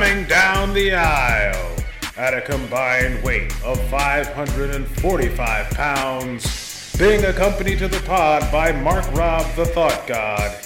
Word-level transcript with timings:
Coming 0.00 0.24
down 0.24 0.72
the 0.72 0.94
aisle 0.94 1.76
at 2.16 2.32
a 2.32 2.40
combined 2.40 3.22
weight 3.22 3.52
of 3.62 3.78
545 3.90 5.70
pounds, 5.72 6.96
being 6.98 7.22
accompanied 7.26 7.80
to 7.80 7.88
the 7.88 8.00
pod 8.06 8.50
by 8.50 8.72
Mark 8.72 9.04
Rob 9.12 9.44
the 9.56 9.66
Thought 9.66 10.06
God. 10.06 10.56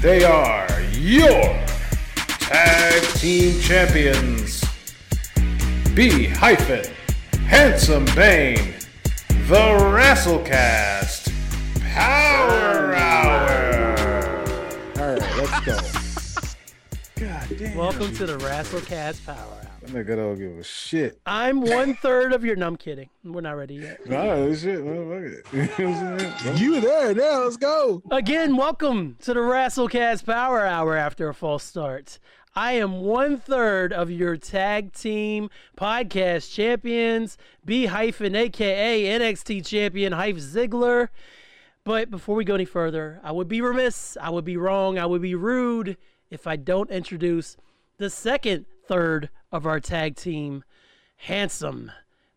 They 0.00 0.24
are 0.24 0.66
your 0.90 1.44
tag 2.40 3.02
team 3.14 3.60
champions. 3.60 4.64
B 5.94 6.26
hyphen 6.26 6.92
Handsome 7.46 8.04
Bane, 8.16 8.74
the 9.46 9.78
Wrestlecast 9.94 11.32
Power 11.92 12.83
damn. 17.64 17.76
Welcome 17.76 18.14
to 18.16 18.26
the 18.26 18.36
Wrestlecast 18.38 19.24
Power 19.24 19.36
Hour. 19.36 19.60
That 19.80 19.90
nigga 19.90 20.16
don't 20.16 20.38
give 20.38 20.58
a 20.58 20.64
shit. 20.64 21.20
I'm 21.26 21.60
one 21.60 21.94
third 21.94 22.32
of 22.32 22.44
your. 22.44 22.56
No, 22.56 22.66
I'm 22.66 22.76
kidding. 22.76 23.08
We're 23.22 23.40
not 23.40 23.52
ready 23.52 23.76
yet. 23.76 24.06
Nah, 24.08 24.36
this 24.36 24.62
shit, 24.62 24.80
motherfucker. 24.80 25.78
You 25.78 25.86
know 25.86 26.12
what 26.12 26.22
I'm 26.22 26.38
saying? 26.38 26.56
You 26.58 26.80
there 26.80 27.14
now? 27.14 27.44
Let's 27.44 27.56
go. 27.56 28.02
Again, 28.10 28.56
welcome 28.56 29.16
to 29.22 29.34
the 29.34 29.40
Wrestlecast 29.40 30.26
Power 30.26 30.64
Hour 30.64 30.96
after 30.96 31.28
a 31.28 31.34
false 31.34 31.64
start. 31.64 32.18
I 32.56 32.72
am 32.72 33.00
one 33.00 33.38
third 33.38 33.92
of 33.92 34.10
your 34.10 34.36
tag 34.36 34.92
team 34.92 35.50
podcast 35.76 36.54
champions, 36.54 37.36
B 37.64 37.86
hyphen 37.86 38.36
aka 38.36 39.04
NXT 39.04 39.66
champion 39.66 40.12
Hype 40.12 40.36
Ziggler. 40.36 41.08
But 41.82 42.10
before 42.10 42.34
we 42.36 42.44
go 42.44 42.54
any 42.54 42.64
further, 42.64 43.20
I 43.22 43.32
would 43.32 43.48
be 43.48 43.60
remiss, 43.60 44.16
I 44.18 44.30
would 44.30 44.44
be 44.44 44.56
wrong, 44.56 44.98
I 44.98 45.04
would 45.04 45.20
be 45.20 45.34
rude 45.34 45.98
if 46.30 46.46
I 46.46 46.56
don't 46.56 46.90
introduce 46.90 47.56
the 47.98 48.10
second 48.10 48.66
third 48.86 49.30
of 49.52 49.66
our 49.66 49.80
tag 49.80 50.16
team, 50.16 50.64
Handsome 51.16 51.90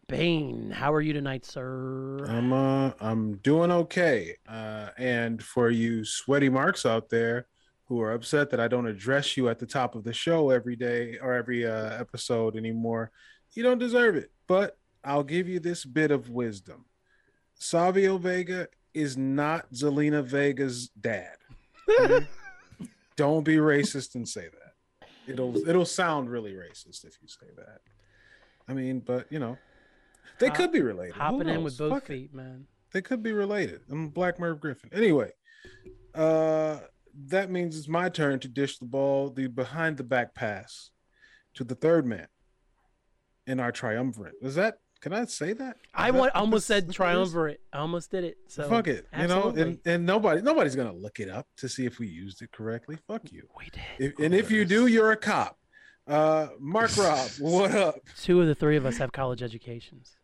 Bane. 0.08 0.72
How 0.72 0.94
are 0.94 1.02
you 1.02 1.14
tonight, 1.14 1.46
sir? 1.46 2.26
I'm 2.28 2.54
uh, 2.54 2.92
I'm 3.02 3.38
doing 3.38 3.72
okay. 3.72 4.36
Uh, 4.48 4.90
and 4.98 5.44
for 5.44 5.70
you 5.70 6.06
sweaty 6.06 6.50
marks 6.50 6.86
out 6.86 7.10
there 7.10 7.48
who 7.86 8.02
are 8.02 8.14
upset 8.14 8.50
that 8.50 8.60
I 8.60 8.68
don't 8.68 8.88
address 8.88 9.36
you 9.36 9.50
at 9.50 9.60
the 9.60 9.66
top 9.66 9.96
of 9.96 10.04
the 10.04 10.14
show 10.14 10.50
every 10.50 10.76
day 10.76 11.18
or 11.22 11.34
every 11.34 11.66
uh, 11.66 12.00
episode 12.00 12.56
anymore, 12.56 13.12
you 13.54 13.64
don't 13.64 13.80
deserve 13.80 14.16
it. 14.16 14.32
But 14.48 14.78
I'll 15.04 15.24
give 15.24 15.48
you 15.48 15.60
this 15.60 15.84
bit 15.86 16.12
of 16.12 16.30
wisdom: 16.30 16.86
Savio 17.56 18.18
Vega 18.18 18.68
is 18.94 19.18
not 19.18 19.72
Zelina 19.74 20.24
Vega's 20.24 20.90
dad. 20.90 21.36
Okay? 22.00 22.28
don't 23.18 23.44
be 23.44 23.56
racist 23.58 24.16
and 24.16 24.28
say 24.28 24.46
that. 24.48 25.08
It'll 25.28 25.58
it'll 25.68 25.86
sound 25.86 26.30
really 26.30 26.54
racist 26.54 27.04
if 27.06 27.18
you 27.22 27.28
say 27.28 27.48
that. 27.58 27.80
I 28.68 28.74
mean, 28.74 29.00
but 29.02 29.30
you 29.30 29.40
know, 29.40 29.58
they 30.40 30.48
Hop- 30.48 30.56
could 30.56 30.72
be 30.72 30.82
related. 30.82 31.16
Hopping 31.16 31.50
in 31.50 31.64
with 31.64 31.78
both 31.78 31.92
Fuck 31.92 32.04
it 32.06 32.08
feet, 32.08 32.34
man. 32.34 32.66
they 32.94 33.02
could 33.02 33.22
be 33.22 33.34
related. 33.34 33.82
I'm 33.92 34.08
Black 34.10 34.40
Merv 34.40 34.62
Griffin. 34.62 34.90
Anyway, 34.94 35.32
uh, 36.16 36.80
that 37.28 37.50
means 37.52 37.78
it's 37.78 37.88
my 37.90 38.08
turn 38.08 38.40
to 38.40 38.48
dish 38.48 38.78
the 38.78 38.86
ball, 38.86 39.30
the 39.30 39.48
behind 39.48 39.98
the 39.98 40.04
back 40.04 40.34
pass, 40.34 40.92
to 41.56 41.64
the 41.66 41.76
third 41.76 42.06
man 42.06 42.28
in 43.46 43.60
our 43.60 43.72
triumvirate. 43.72 44.36
Is 44.42 44.56
that? 44.56 44.76
Can 45.02 45.14
I 45.14 45.26
say 45.26 45.54
that? 45.54 45.78
I 45.94 46.12
that 46.12 46.18
want, 46.18 46.36
almost 46.36 46.68
said 46.68 46.84
what 46.84 46.88
that 46.88 46.92
is? 46.92 46.96
triumvirate. 46.96 47.62
I 47.72 47.78
almost 47.80 48.12
did 48.12 48.24
it. 48.24 48.38
So 48.48 48.68
Fuck 48.68 48.88
it, 48.88 49.08
you 49.18 49.28
know, 49.28 49.50
and, 49.50 49.80
and 49.86 50.06
nobody, 50.06 50.42
nobody's 50.42 50.76
gonna 50.76 50.94
look 50.94 51.20
it 51.20 51.30
up 51.30 51.48
to 51.58 51.70
see 51.70 51.86
if 51.86 52.00
we 52.00 52.08
used 52.08 52.42
it 52.42 52.52
correctly. 52.52 52.98
Fuck 53.08 53.32
you. 53.32 53.48
we 53.58 53.66
did. 53.66 53.82
If, 54.00 54.20
and 54.20 54.34
if 54.34 54.50
you 54.52 54.66
do, 54.66 54.88
you're 54.88 55.12
a 55.12 55.18
cop. 55.18 55.58
Uh, 56.08 56.48
Mark 56.60 56.96
Rob, 56.98 57.30
what 57.40 57.72
up? 57.72 57.96
Two 58.22 58.42
of 58.42 58.48
the 58.48 58.56
three 58.56 58.78
of 58.78 58.86
us 58.86 58.98
have 58.98 59.12
college 59.12 59.44
educations. 59.44 60.16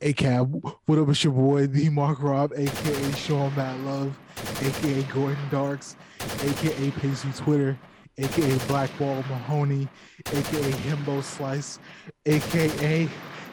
Hey, 0.00 0.12
Cab, 0.12 0.52
what 0.86 0.98
up? 0.98 1.08
It's 1.08 1.24
your 1.24 1.32
boy, 1.32 1.66
the 1.66 1.88
Mark 1.88 2.22
Rob, 2.22 2.52
aka 2.56 3.12
Sean 3.12 3.54
Matt 3.56 3.78
Love, 3.80 4.16
aka 4.62 5.02
Gordon 5.12 5.38
Darks, 5.50 5.96
aka 6.42 6.90
Pacey 6.92 7.32
Twitter, 7.36 7.76
aka 8.16 8.58
Blackball 8.68 9.16
Mahoney, 9.28 9.88
aka 10.26 10.70
Himbo 10.82 11.22
Slice, 11.22 11.78
aka 12.26 13.08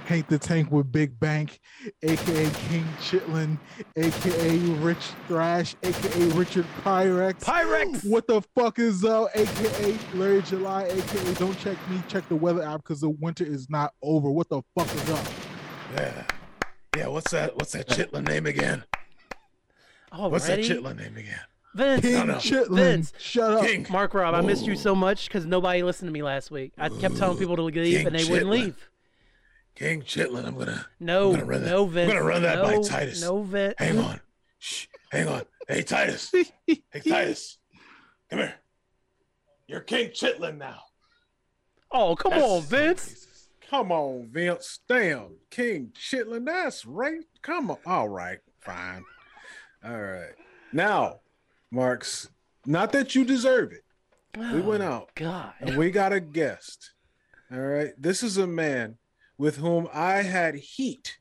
Hank 0.06 0.28
the 0.28 0.38
Tank 0.38 0.72
with 0.72 0.92
Big 0.92 1.20
Bank, 1.20 1.60
aka 2.04 2.50
King 2.70 2.86
Chitlin, 3.02 3.58
aka 3.98 4.58
Rich 4.84 4.98
Thrash, 5.28 5.76
aka 5.82 6.26
Richard 6.30 6.66
Pyrex. 6.84 7.40
Pyrex! 7.40 8.08
What 8.08 8.28
the 8.28 8.42
fuck 8.56 8.78
is 8.78 9.04
up? 9.04 9.30
AKA 9.34 9.98
Larry 10.14 10.44
July, 10.44 10.84
aka 10.84 11.34
Don't 11.34 11.58
Check 11.60 11.78
Me, 11.90 12.02
check 12.08 12.28
the 12.30 12.36
weather 12.36 12.62
app 12.62 12.84
because 12.84 13.02
the 13.02 13.10
winter 13.10 13.44
is 13.44 13.68
not 13.70 13.94
over. 14.04 14.30
What 14.30 14.48
the 14.50 14.62
fuck 14.78 14.94
is 14.94 15.10
up? 15.10 15.28
Yeah, 15.96 16.24
yeah. 16.96 17.08
What's 17.08 17.32
that? 17.32 17.56
What's 17.56 17.72
that 17.72 17.88
Chitlin 17.88 18.28
name 18.28 18.46
again? 18.46 18.84
Already? 20.14 20.32
What's 20.32 20.48
that 20.48 20.60
Chitlin 20.60 20.98
name 20.98 21.18
again? 21.18 21.40
Vince, 21.74 22.02
King 22.02 22.28
no. 22.28 22.36
Chitlin, 22.36 22.76
Vince. 22.76 23.14
shut 23.18 23.54
up. 23.54 23.66
King. 23.66 23.88
Mark 23.90 24.14
Rob, 24.14 24.36
I 24.36 24.42
missed 24.42 24.68
you 24.68 24.76
so 24.76 24.94
much 24.94 25.28
because 25.28 25.48
nobody 25.48 25.82
listened 25.82 26.08
to 26.08 26.14
me 26.14 26.22
last 26.22 26.52
week. 26.52 26.74
I 26.78 26.90
kept 26.90 27.18
telling 27.18 27.38
people 27.38 27.56
to 27.56 27.64
leave 27.64 27.98
King 27.98 28.08
and 28.08 28.16
they 28.16 28.24
wouldn't 28.30 28.50
leave. 28.52 28.90
King 29.76 30.02
Chitlin. 30.04 30.46
I'm 30.46 30.58
gonna. 30.58 30.86
No, 31.00 31.28
I'm 31.28 31.34
gonna 31.34 31.46
run 31.46 31.62
that- 31.64 31.70
no, 31.70 31.84
I'm 31.86 31.94
gonna 31.94 32.24
run 32.24 32.42
that 32.44 32.62
by 32.64 32.82
Titus. 32.82 33.22
No, 33.22 33.42
Vince. 33.44 33.76
Hang 33.78 34.00
on. 34.00 34.20
Shh. 34.60 34.88
Hang 35.12 35.28
on. 35.28 35.44
Hey 35.68 35.82
Titus. 35.84 36.32
Hey 36.66 36.82
Titus. 37.08 37.58
Come 38.30 38.40
here. 38.40 38.56
You're 39.68 39.82
King 39.82 40.10
Chitlin 40.12 40.58
now. 40.58 40.82
Oh, 41.92 42.16
come 42.16 42.32
That's- 42.32 42.50
on, 42.50 42.62
Vince. 42.64 43.48
Come 43.70 43.92
on, 43.92 44.30
Vince. 44.32 44.80
Damn. 44.88 45.38
King 45.50 45.92
Chitlin. 45.94 46.46
That's 46.46 46.86
right. 46.86 47.24
Come 47.42 47.72
on. 47.72 47.78
All 47.86 48.08
right. 48.08 48.40
Fine. 48.62 49.04
All 49.84 50.00
right. 50.02 50.34
Now, 50.72 51.20
Marks, 51.72 52.30
not 52.66 52.92
that 52.92 53.16
you 53.16 53.26
deserve 53.26 53.72
it. 53.72 53.84
We 54.38 54.62
went 54.62 54.84
Oh, 54.84 54.88
out 54.88 55.12
God. 55.16 55.54
and 55.62 55.78
we 55.78 55.90
got 55.92 56.12
a 56.14 56.20
guest. 56.20 56.92
All 57.52 57.60
right. 57.60 57.94
This 57.98 58.22
is 58.22 58.38
a 58.38 58.46
man 58.48 58.98
with 59.38 59.58
whom 59.58 59.88
I 59.94 60.22
had 60.22 60.56
heat 60.56 61.18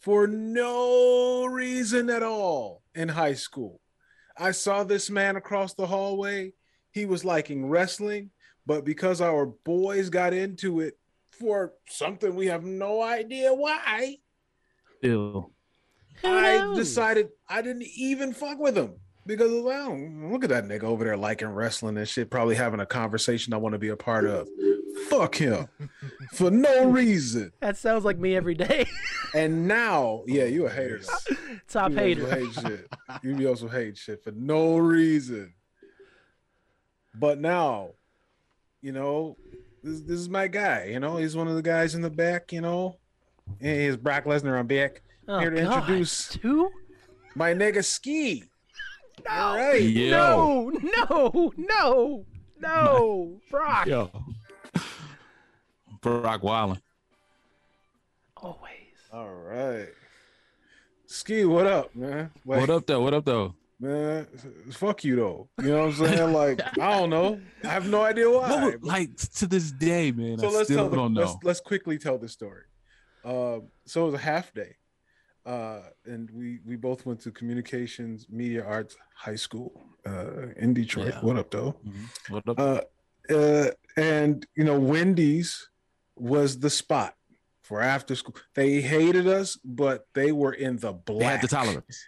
for 0.00 0.26
no 0.26 1.46
reason 1.46 2.10
at 2.10 2.22
all 2.22 2.82
in 2.94 3.08
high 3.08 3.34
school. 3.34 3.80
I 4.38 4.52
saw 4.52 4.84
this 4.84 5.10
man 5.10 5.36
across 5.36 5.74
the 5.74 5.86
hallway. 5.86 6.52
He 6.92 7.06
was 7.06 7.24
liking 7.24 7.68
wrestling, 7.68 8.30
but 8.66 8.84
because 8.84 9.20
our 9.20 9.46
boys 9.46 10.10
got 10.10 10.32
into 10.32 10.80
it 10.80 10.98
for 11.30 11.72
something 11.88 12.34
we 12.34 12.46
have 12.46 12.64
no 12.64 13.02
idea 13.02 13.52
why, 13.52 14.16
Ew. 15.02 15.52
I 16.24 16.72
decided 16.74 17.28
I 17.48 17.62
didn't 17.62 17.86
even 17.96 18.32
fuck 18.32 18.58
with 18.58 18.76
him 18.76 18.94
because 19.26 19.62
well, 19.62 19.98
look 20.30 20.44
at 20.44 20.50
that 20.50 20.64
nigga 20.64 20.84
over 20.84 21.04
there 21.04 21.16
liking 21.16 21.48
wrestling 21.48 21.96
and 21.98 22.08
shit, 22.08 22.30
probably 22.30 22.54
having 22.54 22.80
a 22.80 22.86
conversation 22.86 23.52
I 23.52 23.58
want 23.58 23.74
to 23.74 23.78
be 23.78 23.88
a 23.88 23.96
part 23.96 24.24
of. 24.24 24.48
Fuck 25.08 25.36
him 25.36 25.68
for 26.32 26.50
no 26.50 26.86
reason. 26.90 27.52
That 27.60 27.76
sounds 27.76 28.04
like 28.04 28.18
me 28.18 28.34
every 28.36 28.54
day. 28.54 28.86
And 29.34 29.68
now, 29.68 30.22
yeah, 30.26 30.44
you 30.44 30.66
a 30.66 30.70
hater. 30.70 31.00
Top 31.68 31.90
You 31.90 31.96
hater. 31.98 32.22
also 32.24 32.36
hate 32.38 32.54
shit. 32.54 32.88
You 33.22 33.48
also 33.48 33.68
hate 33.68 33.98
shit 33.98 34.22
for 34.24 34.30
no 34.30 34.78
reason. 34.78 35.52
But 37.14 37.38
now, 37.38 37.90
you 38.80 38.92
know, 38.92 39.36
this, 39.82 40.00
this 40.00 40.18
is 40.20 40.28
my 40.30 40.46
guy. 40.48 40.88
You 40.92 41.00
know, 41.00 41.16
he's 41.18 41.36
one 41.36 41.48
of 41.48 41.54
the 41.56 41.62
guys 41.62 41.94
in 41.94 42.00
the 42.00 42.08
back. 42.10 42.50
You 42.52 42.62
know, 42.62 42.96
and 43.60 43.80
he's 43.80 43.96
Brock 43.96 44.24
Lesnar 44.24 44.58
on 44.58 44.66
back. 44.66 45.02
Oh, 45.28 45.38
Here 45.40 45.50
to 45.50 45.62
God. 45.62 45.76
introduce- 45.80 46.28
Two? 46.28 46.70
My 47.34 47.52
nigga 47.52 47.84
Ski. 47.84 48.44
No. 49.26 49.30
All 49.34 49.56
right. 49.56 49.94
No, 49.94 50.70
no, 51.10 51.52
no, 51.58 52.24
no. 52.60 53.40
Brock. 53.50 53.86
Yo. 53.86 54.10
Brock 56.06 56.44
Wallen. 56.44 56.80
Always. 58.36 58.60
All 59.12 59.28
right. 59.34 59.88
Ski, 61.06 61.44
what 61.44 61.66
up, 61.66 61.94
man? 61.96 62.30
Like, 62.44 62.60
What 62.60 62.70
up 62.70 62.86
though? 62.86 63.00
What 63.00 63.12
up 63.14 63.24
though? 63.24 63.54
man? 63.80 64.26
Fuck 64.70 65.02
you 65.02 65.16
though. 65.16 65.48
You 65.60 65.68
know 65.70 65.86
what 65.86 65.98
I'm 66.00 66.06
saying? 66.06 66.32
Like, 66.32 66.60
I 66.80 66.98
don't 67.00 67.10
know. 67.10 67.40
I 67.64 67.68
have 67.68 67.88
no 67.88 68.02
idea 68.04 68.30
why. 68.30 68.48
What 68.50 68.62
would- 68.64 68.84
like 68.84 69.16
to 69.16 69.48
this 69.48 69.72
day, 69.72 70.12
man. 70.12 70.38
so 70.38 70.46
I 70.48 70.50
let's 70.52 70.64
still 70.68 70.76
tell 70.78 70.90
the, 70.90 70.96
don't 70.96 71.14
let's 71.14 71.34
let's 71.42 71.60
quickly 71.60 71.98
tell 71.98 72.18
the 72.18 72.28
story. 72.28 72.62
Um, 73.24 73.64
so 73.84 74.02
it 74.02 74.12
was 74.12 74.14
a 74.14 74.18
half 74.18 74.54
day, 74.54 74.76
uh, 75.44 75.80
and 76.04 76.30
we 76.30 76.60
we 76.64 76.76
both 76.76 77.04
went 77.04 77.18
to 77.22 77.32
Communications 77.32 78.26
Media 78.30 78.64
Arts 78.64 78.96
High 79.16 79.34
School 79.34 79.86
uh, 80.06 80.50
in 80.56 80.72
Detroit. 80.72 81.14
Yeah. 81.14 81.20
What 81.20 81.36
up, 81.36 81.50
though? 81.50 81.74
Mhm. 81.84 82.30
What 82.30 82.48
up? 82.48 82.58
Uh, 82.60 82.80
uh, 83.34 83.70
and 83.96 84.46
you 84.54 84.62
know, 84.62 84.78
Wendy's 84.78 85.68
was 86.16 86.58
the 86.58 86.70
spot 86.70 87.14
for 87.62 87.80
after 87.82 88.14
school. 88.14 88.34
They 88.54 88.80
hated 88.80 89.26
us, 89.26 89.58
but 89.64 90.06
they 90.14 90.32
were 90.32 90.52
in 90.52 90.76
the 90.76 90.92
black. 90.92 91.18
they 91.18 91.24
had 91.26 91.42
the 91.42 91.48
tolerance. 91.48 92.04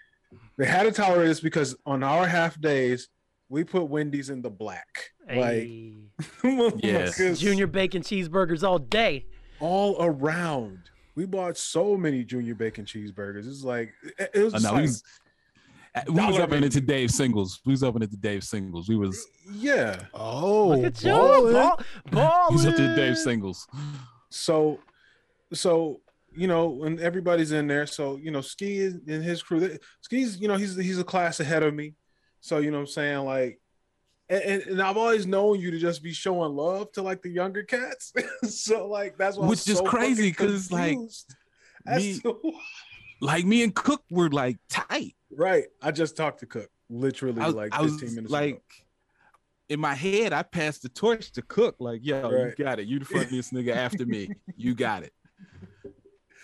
They 0.56 0.66
had 0.66 0.82
to 0.84 0.92
tolerate 0.92 1.30
us 1.30 1.40
because 1.40 1.76
on 1.86 2.02
our 2.02 2.26
half 2.26 2.60
days, 2.60 3.08
we 3.48 3.64
put 3.64 3.84
Wendy's 3.84 4.28
in 4.30 4.42
the 4.42 4.50
black. 4.50 5.10
Hey. 5.28 5.94
Like 6.18 6.24
Yeah. 6.82 7.06
motherfuckers 7.06 7.38
Junior 7.40 7.66
bacon 7.66 8.02
cheeseburgers 8.02 8.62
all 8.66 8.78
day. 8.78 9.26
all 9.60 9.96
around. 10.02 10.78
We 11.14 11.26
bought 11.26 11.56
so 11.56 11.96
many 11.96 12.22
junior 12.24 12.54
bacon 12.54 12.84
cheeseburgers. 12.84 13.48
It's 13.48 13.64
like 13.64 13.92
it, 14.18 14.30
it 14.34 14.42
was 14.44 14.54
I 14.54 14.58
just 14.58 15.04
know, 15.04 15.10
we 16.06 16.14
like, 16.14 16.16
was, 16.16 16.18
uh, 16.18 16.22
we 16.22 16.26
was 16.28 16.32
Dollar 16.36 16.42
up 16.44 16.52
into 16.64 16.80
Dave 16.80 17.10
singles. 17.10 17.60
We 17.66 17.72
was 17.72 17.82
up 17.82 17.94
into 17.96 18.08
Dave 18.16 18.44
singles. 18.44 18.88
We 18.88 18.96
was 18.96 19.26
yeah. 19.52 20.00
Oh, 20.14 20.68
Look 20.68 20.84
at 20.84 21.02
you, 21.02 21.10
ballin'. 21.10 21.52
ball, 21.52 21.80
ball 22.10 22.46
we 22.50 22.56
was 22.56 22.66
up 22.66 22.76
to 22.76 22.96
Dave 22.96 23.16
singles. 23.18 23.66
So, 24.30 24.78
so 25.52 26.00
you 26.36 26.46
know, 26.46 26.84
and 26.84 27.00
everybody's 27.00 27.52
in 27.52 27.66
there, 27.66 27.86
so 27.86 28.16
you 28.16 28.30
know, 28.30 28.40
Ski 28.42 28.78
is 28.78 28.94
and 29.06 29.24
his 29.24 29.42
crew. 29.42 29.60
they- 29.60 29.78
Ski's, 30.02 30.38
you 30.40 30.46
know, 30.48 30.56
he's 30.56 30.76
he's 30.76 30.98
a 30.98 31.04
class 31.04 31.40
ahead 31.40 31.62
of 31.62 31.74
me. 31.74 31.94
So 32.40 32.58
you 32.58 32.70
know, 32.70 32.78
what 32.78 32.82
I'm 32.82 32.86
saying 32.88 33.18
like, 33.24 33.60
and, 34.28 34.42
and, 34.42 34.62
and 34.64 34.82
I've 34.82 34.96
always 34.98 35.26
known 35.26 35.58
you 35.58 35.70
to 35.70 35.78
just 35.78 36.02
be 36.02 36.12
showing 36.12 36.54
love 36.54 36.92
to 36.92 37.02
like 37.02 37.22
the 37.22 37.30
younger 37.30 37.62
cats. 37.62 38.12
so 38.48 38.86
like 38.86 39.16
that's 39.16 39.36
why 39.36 39.44
I'm 39.44 39.48
Which 39.50 39.66
is 39.66 39.78
so 39.78 39.84
crazy, 39.84 40.32
fucking 40.32 40.46
'cause, 40.48 40.70
like, 40.70 40.98
me- 41.96 42.18
to- 42.20 42.52
Like 43.20 43.44
me 43.44 43.64
and 43.64 43.74
Cook 43.74 44.02
were 44.10 44.28
like 44.30 44.58
tight. 44.68 45.14
Right. 45.30 45.64
I 45.82 45.90
just 45.90 46.16
talked 46.16 46.40
to 46.40 46.46
Cook 46.46 46.70
literally 46.90 47.40
I 47.42 47.48
like 47.48 47.74
I 47.74 47.82
15 47.82 48.00
was 48.00 48.14
minutes 48.14 48.32
like, 48.32 48.54
ago. 48.54 48.60
in 49.68 49.78
my 49.80 49.94
head, 49.94 50.32
I 50.32 50.42
passed 50.42 50.82
the 50.82 50.88
torch 50.88 51.32
to 51.32 51.42
Cook. 51.42 51.76
Like, 51.78 52.00
yo, 52.02 52.22
Right. 52.30 52.54
you 52.58 52.64
got 52.64 52.78
it. 52.80 52.86
You 52.86 52.98
the 52.98 53.04
funniest 53.04 53.52
nigga 53.52 53.74
after 53.76 54.06
me. 54.06 54.30
You 54.56 54.74
got 54.74 55.02
it. 55.02 55.12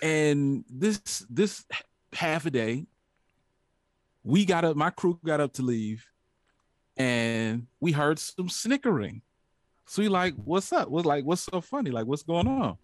And 0.02 0.64
this 0.68 1.24
this 1.30 1.64
half 2.12 2.44
a 2.46 2.50
day, 2.50 2.86
we 4.22 4.44
got 4.44 4.64
up. 4.64 4.76
My 4.76 4.90
crew 4.90 5.18
got 5.24 5.40
up 5.40 5.54
to 5.54 5.62
leave, 5.62 6.04
and 6.96 7.66
we 7.80 7.92
heard 7.92 8.18
some 8.18 8.48
snickering. 8.48 9.22
So 9.86 10.02
we 10.02 10.08
like, 10.08 10.34
what's 10.36 10.72
up? 10.72 10.88
What's 10.88 11.06
like, 11.06 11.24
what's 11.24 11.42
so 11.42 11.60
funny? 11.60 11.90
Like, 11.90 12.06
what's 12.06 12.22
going 12.22 12.46
on? 12.48 12.76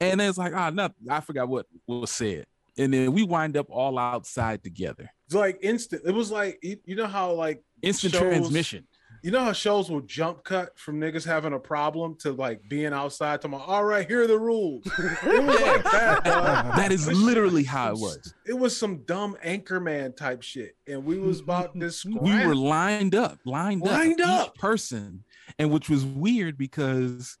And 0.00 0.20
it's 0.20 0.38
like, 0.38 0.54
ah, 0.54 0.70
nothing. 0.70 1.08
I 1.08 1.20
forgot 1.20 1.48
what 1.48 1.66
was 1.86 2.10
said. 2.10 2.46
And 2.76 2.92
then 2.92 3.12
we 3.12 3.22
wind 3.22 3.56
up 3.56 3.66
all 3.70 3.98
outside 3.98 4.62
together. 4.64 5.08
It's 5.26 5.34
like 5.34 5.58
instant. 5.62 6.02
It 6.04 6.12
was 6.12 6.30
like 6.30 6.58
you, 6.62 6.96
know 6.96 7.06
how 7.06 7.32
like 7.32 7.62
Instant 7.82 8.14
shows- 8.14 8.22
transmission. 8.22 8.86
You 9.22 9.30
know 9.30 9.42
how 9.42 9.52
shows 9.52 9.90
will 9.90 10.02
jump 10.02 10.44
cut 10.44 10.78
from 10.78 11.00
niggas 11.00 11.24
having 11.24 11.54
a 11.54 11.58
problem 11.58 12.14
to 12.18 12.32
like 12.32 12.60
being 12.68 12.92
outside 12.92 13.40
to 13.40 13.48
my 13.48 13.56
all 13.56 13.82
right, 13.82 14.06
here 14.06 14.22
are 14.22 14.26
the 14.26 14.38
rules. 14.38 14.84
It 15.22 15.42
was 15.44 15.60
like 15.62 15.82
that, 15.84 16.24
that 16.76 16.92
is 16.92 17.10
literally 17.10 17.64
how 17.64 17.92
it 17.92 17.98
was. 17.98 18.34
It 18.46 18.52
was 18.52 18.76
some 18.76 18.98
dumb 19.06 19.38
anchorman 19.42 20.14
type 20.14 20.42
shit. 20.42 20.76
And 20.86 21.06
we 21.06 21.18
was 21.18 21.40
about 21.40 21.70
this 21.78 22.04
We 22.04 22.44
were 22.46 22.54
lined 22.54 23.14
up, 23.14 23.38
lined, 23.46 23.80
Lined 23.80 24.20
up, 24.20 24.48
up. 24.48 24.54
person, 24.56 25.24
and 25.58 25.70
which 25.70 25.88
was 25.88 26.04
weird 26.04 26.58
because 26.58 27.38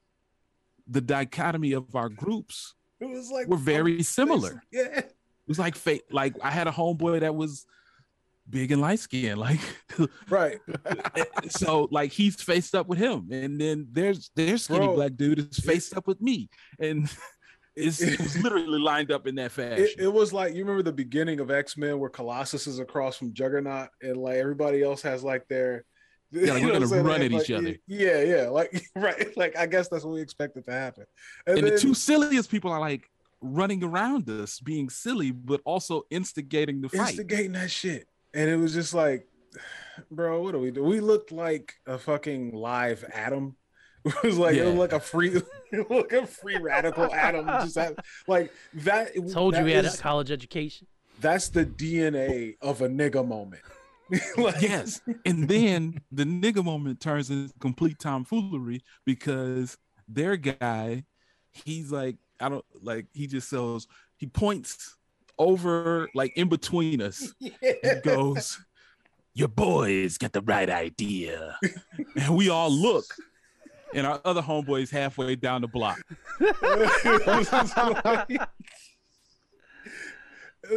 the 0.86 1.02
dichotomy 1.02 1.72
of 1.72 1.94
our 1.94 2.08
groups 2.08 2.74
it 3.00 3.10
was 3.10 3.30
like 3.30 3.46
were 3.46 3.58
very 3.58 4.02
similar. 4.02 4.62
Yeah. 4.72 5.02
It 5.46 5.48
was 5.48 5.58
like 5.58 5.76
fate. 5.76 6.02
Like 6.10 6.36
I 6.42 6.50
had 6.50 6.66
a 6.66 6.72
homeboy 6.72 7.20
that 7.20 7.34
was 7.34 7.66
big 8.48 8.72
and 8.72 8.80
light 8.80 8.98
skinned, 8.98 9.38
like 9.38 9.60
Right. 10.30 10.58
so. 11.48 11.88
Like 11.90 12.12
he's 12.12 12.40
faced 12.40 12.74
up 12.74 12.86
with 12.88 12.98
him, 12.98 13.28
and 13.30 13.60
then 13.60 13.88
there's 13.92 14.30
there's 14.34 14.64
skinny 14.64 14.86
Bro, 14.86 14.94
black 14.96 15.16
dude 15.16 15.38
is 15.38 15.58
faced 15.58 15.96
up 15.96 16.06
with 16.06 16.20
me, 16.20 16.48
and 16.78 17.10
it's, 17.76 18.00
it 18.00 18.18
was 18.20 18.38
literally 18.42 18.78
lined 18.78 19.10
up 19.12 19.26
in 19.26 19.34
that 19.36 19.52
fashion. 19.58 19.84
It, 19.84 20.04
it 20.04 20.12
was 20.12 20.32
like 20.32 20.54
you 20.54 20.60
remember 20.64 20.82
the 20.82 20.92
beginning 20.92 21.40
of 21.40 21.50
X-Men 21.50 21.98
where 21.98 22.10
Colossus 22.10 22.66
is 22.66 22.78
across 22.78 23.16
from 23.16 23.32
Juggernaut 23.34 23.88
and 24.02 24.16
like 24.16 24.36
everybody 24.36 24.82
else 24.82 25.02
has 25.02 25.22
like 25.24 25.46
their 25.48 25.84
yeah, 26.30 26.52
like 26.54 26.62
we're 26.62 26.72
gonna 26.72 26.72
what 26.72 26.82
I'm 26.82 26.88
saying? 26.88 27.04
run 27.04 27.22
at 27.22 27.32
Like, 27.32 27.42
each 27.42 27.50
other. 27.52 27.76
Yeah, 27.86 28.22
yeah. 28.22 28.48
Like 28.48 28.82
right. 28.96 29.36
Like 29.36 29.56
I 29.56 29.66
guess 29.66 29.88
that's 29.88 30.04
what 30.04 30.14
we 30.14 30.20
expected 30.20 30.64
to 30.64 30.72
happen. 30.72 31.04
And, 31.46 31.58
and 31.58 31.66
then, 31.66 31.74
the 31.74 31.80
two 31.80 31.94
silliest 31.94 32.50
people 32.50 32.72
are 32.72 32.80
like 32.80 33.08
running 33.44 33.84
around 33.84 34.28
us, 34.28 34.58
being 34.58 34.88
silly, 34.88 35.30
but 35.30 35.60
also 35.64 36.02
instigating 36.10 36.80
the 36.80 36.88
fight. 36.88 37.10
instigating 37.10 37.52
that 37.52 37.70
shit. 37.70 38.08
And 38.32 38.50
it 38.50 38.56
was 38.56 38.74
just 38.74 38.94
like, 38.94 39.28
bro, 40.10 40.42
what 40.42 40.52
do 40.52 40.58
we 40.58 40.70
do? 40.70 40.82
We 40.82 41.00
looked 41.00 41.30
like 41.30 41.74
a 41.86 41.98
fucking 41.98 42.52
live 42.52 43.04
atom. 43.12 43.56
It 44.06 44.22
was 44.22 44.36
like 44.36 44.54
it 44.56 44.66
was 44.66 44.74
like 44.74 44.92
a 44.92 45.00
free 45.00 45.30
it 45.72 45.88
was 45.88 46.04
like 46.10 46.12
a 46.12 46.26
free 46.26 46.58
radical 46.58 47.10
atom. 47.10 47.46
Just 47.46 47.76
had, 47.76 47.96
like 48.26 48.52
that. 48.74 49.14
Told 49.32 49.54
you 49.54 49.60
that 49.60 49.64
we 49.64 49.72
had 49.72 49.86
a 49.86 49.96
college 49.96 50.30
education. 50.30 50.86
That's 51.20 51.48
the 51.48 51.64
DNA 51.64 52.56
of 52.60 52.82
a 52.82 52.88
nigga 52.88 53.26
moment. 53.26 53.62
Like, 54.36 54.60
yes. 54.60 55.00
And 55.24 55.48
then 55.48 56.02
the 56.12 56.24
nigga 56.24 56.62
moment 56.62 57.00
turns 57.00 57.30
into 57.30 57.54
complete 57.60 57.98
tomfoolery 57.98 58.82
because 59.06 59.78
their 60.06 60.36
guy, 60.36 61.04
he's 61.52 61.90
like, 61.90 62.16
I 62.44 62.48
don't 62.48 62.64
like, 62.82 63.06
he 63.12 63.26
just 63.26 63.48
sells, 63.48 63.86
he 64.16 64.26
points 64.26 64.96
over 65.38 66.08
like 66.14 66.32
in 66.36 66.48
between 66.48 67.00
us 67.02 67.32
and 67.82 68.02
goes, 68.02 68.58
Your 69.34 69.48
boys 69.48 70.18
got 70.18 70.32
the 70.32 70.42
right 70.42 70.68
idea. 70.70 71.58
and 72.16 72.36
we 72.36 72.48
all 72.50 72.70
look. 72.70 73.06
And 73.94 74.06
our 74.06 74.20
other 74.24 74.42
homeboys 74.42 74.90
halfway 74.90 75.36
down 75.36 75.60
the 75.60 75.68
block. 75.68 75.98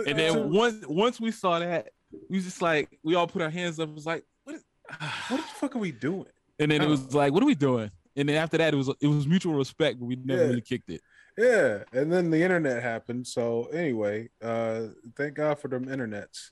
And 0.06 0.18
then 0.19 0.50
once 0.54 0.86
once 0.88 1.19
we 1.19 1.31
saw 1.31 1.60
that, 1.60 1.90
we 2.30 2.38
was 2.38 2.46
just 2.46 2.62
like, 2.62 3.00
we 3.04 3.16
all 3.16 3.28
put 3.28 3.42
our 3.42 3.50
hands 3.50 3.80
up. 3.80 3.90
It 3.90 3.96
was 3.96 4.06
like, 4.06 4.24
what? 4.44 4.56
Is, 4.56 4.64
what 5.30 5.38
the 5.38 5.44
fuck 5.56 5.75
are 5.75 5.80
we 5.80 5.92
doing? 5.92 6.25
and 6.60 6.72
then 6.72 6.81
it 6.81 6.88
was 6.88 7.14
like, 7.14 7.34
what 7.34 7.44
are 7.44 7.46
we 7.46 7.56
doing? 7.56 7.92
And 8.16 8.28
then 8.28 8.36
after 8.36 8.58
that, 8.58 8.74
it 8.74 8.78
was 8.78 8.90
it 9.00 9.08
was 9.08 9.28
mutual 9.28 9.54
respect, 9.54 10.00
but 10.00 10.06
we 10.06 10.16
never 10.16 10.42
Yeah. 10.44 10.48
really 10.50 10.62
kicked 10.62 10.90
it. 10.90 11.02
Yeah, 11.38 11.84
and 11.94 12.12
then 12.12 12.31
the 12.31 12.42
internet 12.42 12.81
happened. 12.81 13.28
So 13.28 13.66
anyway, 13.66 14.30
uh 14.42 14.88
thank 15.16 15.36
God 15.36 15.60
for 15.60 15.68
them 15.68 15.86
internets. 15.86 16.50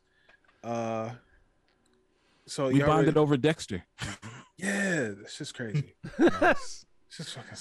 Uh 0.63 1.11
so 2.47 2.67
We 2.67 2.79
y'all 2.79 2.87
bonded 2.87 3.07
ready- 3.15 3.19
over 3.19 3.37
Dexter. 3.37 3.83
Yeah, 4.57 5.11
it's 5.21 5.37
just 5.37 5.55
crazy. 5.55 5.95
it's 6.19 6.85
just 7.11 7.33
fucking 7.35 7.57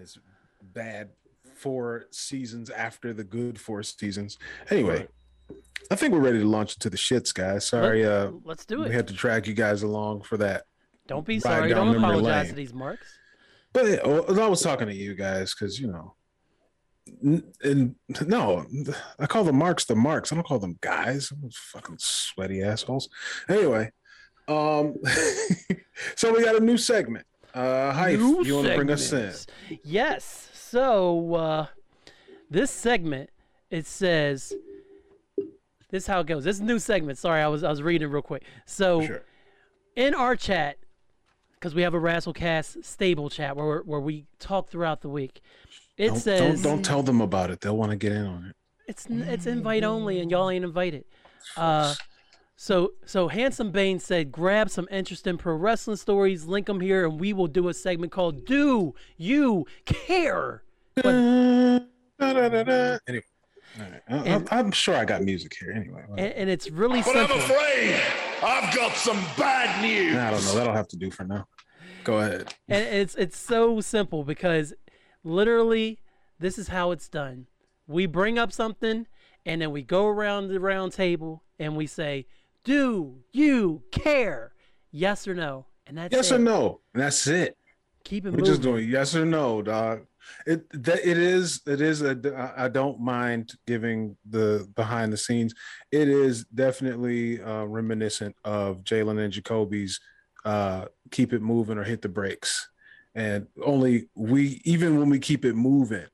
it's 0.00 0.18
bad 0.62 1.10
four 1.54 2.06
seasons 2.10 2.70
after 2.70 3.12
the 3.12 3.24
good 3.24 3.60
four 3.60 3.82
seasons. 3.82 4.38
Anyway, 4.70 5.06
I 5.90 5.94
think 5.96 6.12
we're 6.12 6.20
ready 6.20 6.38
to 6.40 6.44
launch 6.48 6.74
into 6.74 6.90
the 6.90 6.96
shits, 6.96 7.32
guys. 7.32 7.66
Sorry, 7.66 8.04
uh 8.04 8.32
Let's 8.44 8.64
do 8.64 8.82
it. 8.82 8.88
we 8.88 8.90
it. 8.90 8.94
had 8.94 9.06
to 9.08 9.14
drag 9.14 9.46
you 9.46 9.54
guys 9.54 9.82
along 9.82 10.22
for 10.22 10.36
that. 10.38 10.64
Don't 11.06 11.24
be 11.26 11.38
sorry. 11.40 11.70
Don't 11.70 11.94
apologize 11.96 12.24
lane. 12.24 12.46
to 12.48 12.54
these 12.54 12.72
marks. 12.74 13.18
But 13.72 13.86
yeah, 13.86 14.06
well, 14.06 14.40
I 14.40 14.48
was 14.48 14.60
talking 14.60 14.86
to 14.88 14.94
you 14.94 15.14
guys 15.14 15.54
because 15.54 15.80
you 15.80 15.88
know, 15.88 16.14
n- 17.24 17.44
and 17.62 17.94
no, 18.26 18.66
I 19.18 19.26
call 19.26 19.44
the 19.44 19.52
marks 19.52 19.84
the 19.84 19.96
marks. 19.96 20.30
I 20.32 20.34
don't 20.36 20.46
call 20.46 20.58
them 20.58 20.76
guys. 20.80 21.32
Those 21.42 21.56
fucking 21.56 21.96
sweaty 21.98 22.62
assholes. 22.62 23.08
Anyway, 23.48 23.90
um, 24.48 24.96
so 26.16 26.32
we 26.34 26.44
got 26.44 26.56
a 26.56 26.60
new 26.60 26.76
segment. 26.76 27.26
Uh, 27.54 27.92
Hype, 27.92 28.18
New 28.18 28.44
you 28.44 28.54
want 28.56 28.68
to 28.68 28.76
bring 28.76 28.90
us 28.90 29.12
in? 29.12 29.32
Yes. 29.84 30.48
So 30.54 31.34
uh, 31.34 31.66
this 32.50 32.70
segment 32.70 33.30
it 33.70 33.86
says 33.86 34.52
this 35.90 36.04
is 36.04 36.06
how 36.06 36.20
it 36.20 36.26
goes. 36.26 36.44
This 36.44 36.56
is 36.56 36.60
a 36.60 36.64
new 36.64 36.78
segment. 36.78 37.18
Sorry, 37.18 37.42
I 37.42 37.48
was 37.48 37.62
I 37.64 37.70
was 37.70 37.82
reading 37.82 38.08
real 38.10 38.22
quick. 38.22 38.42
So 38.66 39.04
Sure. 39.04 39.22
in 39.96 40.14
our 40.14 40.36
chat, 40.36 40.76
because 41.62 41.76
we 41.76 41.82
have 41.82 41.94
a 41.94 42.00
Razzlecast 42.00 42.84
stable 42.84 43.30
chat 43.30 43.54
where 43.54 43.82
where 43.82 44.00
we 44.00 44.24
talk 44.40 44.68
throughout 44.68 45.00
the 45.00 45.08
week. 45.08 45.40
It 45.96 46.08
Don't, 46.08 46.18
says 46.18 46.60
don't 46.62 46.76
don't 46.76 46.82
tell 46.82 47.04
them 47.04 47.20
about 47.20 47.50
it. 47.50 47.60
They'll 47.60 47.76
want 47.76 47.92
to 47.92 47.96
get 47.96 48.10
in 48.10 48.26
on 48.26 48.46
it. 48.46 48.56
it's 48.88 49.06
it's 49.08 49.46
invite 49.46 49.84
only, 49.84 50.18
and 50.18 50.28
y'all 50.28 50.50
ain't 50.50 50.64
invited. 50.64 51.04
Uh, 51.56 51.94
so 52.56 52.94
so 53.06 53.28
handsome 53.28 53.70
Bane 53.70 54.00
said, 54.00 54.32
grab 54.32 54.70
some 54.70 54.88
interesting 54.90 55.38
pro 55.38 55.54
wrestling 55.54 55.96
stories, 55.96 56.46
link 56.46 56.66
them 56.66 56.80
here, 56.80 57.06
and 57.06 57.20
we 57.20 57.32
will 57.32 57.46
do 57.46 57.68
a 57.68 57.74
segment 57.74 58.10
called 58.10 58.44
"Do 58.44 58.96
You 59.16 59.64
Care?" 59.84 60.64
Da-da-da-da. 60.96 62.98
Anyway, 63.08 63.24
all 63.78 63.84
right. 63.84 64.02
I- 64.08 64.14
And- 64.16 64.48
I'm, 64.50 64.66
I'm 64.66 64.70
sure 64.72 64.96
I 64.96 65.04
got 65.04 65.22
music 65.22 65.54
here. 65.58 65.70
Anyway, 65.72 66.02
And, 66.10 66.20
and 66.32 66.50
it's 66.50 66.70
really 66.70 67.02
But 67.02 67.16
I'm 67.16 67.30
afraid 67.30 68.00
I've 68.42 68.74
got 68.74 68.92
some 68.96 69.18
bad 69.38 69.82
news. 69.82 70.16
I 70.16 70.30
don't 70.30 70.44
know. 70.44 70.54
That'll 70.54 70.72
have 70.74 70.88
to 70.88 70.96
do 70.96 71.10
for 71.10 71.24
now. 71.24 71.46
Go 72.04 72.18
ahead. 72.18 72.54
and 72.68 72.84
it's 72.84 73.14
it's 73.14 73.38
so 73.38 73.80
simple 73.80 74.24
because 74.24 74.74
literally 75.22 76.00
this 76.40 76.58
is 76.58 76.68
how 76.68 76.90
it's 76.90 77.08
done. 77.08 77.46
We 77.86 78.06
bring 78.06 78.38
up 78.38 78.52
something 78.52 79.06
and 79.46 79.60
then 79.62 79.70
we 79.70 79.82
go 79.82 80.06
around 80.08 80.48
the 80.48 80.58
round 80.60 80.92
table 80.92 81.44
and 81.58 81.76
we 81.76 81.86
say, 81.86 82.26
"Do 82.64 83.22
you 83.32 83.82
care? 83.92 84.52
Yes 84.90 85.28
or 85.28 85.34
no?" 85.34 85.66
And 85.86 85.96
that's 85.98 86.12
Yes 86.14 86.30
it. 86.30 86.36
or 86.36 86.38
no? 86.38 86.80
And 86.94 87.02
that's 87.02 87.26
it. 87.26 87.56
Keep 88.04 88.26
it 88.26 88.30
We're 88.30 88.38
moving. 88.38 88.44
just 88.46 88.62
doing 88.62 88.88
yes 88.88 89.14
or 89.14 89.24
no, 89.24 89.62
dog. 89.62 90.06
It 90.46 90.68
that 90.84 91.06
it 91.06 91.18
is 91.18 91.60
it 91.66 91.80
is 91.80 92.02
a 92.02 92.52
I 92.56 92.68
don't 92.68 93.00
mind 93.00 93.54
giving 93.66 94.16
the 94.28 94.68
behind 94.74 95.12
the 95.12 95.16
scenes. 95.16 95.54
It 95.90 96.08
is 96.08 96.44
definitely 96.44 97.42
uh, 97.42 97.64
reminiscent 97.64 98.36
of 98.44 98.82
Jalen 98.84 99.22
and 99.22 99.32
Jacoby's 99.32 100.00
uh, 100.44 100.86
keep 101.10 101.32
it 101.32 101.42
moving 101.42 101.78
or 101.78 101.84
hit 101.84 102.02
the 102.02 102.08
brakes, 102.08 102.68
and 103.14 103.46
only 103.64 104.08
we 104.14 104.60
even 104.64 104.98
when 104.98 105.08
we 105.10 105.18
keep 105.18 105.44
it 105.44 105.54
moving, 105.54 106.06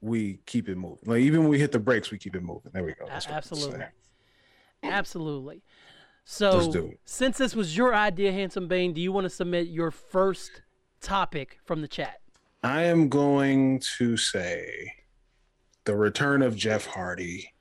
we 0.00 0.40
keep 0.46 0.68
it 0.68 0.76
moving. 0.76 1.04
Like 1.06 1.20
even 1.20 1.40
when 1.40 1.50
we 1.50 1.58
hit 1.58 1.72
the 1.72 1.78
brakes, 1.78 2.10
we 2.10 2.18
keep 2.18 2.36
it 2.36 2.42
moving. 2.42 2.72
There 2.72 2.84
we 2.84 2.94
go. 2.94 3.06
That's 3.06 3.26
absolutely. 3.26 3.84
Absolutely. 4.82 5.62
So, 6.24 6.92
since 7.04 7.38
this 7.38 7.56
was 7.56 7.76
your 7.76 7.94
idea, 7.94 8.30
Handsome 8.30 8.68
Bane, 8.68 8.92
do 8.92 9.00
you 9.00 9.10
want 9.10 9.24
to 9.24 9.30
submit 9.30 9.66
your 9.66 9.90
first 9.90 10.62
topic 11.00 11.58
from 11.64 11.82
the 11.82 11.88
chat? 11.88 12.19
I 12.62 12.82
am 12.84 13.08
going 13.08 13.80
to 13.98 14.16
say 14.16 14.92
the 15.84 15.96
return 15.96 16.42
of 16.42 16.56
Jeff 16.56 16.86
Hardy. 16.86 17.52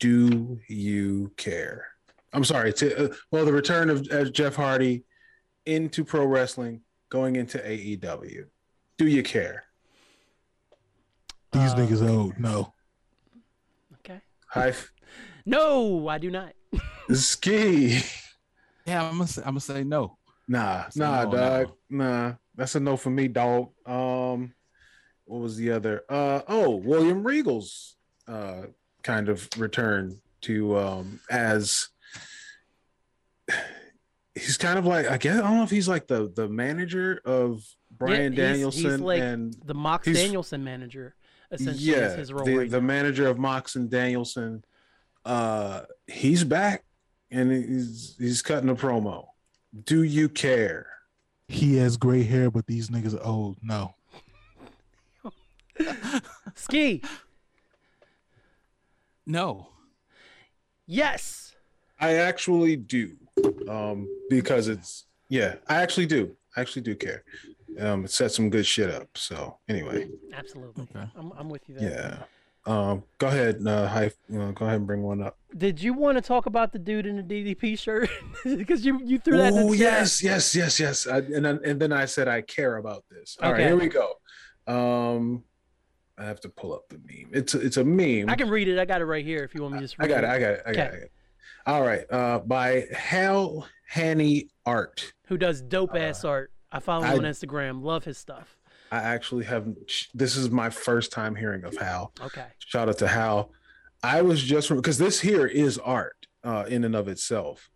Do 0.00 0.58
you 0.68 1.32
care? 1.36 1.86
I'm 2.32 2.44
sorry. 2.44 2.72
To, 2.74 3.10
uh, 3.10 3.14
well, 3.30 3.44
the 3.44 3.52
return 3.52 3.90
of 3.90 4.06
uh, 4.10 4.24
Jeff 4.24 4.56
Hardy 4.56 5.04
into 5.66 6.04
pro 6.04 6.24
wrestling, 6.24 6.80
going 7.10 7.36
into 7.36 7.58
AEW. 7.58 8.44
Do 8.98 9.06
you 9.06 9.22
care? 9.22 9.64
These 11.52 11.72
Uh, 11.72 11.76
niggas 11.76 12.08
old. 12.08 12.38
No. 12.38 12.72
Okay. 14.00 14.20
Hi, 14.48 14.72
No, 15.46 16.08
I 16.08 16.18
do 16.18 16.30
not. 16.30 16.54
ski. 17.12 18.00
Yeah, 18.86 19.04
I'm 19.04 19.12
gonna 19.18 19.26
say, 19.28 19.42
I'm 19.42 19.48
gonna 19.48 19.60
say 19.60 19.84
no. 19.84 20.16
Nah, 20.48 20.88
So 20.88 21.00
nah, 21.04 21.24
no, 21.24 21.30
dog. 21.30 21.72
Nah, 21.90 22.32
that's 22.56 22.74
a 22.74 22.80
no 22.80 22.96
for 22.96 23.10
me, 23.10 23.28
dog. 23.28 23.70
Um, 23.86 24.54
what 25.24 25.40
was 25.40 25.56
the 25.56 25.70
other? 25.72 26.02
Uh, 26.08 26.42
oh, 26.48 26.76
William 26.76 27.24
Regal's 27.26 27.96
uh 28.26 28.62
kind 29.02 29.28
of 29.28 29.48
return 29.58 30.18
to 30.40 30.78
um 30.78 31.20
as 31.30 31.88
he's 34.34 34.56
kind 34.56 34.78
of 34.78 34.86
like 34.86 35.08
I 35.10 35.18
guess 35.18 35.36
I 35.38 35.42
don't 35.42 35.58
know 35.58 35.62
if 35.62 35.70
he's 35.70 35.88
like 35.88 36.06
the 36.06 36.32
the 36.34 36.48
manager 36.48 37.20
of 37.24 37.62
Brian 37.90 38.32
he's- 38.32 38.56
he's 38.56 38.82
Danielson 38.84 39.02
like 39.02 39.20
and 39.22 39.54
The 39.64 39.74
Mox 39.74 40.06
Danielson 40.10 40.64
manager, 40.64 41.14
essentially, 41.50 41.84
yeah, 41.92 42.06
is 42.12 42.14
his 42.14 42.32
role 42.32 42.44
the, 42.44 42.56
right 42.58 42.70
the 42.70 42.80
manager 42.80 43.28
of 43.28 43.38
Mox 43.38 43.76
and 43.76 43.90
Danielson. 43.90 44.64
Uh, 45.24 45.82
he's 46.06 46.44
back 46.44 46.84
and 47.30 47.50
he's 47.52 48.16
he's 48.18 48.42
cutting 48.42 48.68
a 48.68 48.74
promo. 48.74 49.26
Do 49.84 50.02
you 50.02 50.28
care? 50.28 50.86
He 51.48 51.76
has 51.76 51.96
gray 51.96 52.22
hair, 52.22 52.50
but 52.50 52.66
these 52.66 52.88
niggas 52.88 53.14
are 53.14 53.24
old. 53.24 53.56
No. 53.62 53.94
Ski. 56.54 57.02
No. 59.26 59.68
Yes. 60.86 61.54
I 62.00 62.14
actually 62.14 62.76
do, 62.76 63.12
um, 63.68 64.08
because 64.28 64.68
it's 64.68 65.06
yeah, 65.28 65.54
I 65.68 65.76
actually 65.82 66.06
do. 66.06 66.36
I 66.56 66.60
actually 66.60 66.82
do 66.82 66.94
care. 66.94 67.24
Um, 67.78 68.04
it 68.04 68.10
set 68.10 68.30
some 68.32 68.50
good 68.50 68.66
shit 68.66 68.90
up. 68.90 69.08
So 69.16 69.58
anyway, 69.68 70.08
Absolutely. 70.32 70.82
Okay. 70.84 71.08
I'm, 71.16 71.32
I'm 71.36 71.48
with 71.48 71.62
you 71.68 71.76
there. 71.76 71.90
yeah. 71.90 72.22
Um, 72.66 73.02
go 73.18 73.26
ahead, 73.26 73.60
uh, 73.66 73.86
hi, 73.88 74.06
uh, 74.34 74.50
go 74.52 74.64
ahead 74.64 74.76
and 74.78 74.86
bring 74.86 75.02
one 75.02 75.22
up. 75.22 75.36
Did 75.56 75.82
you 75.82 75.92
want 75.92 76.16
to 76.16 76.22
talk 76.22 76.46
about 76.46 76.72
the 76.72 76.78
dude 76.78 77.04
in 77.04 77.16
the 77.16 77.22
DDP 77.22 77.78
shirt? 77.78 78.08
Because 78.44 78.84
you 78.84 79.00
you 79.04 79.18
threw 79.18 79.36
that. 79.38 79.52
Oh 79.54 79.72
yes, 79.72 80.22
yes, 80.22 80.54
yes, 80.54 80.78
yes. 80.80 81.06
I, 81.06 81.18
and 81.18 81.44
then, 81.44 81.60
and 81.64 81.80
then 81.80 81.92
I 81.92 82.04
said 82.06 82.28
I 82.28 82.40
care 82.42 82.76
about 82.76 83.04
this. 83.10 83.36
All 83.42 83.52
right, 83.52 83.60
Okay. 83.60 83.68
here 83.68 83.76
we 83.76 83.88
go. 83.88 84.12
Um, 84.66 85.44
I 86.18 86.24
have 86.24 86.40
to 86.40 86.48
pull 86.48 86.72
up 86.74 86.88
the 86.88 86.96
meme. 86.98 87.30
It's 87.32 87.54
a, 87.54 87.60
it's 87.60 87.76
a 87.76 87.84
meme. 87.84 88.28
I 88.30 88.34
can 88.36 88.48
read 88.48 88.68
it. 88.68 88.78
I 88.78 88.84
got 88.84 89.00
it 89.00 89.06
right 89.06 89.24
here. 89.24 89.44
If 89.44 89.54
you 89.54 89.62
want 89.62 89.74
me 89.74 89.80
to 89.80 89.84
just 89.84 89.96
I 89.98 90.04
read 90.04 90.08
got 90.10 90.24
it. 90.24 90.30
I 90.30 90.38
got 90.38 90.50
it. 90.52 90.62
I 90.66 90.72
got 90.72 90.78
it. 90.78 90.80
I 90.80 90.84
got 90.90 90.94
it. 90.94 91.12
All 91.66 91.82
right. 91.82 92.04
Uh, 92.10 92.38
by 92.40 92.84
Hal 92.94 93.66
Hanny 93.88 94.48
Art. 94.66 95.12
Who 95.26 95.36
does 95.38 95.60
dope 95.62 95.94
ass 95.94 96.24
art? 96.24 96.50
I 96.72 96.80
follow 96.80 97.04
him 97.04 97.10
I- 97.12 97.16
on 97.26 97.30
Instagram. 97.32 97.82
Love 97.82 98.04
his 98.04 98.16
stuff. 98.18 98.56
I 98.90 98.98
actually 98.98 99.44
have. 99.44 99.66
This 100.12 100.36
is 100.36 100.50
my 100.50 100.70
first 100.70 101.12
time 101.12 101.34
hearing 101.34 101.64
of 101.64 101.76
Hal. 101.76 102.12
Okay. 102.20 102.46
Shout 102.58 102.88
out 102.88 102.98
to 102.98 103.08
Hal. 103.08 103.52
I 104.02 104.22
was 104.22 104.42
just 104.42 104.68
because 104.68 104.98
this 104.98 105.20
here 105.20 105.46
is 105.46 105.78
art 105.78 106.26
uh, 106.44 106.64
in 106.68 106.84
and 106.84 106.94
of 106.94 107.08
itself. 107.08 107.70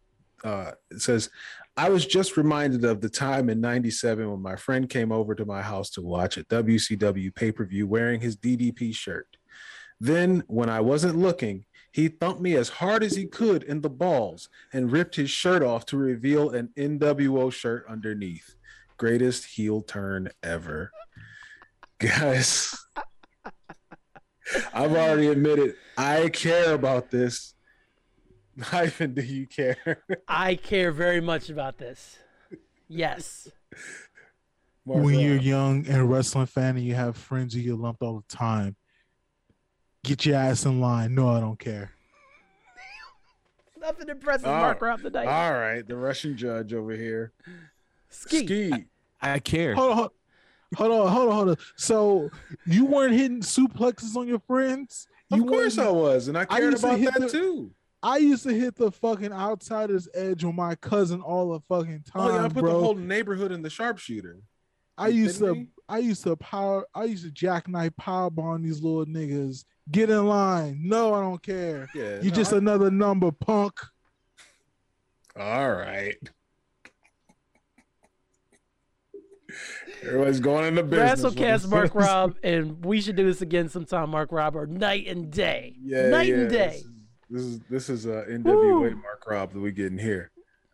Uh, 0.45 0.73
it 0.91 1.00
says, 1.00 1.31
I 1.77 1.88
was 1.88 2.07
just 2.07 2.37
reminded 2.37 2.85
of 2.85 3.00
the 3.00 3.09
time 3.09 3.49
in 3.49 3.61
97 3.61 4.31
when 4.31 4.43
my 4.43 4.57
friend 4.57 4.88
came 4.88 5.11
over 5.11 5.35
to 5.35 5.45
my 5.45 5.62
house 5.62 5.91
to 5.91 6.03
watch 6.03 6.37
a 6.37 6.45
WCW 6.45 7.35
pay 7.35 7.50
per 7.53 7.65
view 7.65 7.87
wearing 7.87 8.21
his 8.21 8.37
DDP 8.37 8.95
shirt. 8.95 9.37
Then, 10.00 10.45
when 10.47 10.69
I 10.69 10.81
wasn't 10.81 11.19
looking, 11.19 11.65
he 11.93 12.09
thumped 12.09 12.41
me 12.41 12.55
as 12.55 12.69
hard 12.69 13.03
as 13.03 13.17
he 13.17 13.27
could 13.27 13.62
in 13.62 13.81
the 13.81 13.91
balls 13.91 14.49
and 14.73 14.93
ripped 14.93 15.17
his 15.17 15.31
shirt 15.31 15.62
off 15.62 15.87
to 15.87 15.97
reveal 15.97 16.50
an 16.50 16.71
NWO 16.77 17.53
shirt 17.53 17.85
underneath. 17.88 18.55
Greatest 18.99 19.45
heel 19.47 19.81
turn 19.81 20.28
ever. 20.43 20.90
Guys, 21.99 22.76
I've 24.75 24.93
already 24.93 25.28
admitted 25.28 25.76
I 25.97 26.28
care 26.28 26.75
about 26.75 27.11
this. 27.11 27.55
Hyphen, 28.61 29.14
do 29.14 29.23
you 29.23 29.47
care? 29.47 30.02
I 30.26 30.57
care 30.57 30.90
very 30.90 31.21
much 31.21 31.49
about 31.49 31.78
this. 31.78 32.19
Yes. 32.88 33.49
when 34.85 35.19
you're 35.21 35.37
young 35.37 35.87
and 35.87 35.99
a 35.99 36.05
wrestling 36.05 36.47
fan 36.47 36.76
and 36.76 36.85
you 36.85 36.95
have 36.95 37.17
friends 37.17 37.55
you 37.55 37.62
get 37.62 37.78
lumped 37.81 38.02
all 38.02 38.17
the 38.17 38.35
time, 38.37 38.75
get 40.02 40.26
your 40.26 40.37
ass 40.37 40.64
in 40.64 40.81
line. 40.81 41.14
No, 41.14 41.28
I 41.28 41.38
don't 41.40 41.59
care. 41.59 41.93
Nothing 43.81 44.09
impresses 44.09 44.47
Oh, 44.47 44.50
Mark 44.50 44.81
Rob 44.83 45.02
tonight. 45.02 45.26
All 45.26 45.52
right, 45.52 45.87
the 45.87 45.97
Russian 45.97 46.37
judge 46.37 46.73
over 46.75 46.93
here. 46.93 47.33
Ski. 48.09 48.47
Ski. 48.47 48.85
I 49.21 49.38
care. 49.38 49.75
Hold 49.75 49.91
on, 49.91 49.97
hold 49.99 50.11
hold 50.77 50.93
on, 50.93 51.12
hold 51.12 51.29
on, 51.29 51.35
hold 51.35 51.49
on. 51.50 51.57
So 51.77 52.31
you 52.67 52.85
weren't 52.87 53.15
hitting 53.15 53.41
suplexes 53.41 54.17
on 54.17 54.29
your 54.29 54.41
friends? 54.41 55.07
You 55.31 55.43
Of 55.43 55.49
course 55.49 55.77
I 55.79 55.88
was, 55.91 56.29
and 56.29 56.38
I 56.38 56.43
I 56.43 56.45
cared 56.47 56.73
used 56.73 56.83
to 56.83 56.87
about 56.88 56.99
hit 57.00 57.12
that 57.15 57.21
the- 57.23 57.29
too. 57.29 57.71
I 58.00 58.19
used 58.19 58.45
to 58.45 58.53
hit 58.55 58.77
the 58.77 58.93
fucking 58.93 59.33
outsider's 59.33 60.09
edge 60.15 60.45
on 60.45 60.55
my 60.55 60.77
cousin 60.77 61.21
all 61.21 61.53
the 61.53 61.61
fucking 61.69 62.05
time, 62.05 62.23
Oh 62.23 62.29
yeah, 62.31 62.45
I 62.45 62.49
put 62.49 62.62
bro. 62.62 62.73
the 62.75 62.79
whole 62.79 62.95
neighborhood 62.95 63.50
in 63.50 63.61
the 63.61 63.69
sharpshooter. 63.69 64.38
I 64.97 65.09
You 65.09 65.25
used 65.25 65.41
kidding 65.41 65.55
to 65.55 65.61
me? 65.62 65.69
I 65.88 65.99
used 65.99 66.23
to 66.23 66.37
power 66.37 66.87
I 66.95 67.05
used 67.05 67.25
to 67.25 67.31
jackknife 67.33 67.93
powerbomb 68.00 68.62
these 68.62 68.81
little 68.83 69.05
niggas. 69.05 69.65
Get 69.91 70.11
in 70.11 70.27
line. 70.27 70.79
No, 70.83 71.12
I 71.15 71.21
don't 71.23 71.43
care. 71.43 71.88
Yeah, 71.95 72.21
You 72.23 72.31
no, 72.31 72.37
just 72.37 72.53
I- 72.53 72.59
another 72.59 72.91
number, 72.91 73.33
punk. 73.33 73.81
all 75.37 75.73
right. 75.73 76.17
Everybody's 80.03 80.41
going 80.41 80.67
into 80.67 80.83
business. 80.83 81.23
with 81.23 81.37
WrestleCast 81.37 81.62
this. 81.62 81.67
Mark 81.71 81.95
Rob, 81.95 82.37
and 82.43 82.85
we 82.85 83.00
should 83.00 83.17
do 83.17 83.27
this 83.27 83.43
again 83.43 83.69
sometime, 83.69 84.11
Mark 84.11 84.33
Rob, 84.33 84.57
or 84.57 84.67
night 84.67 85.07
and 85.07 85.31
day. 85.31 85.75
Yeah, 85.83 86.09
night 86.09 86.29
yeah, 86.29 86.35
and 86.37 86.50
day. 86.50 86.83
This 87.31 87.43
is 87.43 87.61
this 87.71 87.91
is 87.91 88.07
uh, 88.07 88.25
NWA 88.29 88.45
Woo. 88.45 88.91
Mark 88.97 89.25
Rob 89.27 89.53
that 89.53 89.61
we 89.61 89.73
getting 89.73 89.99
here. 89.99 90.31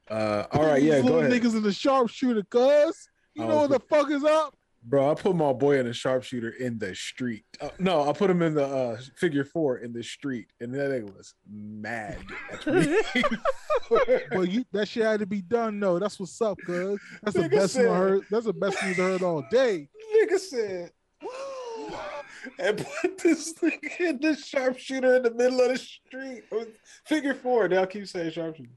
Uh, 0.08 0.44
all 0.52 0.64
right, 0.64 0.82
yeah, 0.82 0.96
These 0.96 1.02
go 1.02 1.16
little 1.16 1.20
ahead, 1.30 1.42
niggas 1.42 1.56
in 1.56 1.62
the 1.62 1.72
sharpshooter, 1.72 2.42
cuz. 2.44 3.08
You 3.34 3.44
I 3.44 3.48
know 3.48 3.56
what 3.56 3.70
the 3.70 3.80
fuck 3.80 4.10
is 4.10 4.22
up? 4.22 4.54
Bro. 4.84 5.10
I 5.10 5.14
put 5.14 5.34
my 5.34 5.52
boy 5.52 5.78
in 5.78 5.86
a 5.86 5.92
sharpshooter 5.92 6.50
in 6.50 6.78
the 6.78 6.94
street. 6.94 7.44
Uh, 7.60 7.70
no, 7.78 8.08
I 8.08 8.12
put 8.12 8.30
him 8.30 8.42
in 8.42 8.54
the 8.54 8.66
uh, 8.66 8.98
figure 9.16 9.44
four 9.44 9.78
in 9.78 9.92
the 9.92 10.02
street, 10.02 10.48
and 10.60 10.72
that 10.74 10.90
nigga 10.90 11.16
was 11.16 11.34
mad 11.50 12.18
at. 12.52 12.66
Well, 14.30 14.44
you 14.44 14.64
that 14.72 14.88
shit 14.88 15.04
had 15.04 15.20
to 15.20 15.26
be 15.26 15.40
done 15.42 15.80
though. 15.80 15.98
That's 15.98 16.18
what's 16.20 16.40
up, 16.40 16.58
cuz. 16.64 17.00
That's 17.22 17.36
the 17.36 17.44
Nigga 17.44 17.50
best 17.50 17.76
news 17.76 17.86
I 17.86 17.96
heard. 17.96 18.22
That's 18.30 18.46
the 18.46 18.52
best 18.52 18.82
news 18.82 18.98
I 18.98 19.02
heard 19.02 19.22
all 19.22 19.44
day. 19.50 19.88
nigga 20.16 20.38
said, 20.38 20.90
and 22.58 22.86
put 23.00 23.18
this 23.18 23.52
nigga 23.54 24.00
in 24.00 24.20
the 24.20 24.36
sharpshooter 24.36 25.16
in 25.16 25.22
the 25.22 25.34
middle 25.34 25.60
of 25.60 25.68
the 25.70 25.78
street. 25.78 26.44
Figure 27.06 27.34
four. 27.34 27.68
Now 27.68 27.84
keep 27.84 28.06
saying 28.06 28.32
sharpshooter. 28.32 28.70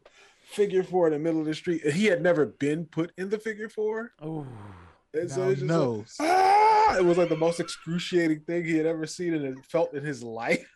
Figure 0.44 0.84
four 0.84 1.08
in 1.08 1.14
the 1.14 1.20
middle 1.20 1.42
of 1.42 1.46
the 1.46 1.54
street. 1.54 1.86
He 1.86 2.06
had 2.06 2.22
never 2.22 2.46
been 2.46 2.86
put 2.86 3.12
in 3.18 3.30
the 3.30 3.38
figure 3.38 3.68
four. 3.70 4.14
Ooh. 4.24 4.48
And 5.22 5.32
so 5.32 5.44
Now 5.46 5.50
it's 5.50 5.62
he 5.62 5.68
just 5.68 5.72
like, 5.80 5.80
knows. 5.80 6.16
ah! 6.20 6.98
it 6.98 7.06
was 7.06 7.18
like 7.18 7.30
the 7.30 7.36
most 7.38 7.60
excruciating 7.60 8.42
thing 8.42 8.64
he 8.66 8.78
had 8.78 8.86
ever 8.86 9.06
seen 9.06 9.34
and 9.34 9.66
felt 9.66 9.94
in 9.94 10.04
his 10.04 10.24
life. 10.24 10.68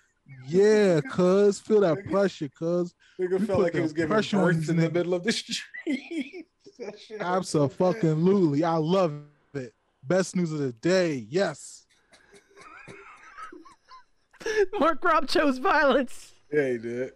Yeah, 0.48 1.02
cuz 1.02 1.60
feel 1.60 1.82
that 1.82 2.06
pressure, 2.06 2.48
cuz. 2.50 2.94
Nigga 3.20 3.40
We 3.40 3.46
felt 3.46 3.60
like 3.62 3.74
he 3.74 3.80
was 3.82 3.92
giving 3.94 4.10
pressure 4.10 4.38
birth 4.38 4.70
in 4.70 4.78
the 4.78 4.88
niggas. 4.88 4.94
middle 4.94 5.14
of 5.14 5.24
the 5.24 5.32
street. 5.42 6.48
That 6.80 7.00
shit 7.00 7.20
was 7.20 7.50
so 7.50 7.68
bad. 7.68 7.96
Absolutely. 7.96 8.64
I 8.64 8.76
love 8.78 9.14
it. 9.54 9.74
Best 10.04 10.36
news 10.36 10.52
of 10.52 10.60
the 10.60 10.72
day. 10.74 11.26
Yes. 11.30 11.86
Mark 14.80 15.04
Rob 15.04 15.28
chose 15.28 15.58
violence. 15.60 16.34
Yeah, 16.52 16.70
he 16.72 16.78
did. 16.78 17.12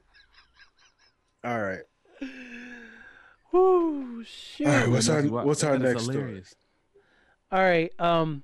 All 1.44 1.62
right. 1.62 1.82
Woo, 3.52 4.24
shoot. 4.24 4.68
All 4.68 4.74
right, 4.74 4.90
what's 4.90 5.10
our 5.10 5.22
what's 5.24 5.64
our 5.64 5.78
that 5.78 5.96
is 5.98 6.08
next 6.08 6.18
story? 6.18 6.44
Hilarious. 7.56 7.92
All 8.00 8.06
right. 8.08 8.22
Um, 8.22 8.44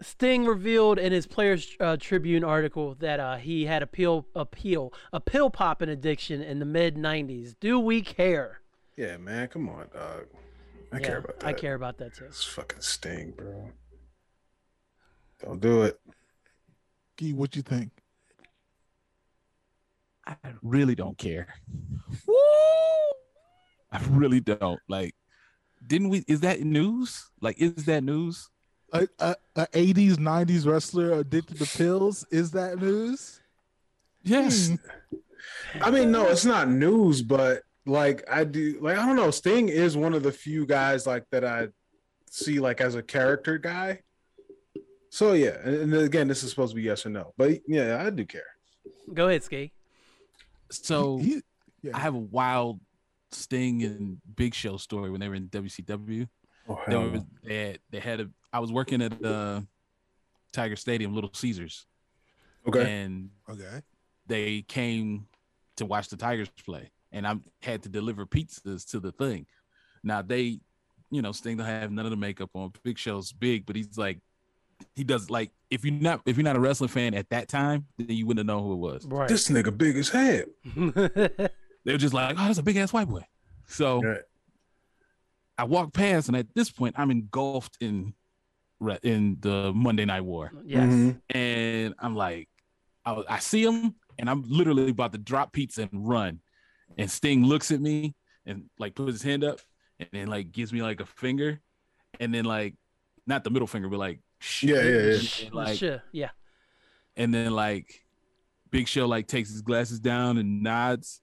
Sting 0.00 0.46
revealed 0.46 0.98
in 0.98 1.12
his 1.12 1.26
Players 1.26 1.76
uh, 1.78 1.96
Tribune 1.98 2.42
article 2.42 2.96
that 2.96 3.20
uh, 3.20 3.36
he 3.36 3.66
had 3.66 3.82
a 3.82 3.86
pill, 3.86 4.26
a 4.34 4.44
pill, 4.44 4.92
a 5.12 5.20
pill 5.20 5.48
popping 5.48 5.88
addiction 5.88 6.42
in 6.42 6.58
the 6.58 6.64
mid 6.64 6.96
'90s. 6.96 7.54
Do 7.60 7.78
we 7.78 8.02
care? 8.02 8.60
Yeah, 8.96 9.16
man, 9.16 9.48
come 9.48 9.68
on, 9.68 9.86
dog. 9.94 10.26
I 10.92 10.98
Yeah, 10.98 11.06
care 11.06 11.18
about 11.18 11.40
that. 11.40 11.46
I 11.46 11.52
care 11.52 11.74
about 11.74 11.98
that 11.98 12.14
too. 12.14 12.24
It's 12.24 12.44
fucking 12.44 12.80
sting, 12.80 13.32
bro. 13.36 13.70
Don't 15.44 15.60
do 15.60 15.82
it. 15.82 15.98
Gee, 17.16 17.32
what 17.32 17.56
you 17.56 17.62
think? 17.62 17.90
I 20.26 20.36
really 20.62 20.94
don't 20.94 21.18
care. 21.18 21.54
Woo! 22.26 22.34
I 23.90 24.00
really 24.10 24.40
don't. 24.40 24.80
Like, 24.88 25.14
didn't 25.92 26.08
we? 26.08 26.24
Is 26.26 26.40
that 26.40 26.62
news? 26.62 27.30
Like, 27.42 27.60
is 27.60 27.84
that 27.84 28.02
news? 28.02 28.48
A, 28.94 29.06
a, 29.18 29.36
a 29.56 29.66
80s, 29.66 30.12
90s 30.14 30.66
wrestler 30.66 31.12
addicted 31.18 31.58
to 31.58 31.66
pills? 31.76 32.26
Is 32.30 32.50
that 32.52 32.80
news? 32.80 33.42
Yes. 34.22 34.68
Hmm. 34.68 34.74
I 35.82 35.90
mean, 35.90 36.10
no, 36.10 36.28
it's 36.28 36.46
not 36.46 36.70
news, 36.70 37.20
but 37.20 37.64
like 37.84 38.24
I 38.30 38.44
do, 38.44 38.78
like 38.80 38.96
I 38.96 39.04
don't 39.04 39.16
know. 39.16 39.30
Sting 39.30 39.68
is 39.68 39.94
one 39.94 40.14
of 40.14 40.22
the 40.22 40.32
few 40.32 40.64
guys 40.64 41.06
like 41.06 41.24
that 41.30 41.44
I 41.44 41.68
see 42.30 42.58
like 42.58 42.80
as 42.80 42.94
a 42.94 43.02
character 43.02 43.58
guy. 43.58 44.00
So 45.10 45.34
yeah, 45.34 45.58
and, 45.62 45.74
and 45.74 45.94
again, 45.94 46.26
this 46.26 46.42
is 46.42 46.48
supposed 46.48 46.70
to 46.70 46.76
be 46.76 46.82
yes 46.82 47.04
or 47.04 47.10
no, 47.10 47.34
but 47.36 47.58
yeah, 47.68 48.02
I 48.02 48.08
do 48.08 48.24
care. 48.24 48.42
Go 49.12 49.28
ahead, 49.28 49.42
Ski. 49.42 49.72
So 50.70 51.18
He- 51.18 51.42
yeah. 51.82 51.90
I 51.94 51.98
have 51.98 52.14
a 52.14 52.18
wild 52.18 52.80
Sting 53.34 53.82
and 53.82 54.18
Big 54.36 54.54
Show 54.54 54.76
story 54.76 55.10
when 55.10 55.20
they 55.20 55.28
were 55.28 55.34
in 55.34 55.48
WCW. 55.48 56.28
Oh, 56.68 56.80
They, 56.86 56.96
were, 56.96 57.20
they, 57.42 57.56
had, 57.56 57.78
they 57.90 58.00
had 58.00 58.20
a. 58.20 58.30
I 58.52 58.60
was 58.60 58.70
working 58.70 59.02
at 59.02 59.24
uh, 59.24 59.62
Tiger 60.52 60.76
Stadium, 60.76 61.14
Little 61.14 61.32
Caesars, 61.32 61.86
okay. 62.68 62.90
and 62.90 63.30
okay. 63.50 63.82
they 64.26 64.62
came 64.62 65.26
to 65.76 65.86
watch 65.86 66.08
the 66.08 66.16
Tigers 66.16 66.48
play, 66.64 66.90
and 67.10 67.26
I 67.26 67.36
had 67.62 67.82
to 67.82 67.88
deliver 67.88 68.26
pizzas 68.26 68.88
to 68.90 69.00
the 69.00 69.12
thing. 69.12 69.46
Now 70.04 70.22
they, 70.22 70.60
you 71.10 71.22
know, 71.22 71.32
Sting 71.32 71.56
don't 71.56 71.66
have 71.66 71.90
none 71.90 72.04
of 72.04 72.10
the 72.10 72.16
makeup 72.16 72.50
on. 72.54 72.72
Big 72.82 72.98
Show's 72.98 73.32
big, 73.32 73.66
but 73.66 73.74
he's 73.74 73.98
like, 73.98 74.20
he 74.94 75.04
does 75.04 75.30
like 75.30 75.50
if 75.70 75.84
you're 75.84 75.94
not 75.94 76.20
if 76.26 76.36
you're 76.36 76.44
not 76.44 76.56
a 76.56 76.60
wrestling 76.60 76.88
fan 76.88 77.14
at 77.14 77.30
that 77.30 77.48
time, 77.48 77.86
then 77.98 78.16
you 78.16 78.26
wouldn't 78.26 78.46
know 78.46 78.62
who 78.62 78.72
it 78.74 78.76
was. 78.76 79.06
Right. 79.06 79.28
This 79.28 79.48
nigga 79.48 79.76
big 79.76 79.96
as 79.96 80.08
hell. 80.10 80.44
They 81.84 81.92
were 81.92 81.98
just 81.98 82.14
like, 82.14 82.36
oh, 82.38 82.44
that's 82.46 82.58
a 82.58 82.62
big 82.62 82.76
ass 82.76 82.92
white 82.92 83.08
boy. 83.08 83.24
So 83.66 84.00
Right. 84.02 84.20
I 85.58 85.64
walked 85.64 85.94
past, 85.94 86.28
and 86.28 86.36
at 86.36 86.46
this 86.54 86.70
point, 86.70 86.94
I'm 86.98 87.10
engulfed 87.10 87.76
in 87.80 88.14
in 89.04 89.36
the 89.38 89.72
Monday 89.72 90.04
Night 90.04 90.22
War, 90.22 90.50
yes. 90.64 90.92
Mhm. 90.92 91.20
and 91.30 91.94
I'm 92.00 92.16
like, 92.16 92.48
I, 93.04 93.22
I 93.28 93.38
see 93.38 93.62
him, 93.64 93.94
and 94.18 94.28
I'm 94.28 94.42
literally 94.48 94.90
about 94.90 95.12
to 95.12 95.18
drop 95.18 95.52
pizza 95.52 95.82
and 95.82 96.08
run, 96.08 96.40
and 96.98 97.08
Sting 97.08 97.44
looks 97.44 97.70
at 97.70 97.80
me 97.80 98.16
and 98.44 98.64
like 98.80 98.96
puts 98.96 99.12
his 99.12 99.22
hand 99.22 99.44
up, 99.44 99.60
and 100.00 100.08
then 100.12 100.26
like 100.26 100.50
gives 100.50 100.72
me 100.72 100.82
like 100.82 101.00
a 101.00 101.06
finger, 101.06 101.60
and 102.18 102.34
then 102.34 102.44
like 102.44 102.74
not 103.24 103.44
the 103.44 103.50
middle 103.50 103.68
finger, 103.68 103.88
but 103.88 104.00
like 104.00 104.20
shh, 104.40 104.64
Yeah, 104.64 104.82
yeah, 104.82 104.90
yeah. 105.12 105.46
and, 105.46 105.54
like 105.54 105.78
Sure. 105.78 106.02
Yeah. 106.10 106.30
and 107.16 107.32
then 107.32 107.52
like 107.52 108.04
Big 108.72 108.88
Show 108.88 109.06
like 109.06 109.28
takes 109.28 109.48
his 109.50 109.62
glasses 109.62 110.00
down 110.00 110.38
and 110.38 110.60
nods, 110.64 111.21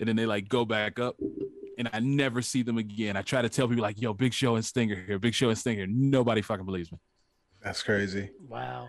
and 0.00 0.08
then 0.08 0.16
they 0.16 0.26
like 0.26 0.48
go 0.48 0.64
back 0.64 0.98
up, 0.98 1.16
and 1.78 1.88
I 1.92 2.00
never 2.00 2.42
see 2.42 2.62
them 2.62 2.78
again. 2.78 3.16
I 3.16 3.22
try 3.22 3.42
to 3.42 3.48
tell 3.48 3.68
people 3.68 3.82
like, 3.82 4.00
"Yo, 4.00 4.12
Big 4.14 4.32
Show 4.32 4.56
and 4.56 4.64
Stinger 4.64 4.96
here, 5.06 5.18
Big 5.18 5.34
Show 5.34 5.50
and 5.50 5.58
Stinger." 5.58 5.86
Nobody 5.86 6.42
fucking 6.42 6.66
believes 6.66 6.90
me. 6.90 6.98
That's 7.62 7.82
crazy. 7.82 8.30
Wow. 8.48 8.88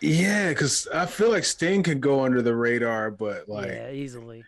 Yeah, 0.00 0.48
because 0.48 0.88
I 0.94 1.04
feel 1.06 1.28
like 1.30 1.44
Sting 1.44 1.82
can 1.82 2.00
go 2.00 2.24
under 2.24 2.40
the 2.40 2.54
radar, 2.56 3.10
but 3.10 3.48
like 3.48 3.68
yeah, 3.68 3.90
easily. 3.90 4.42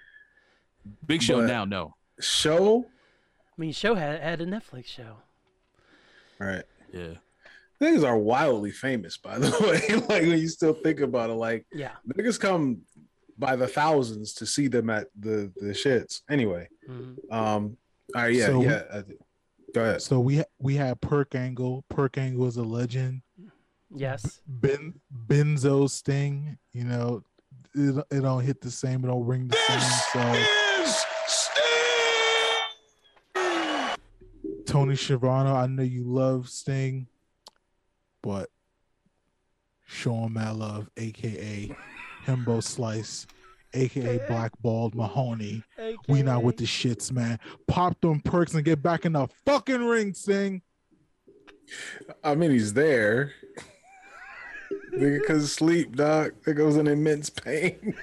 Big 1.07 1.23
Show 1.23 1.41
But- 1.43 1.47
now, 1.47 1.65
no. 1.65 1.95
show, 2.21 2.87
I 2.87 3.61
mean, 3.61 3.73
show 3.73 3.95
had 3.95 4.21
had 4.21 4.41
a 4.41 4.47
Netflix 4.47 4.87
show. 4.87 5.19
right? 6.39 6.65
Yeah, 6.93 7.15
Niggas 7.81 8.05
are 8.07 8.17
wildly 8.19 8.71
famous, 8.71 9.17
by 9.19 9.39
the 9.39 9.51
way. 9.61 9.97
like 10.09 10.23
when 10.23 10.39
you 10.39 10.49
still 10.49 10.73
think 10.73 11.01
about 11.01 11.29
it, 11.31 11.35
like 11.35 11.67
Yeah. 11.73 11.93
niggas 12.09 12.41
come 12.41 12.81
by 13.43 13.57
the 13.57 13.67
thousands 13.67 14.33
to 14.35 14.47
see 14.47 14.69
them 14.69 14.89
at 14.89 15.09
the 15.19 15.53
the 15.57 15.73
shits. 15.73 16.21
Anyway, 16.31 16.69
Mhm. 16.89 17.17
um, 17.33 17.77
all 18.15 18.23
right, 18.23 18.35
yeah, 18.35 18.47
So- 18.47 18.63
yeah. 18.63 18.83
uh, 18.89 19.03
go 19.75 19.83
ahead. 19.83 20.01
So 20.03 20.21
we 20.21 20.37
ha- 20.39 20.53
we 20.61 20.77
had 20.77 21.01
Perk 21.01 21.35
Angle. 21.35 21.85
Perk 21.89 22.17
Angle 22.19 22.47
is 22.47 22.57
a 22.57 22.63
legend. 22.63 23.23
Yes. 23.95 24.41
Ben 24.47 24.95
Benzo 25.27 25.91
Sting. 25.91 26.57
You 26.73 26.85
know, 26.85 27.25
it, 27.75 28.07
it 28.13 28.21
don't 28.21 28.45
hit 28.45 28.61
the 28.61 28.71
same. 28.71 29.05
It 29.05 29.09
don't 29.09 29.27
ring 29.27 29.49
the 29.49 29.57
same. 29.57 30.45
So 33.35 33.93
Tony 34.67 34.95
Schiavone, 34.97 35.49
I 35.51 35.67
know 35.67 35.83
you 35.83 36.05
love 36.05 36.49
Sting, 36.49 37.09
but 38.23 38.49
Sean 39.85 40.31
Malove, 40.33 40.87
aka 40.97 41.75
Himbo 42.27 42.63
Slice, 42.63 43.27
aka 43.75 44.19
Blackballed 44.29 44.95
Mahoney. 44.95 45.63
We 46.09 46.23
not 46.23 46.43
with 46.43 46.57
the 46.57 46.65
shits, 46.65 47.11
man. 47.13 47.39
Pop 47.67 48.01
them 48.01 48.21
perks 48.21 48.55
and 48.55 48.65
get 48.65 48.83
back 48.83 49.05
in 49.05 49.13
the 49.13 49.29
fucking 49.47 49.85
ring, 49.85 50.15
Sting. 50.15 50.63
I 52.23 52.35
mean, 52.35 52.51
he's 52.51 52.75
there. 52.75 53.33
Nigga 54.95 55.23
couldn't 55.27 55.43
sleep, 55.47 55.97
doc. 55.97 56.33
Nigga 56.47 56.65
was 56.67 56.77
in 56.77 56.87
immense 56.87 57.31
pain. 57.31 57.95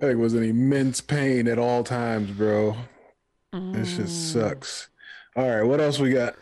I 0.00 0.06
think 0.06 0.18
was 0.20 0.34
an 0.34 0.44
immense 0.44 1.00
pain 1.00 1.48
at 1.48 1.58
all 1.58 1.82
times, 1.84 2.30
bro. 2.30 2.76
This 3.52 3.96
shit 3.96 4.06
Mm. 4.06 4.08
sucks. 4.08 4.88
All 5.36 5.48
right, 5.48 5.62
what 5.62 5.80
else 5.80 5.98
we 5.98 6.10
got? 6.12 6.36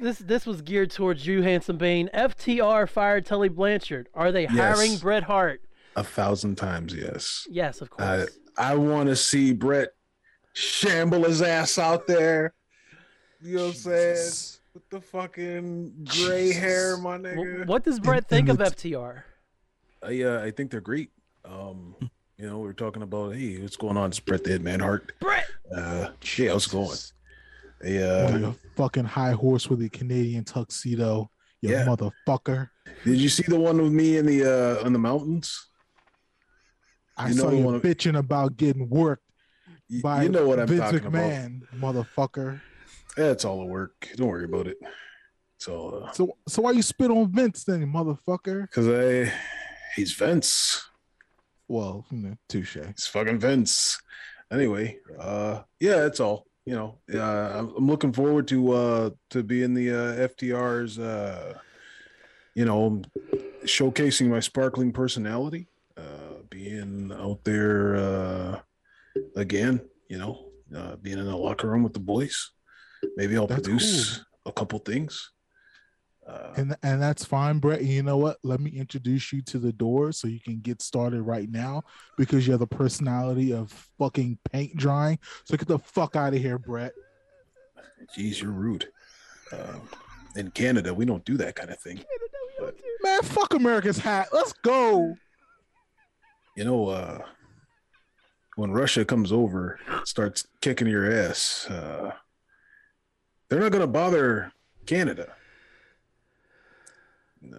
This 0.00 0.18
this 0.18 0.46
was 0.46 0.62
geared 0.62 0.90
towards 0.90 1.26
you, 1.26 1.42
Handsome 1.42 1.76
Bane. 1.78 2.08
FTR 2.14 2.88
fired 2.88 3.26
Tully 3.26 3.48
Blanchard. 3.48 4.08
Are 4.14 4.32
they 4.32 4.46
hiring 4.46 4.92
Yes. 4.92 5.00
Bret 5.00 5.22
Hart? 5.24 5.60
A 5.96 6.04
thousand 6.04 6.56
times, 6.56 6.94
yes. 6.94 7.46
Yes, 7.50 7.80
of 7.80 7.90
course. 7.90 8.28
I 8.56 8.72
I 8.72 8.74
want 8.76 9.08
to 9.08 9.16
see 9.16 9.52
Bret 9.52 9.90
shamble 10.54 11.24
his 11.24 11.42
ass 11.42 11.78
out 11.78 12.06
there. 12.06 12.54
You 13.42 13.56
know 13.56 13.62
what 13.64 13.68
I'm 13.68 13.74
saying? 13.74 14.16
Jesus. 14.16 14.60
With 14.72 14.88
the 14.90 15.00
fucking 15.00 16.06
gray 16.22 16.52
hair, 16.52 16.96
my 16.96 17.16
W- 17.18 17.36
nigga. 17.58 17.66
what 17.66 17.82
does 17.82 17.98
Bret 17.98 18.18
in 18.18 18.24
think 18.24 18.48
of 18.48 18.58
FTR? 18.58 19.22
I 20.02 20.22
uh, 20.22 20.42
I 20.44 20.50
think 20.52 20.70
they're 20.70 20.80
great. 20.80 21.10
Um, 21.44 21.96
you 22.38 22.46
know, 22.46 22.58
we 22.58 22.66
were 22.66 22.72
talking 22.72 23.02
about, 23.02 23.34
hey, 23.34 23.58
what's 23.60 23.76
going 23.76 23.96
on? 23.96 24.10
It's 24.10 24.20
Bret 24.20 24.44
the 24.44 24.50
Hitman 24.58 24.80
Hart. 24.80 25.12
Bret. 25.20 25.46
Uh, 25.76 26.10
yeah, 26.36 26.50
how's 26.52 26.66
it 26.66 26.72
going? 26.72 26.96
Hey, 27.82 28.02
Oh, 28.02 28.26
uh, 28.26 28.36
you 28.38 28.54
fucking 28.76 29.04
high 29.04 29.32
horse 29.32 29.68
with 29.68 29.82
a 29.82 29.88
Canadian 29.88 30.44
tuxedo, 30.44 31.30
you 31.62 31.70
Yeah. 31.70 31.86
motherfucker. 31.86 32.70
did 33.04 33.18
you 33.18 33.28
see 33.28 33.44
the 33.46 33.58
one 33.58 33.80
with 33.80 33.92
me 33.92 34.16
in 34.18 34.26
the 34.26 34.44
uh 34.44 34.84
on 34.84 34.92
the 34.92 34.98
mountains? 34.98 35.68
I 37.16 37.28
You 37.28 37.34
saw 37.34 37.50
you 37.50 37.64
one- 37.64 37.80
bitching 37.80 38.18
about 38.18 38.56
getting 38.56 38.88
worked 38.88 39.24
Y- 39.90 40.00
by 40.02 40.22
you 40.24 40.28
know 40.28 40.46
what 40.46 40.60
I'm 40.60 40.66
Vince 40.66 40.80
talking 40.80 41.06
about. 41.06 41.22
McMahon, 41.30 41.60
motherfucker. 41.78 42.60
Yeah, 43.16 43.30
it's 43.30 43.44
all 43.44 43.60
a 43.62 43.66
work. 43.66 44.08
Don't 44.16 44.28
worry 44.28 44.44
about 44.44 44.66
it. 44.66 44.78
So, 45.58 45.90
uh, 45.90 46.12
So, 46.12 46.36
so 46.48 46.62
why 46.62 46.70
you 46.72 46.82
spit 46.82 47.10
on 47.10 47.30
Vince 47.32 47.64
then, 47.64 47.84
motherfucker? 47.92 48.62
because 48.62 48.88
I, 48.88 49.32
he's 49.96 50.12
Vince. 50.12 50.88
Well, 51.68 52.06
you 52.10 52.18
know, 52.18 52.36
touche. 52.48 52.76
It's 52.76 53.06
fucking 53.06 53.38
Vince. 53.40 54.00
Anyway, 54.50 54.98
uh, 55.18 55.62
yeah, 55.78 55.96
that's 55.96 56.18
all. 56.20 56.46
You 56.70 56.76
know, 56.76 56.98
uh, 57.12 57.66
I'm, 57.76 57.84
looking 57.88 58.12
forward 58.12 58.46
to 58.46 58.72
uh 58.72 59.10
to 59.30 59.42
being 59.42 59.74
the 59.74 59.90
uh, 59.90 60.28
FTR's 60.28 61.00
uh, 61.00 61.54
you 62.54 62.64
know, 62.64 63.02
showcasing 63.64 64.28
my 64.28 64.38
sparkling 64.38 64.92
personality, 64.92 65.66
uh, 65.96 66.44
being 66.48 67.10
out 67.12 67.42
there 67.42 67.96
uh 67.96 68.60
again. 69.34 69.80
You 70.08 70.18
know, 70.18 70.52
uh, 70.72 70.94
being 70.94 71.18
in 71.18 71.26
the 71.26 71.36
locker 71.36 71.68
room 71.68 71.82
with 71.82 71.92
the 71.92 71.98
boys. 71.98 72.52
Maybe 73.16 73.36
I'll 73.36 73.48
That's 73.48 73.62
produce 73.62 74.24
a 74.46 74.52
couple 74.52 74.78
things. 74.78 75.32
Uh, 76.30 76.52
And 76.56 76.76
and 76.82 77.02
that's 77.02 77.24
fine, 77.24 77.58
Bret. 77.58 77.82
You 77.82 78.02
know 78.02 78.16
what? 78.18 78.38
Let 78.44 78.60
me 78.60 78.70
introduce 78.70 79.32
you 79.32 79.42
to 79.42 79.58
the 79.58 79.72
door 79.72 80.12
so 80.12 80.28
you 80.28 80.38
can 80.40 80.60
get 80.60 80.80
started 80.82 81.22
right 81.22 81.50
now 81.50 81.82
because 82.16 82.46
you 82.46 82.52
have 82.52 82.60
the 82.60 82.66
personality 82.66 83.52
of 83.52 83.72
fucking 83.98 84.38
paint 84.52 84.76
drying. 84.76 85.18
So 85.44 85.56
get 85.56 85.66
the 85.68 85.78
fuck 85.78 86.14
out 86.16 86.34
of 86.34 86.40
here, 86.40 86.58
Bret. 86.58 86.92
geez, 88.14 88.40
you're 88.40 88.52
rude. 88.52 88.88
Uh, 89.52 89.78
in 90.36 90.50
Canada, 90.52 90.94
we 90.94 91.04
don't 91.04 91.24
do 91.24 91.36
that 91.38 91.56
kind 91.56 91.70
of 91.70 91.78
thing. 91.80 92.04
Man, 93.02 93.22
fuck 93.22 93.54
America's 93.54 93.98
hat. 93.98 94.28
Let's 94.32 94.52
go. 94.52 95.16
you 96.56 96.64
know, 96.64 96.88
uh, 96.88 97.22
when 98.56 98.70
Russia 98.70 99.04
comes 99.04 99.32
over, 99.32 99.78
starts 100.04 100.46
kicking 100.60 100.86
your 100.86 101.10
ass, 101.10 101.66
uh, 101.70 102.12
They're 103.48 103.60
not 103.60 103.72
gonna 103.72 103.86
bother 103.88 104.52
Canada. 104.86 105.34
No. 107.42 107.58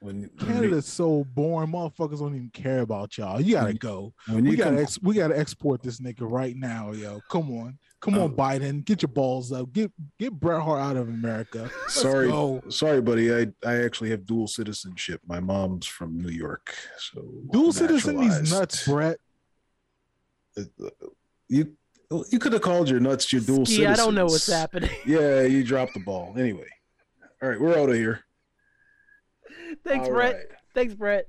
When, 0.00 0.14
when 0.14 0.22
you, 0.22 0.28
Canada's 0.46 0.86
so 0.86 1.24
boring. 1.34 1.70
Motherfuckers 1.72 2.20
don't 2.20 2.34
even 2.34 2.50
care 2.54 2.80
about 2.80 3.18
y'all. 3.18 3.38
You 3.40 3.52
gotta 3.54 3.74
go. 3.74 4.14
when 4.28 4.44
We 4.44 4.56
gotta 4.56 4.80
ex- 4.80 5.00
we 5.02 5.14
gotta 5.14 5.38
export 5.38 5.82
this 5.82 6.00
nigga 6.00 6.20
right 6.20 6.56
now, 6.56 6.92
yo. 6.92 7.20
Come 7.30 7.50
on. 7.58 7.78
Come 8.00 8.14
on, 8.14 8.20
Oh. 8.20 8.28
Biden. 8.30 8.82
Get 8.82 9.02
your 9.02 9.10
balls 9.10 9.52
up. 9.52 9.70
Get 9.74 9.92
get 10.18 10.32
Bret 10.32 10.62
Hart 10.62 10.80
out 10.80 10.96
of 10.96 11.08
America. 11.10 11.70
Let's 11.82 12.00
sorry, 12.00 12.28
go. 12.28 12.62
sorry, 12.70 13.02
buddy. 13.02 13.30
I 13.34 13.48
I 13.62 13.82
actually 13.82 14.08
have 14.08 14.24
dual 14.24 14.46
citizenship. 14.46 15.20
My 15.26 15.38
mom's 15.38 15.84
from 15.86 16.18
New 16.18 16.30
York, 16.32 16.74
so 16.98 17.22
Dual 17.52 17.72
citizen 17.74 18.16
these 18.18 18.50
nuts, 18.50 18.86
Bret. 18.88 19.18
Uh, 20.56 20.62
uh, 20.82 20.88
you 21.48 21.76
you 22.30 22.38
could 22.38 22.54
have 22.54 22.62
called 22.62 22.88
your 22.88 23.00
nuts 23.00 23.30
your 23.34 23.42
dual 23.42 23.66
Ski, 23.66 23.76
citizens. 23.76 24.00
I 24.00 24.02
don't 24.02 24.14
know 24.14 24.24
what's 24.24 24.50
happening. 24.50 24.88
Yeah, 25.04 25.42
you 25.42 25.62
dropped 25.62 25.92
the 25.92 26.00
ball. 26.00 26.32
Anyway, 26.38 26.68
all 27.42 27.50
right, 27.50 27.60
we're 27.60 27.78
out 27.78 27.90
of 27.90 27.96
here. 27.96 28.24
Thanks, 29.84 30.08
All 30.08 30.14
Bret. 30.14 30.34
right. 30.34 30.44
Thanks, 30.74 30.94
Bret. 30.94 31.28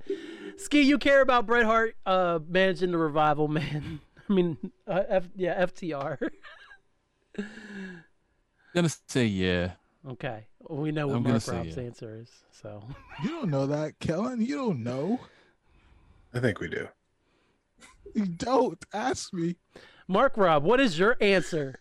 Ski, 0.56 0.82
you 0.82 0.98
care 0.98 1.20
about 1.20 1.46
Bret 1.46 1.64
Hart 1.64 1.96
uh, 2.06 2.38
managing 2.48 2.92
the 2.92 2.98
revival, 2.98 3.48
man. 3.48 4.00
I 4.28 4.32
mean, 4.32 4.56
uh, 4.86 5.02
F- 5.08 5.28
yeah, 5.34 5.64
FTR. 5.66 6.18
gonna 8.74 8.88
say 9.08 9.26
yeah. 9.26 9.72
okay, 10.08 10.46
we 10.68 10.92
know 10.92 11.08
what 11.08 11.16
I'm 11.16 11.22
Mark 11.24 11.46
Rob's 11.46 11.76
yeah. 11.76 11.82
answer 11.82 12.20
is. 12.20 12.30
So 12.50 12.82
You 13.22 13.30
don't 13.30 13.50
know 13.50 13.66
that, 13.66 13.98
Kellen. 13.98 14.40
You 14.40 14.56
don't 14.56 14.82
know. 14.82 15.20
I 16.32 16.40
think 16.40 16.60
we 16.60 16.68
do. 16.68 16.88
You 18.14 18.26
don't 18.26 18.82
ask 18.92 19.32
me. 19.32 19.56
Mark 20.08 20.36
Rob, 20.36 20.64
what 20.64 20.80
is 20.80 20.98
your 20.98 21.16
answer? 21.20 21.78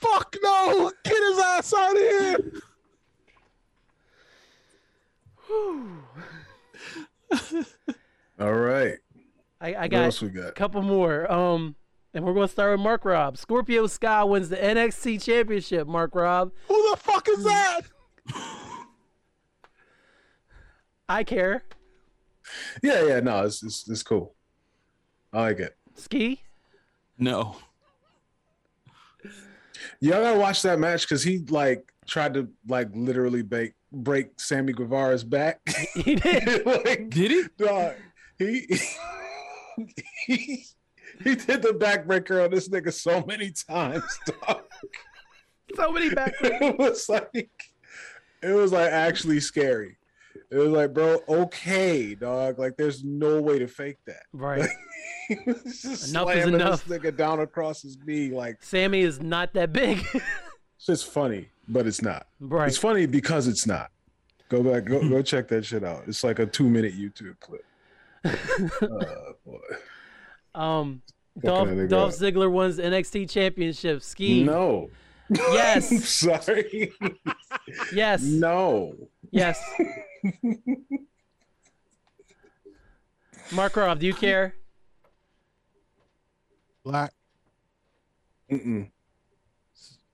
Fuck 0.00 0.36
no! 0.42 0.90
Get 1.04 1.22
his 1.22 1.38
ass 1.38 1.72
out 1.74 1.92
of 1.92 1.98
here! 1.98 2.52
All 8.40 8.54
right. 8.54 8.98
I, 9.60 9.74
I 9.74 9.80
What 9.82 9.90
got 9.90 10.04
else 10.04 10.22
we 10.22 10.40
a 10.40 10.52
couple 10.52 10.82
more. 10.82 11.30
Um, 11.30 11.76
and 12.14 12.24
we're 12.24 12.34
gonna 12.34 12.48
start 12.48 12.72
with 12.72 12.80
Mark 12.80 13.04
Rob. 13.04 13.38
Scorpio 13.38 13.86
Sky 13.86 14.24
wins 14.24 14.48
the 14.48 14.56
TNT 14.56 15.22
Championship. 15.22 15.86
Mark 15.86 16.14
Rob, 16.14 16.52
Who 16.68 16.90
the 16.90 16.96
fuck 16.96 17.28
is 17.28 17.44
that? 17.44 17.80
I 21.08 21.24
care. 21.24 21.62
Yeah, 22.82 23.04
yeah. 23.06 23.20
No, 23.20 23.44
it's 23.44 23.62
it's, 23.62 23.88
it's 23.88 24.02
cool. 24.02 24.34
I 25.32 25.40
like 25.42 25.58
it. 25.60 25.76
Ski, 25.94 26.42
No. 27.18 27.56
Y'all 30.00 30.20
gotta 30.20 30.38
watch 30.38 30.62
that 30.62 30.78
match 30.78 31.02
because 31.02 31.22
he 31.22 31.38
like 31.48 31.92
tried 32.06 32.34
to 32.34 32.48
like 32.68 32.88
literally 32.92 33.42
break 33.42 33.74
break 33.92 34.40
Sammy 34.40 34.72
Guevara's 34.72 35.24
back. 35.24 35.60
he 35.94 36.16
did. 36.16 36.66
like, 36.84 37.10
Did 37.10 37.30
he? 37.30 37.44
dog, 37.58 37.94
he, 38.38 38.66
he 40.26 40.66
he 41.22 41.34
did 41.34 41.62
the 41.62 41.76
backbreaker 41.78 42.44
on 42.44 42.50
this 42.50 42.68
nigga 42.68 42.92
so 42.92 43.24
many 43.26 43.50
times. 43.50 44.04
Dog. 44.46 44.62
so 45.74 45.92
many 45.92 46.10
back. 46.14 46.34
it 46.40 46.78
was 46.78 47.08
like 47.08 47.50
it 48.42 48.52
was 48.52 48.72
like 48.72 48.90
actually 48.90 49.40
scary. 49.40 49.96
It 50.50 50.56
was 50.56 50.68
like, 50.68 50.92
bro, 50.92 51.20
okay, 51.28 52.14
dog. 52.14 52.58
Like, 52.58 52.76
there's 52.76 53.02
no 53.02 53.40
way 53.40 53.58
to 53.58 53.66
fake 53.66 53.96
that. 54.06 54.24
Right. 54.34 54.68
Was 55.46 55.80
just 55.80 56.10
Enough 56.10 56.34
is 56.34 56.46
enough. 56.46 56.84
This 56.84 56.98
nigga 56.98 57.16
down 57.16 57.40
across 57.40 57.80
his 57.80 57.96
knee, 58.04 58.28
like 58.30 58.62
Sammy 58.62 59.00
is 59.00 59.20
not 59.20 59.54
that 59.54 59.72
big. 59.72 60.04
it's 60.14 60.86
just 60.86 61.08
funny, 61.08 61.48
but 61.72 61.86
it's 61.86 62.02
not. 62.02 62.26
right. 62.40 62.68
It's 62.68 62.78
funny 62.78 63.06
because 63.06 63.48
it's 63.48 63.66
not. 63.66 63.90
Go 64.48 64.62
back, 64.62 64.84
go 64.84 65.08
go 65.08 65.22
check 65.32 65.48
that 65.48 65.64
shit 65.64 65.82
out. 65.82 66.04
It's 66.06 66.22
like 66.22 66.38
a 66.38 66.46
two 66.46 66.68
minute 66.68 66.94
YouTube 66.98 67.38
clip. 67.40 67.64
uh, 68.24 69.32
boy. 69.44 69.58
Um, 70.54 71.02
Dolph, 71.40 71.68
Dolph. 71.88 72.12
Ziggler 72.14 72.52
wins 72.52 72.78
NXT 72.78 73.30
Championship. 73.30 74.02
Ski. 74.02 74.44
No. 74.44 74.90
I'm 75.30 75.36
Yes. 75.54 76.04
sorry. 76.08 76.92
Yes. 77.92 78.22
No. 78.22 78.94
Yes. 79.30 79.58
Mark 83.52 83.76
Rob, 83.76 83.98
do 83.98 84.06
you 84.06 84.14
care? 84.14 84.54
Black. 86.84 87.12
Mm-mm. 88.50 88.90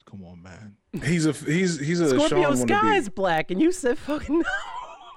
Come 0.09 0.25
on, 0.25 0.43
man. 0.43 0.77
He's 1.05 1.27
a 1.27 1.33
he's 1.33 1.79
he's 1.79 2.01
a 2.01 2.09
Scorpio 2.11 2.43
Sean 2.55 2.57
Sky 2.57 2.75
wannabe. 2.75 2.97
is 2.99 3.09
black, 3.09 3.51
and 3.51 3.61
you 3.61 3.73
said 3.73 3.99
fucking 3.99 4.39
no. 4.39 4.45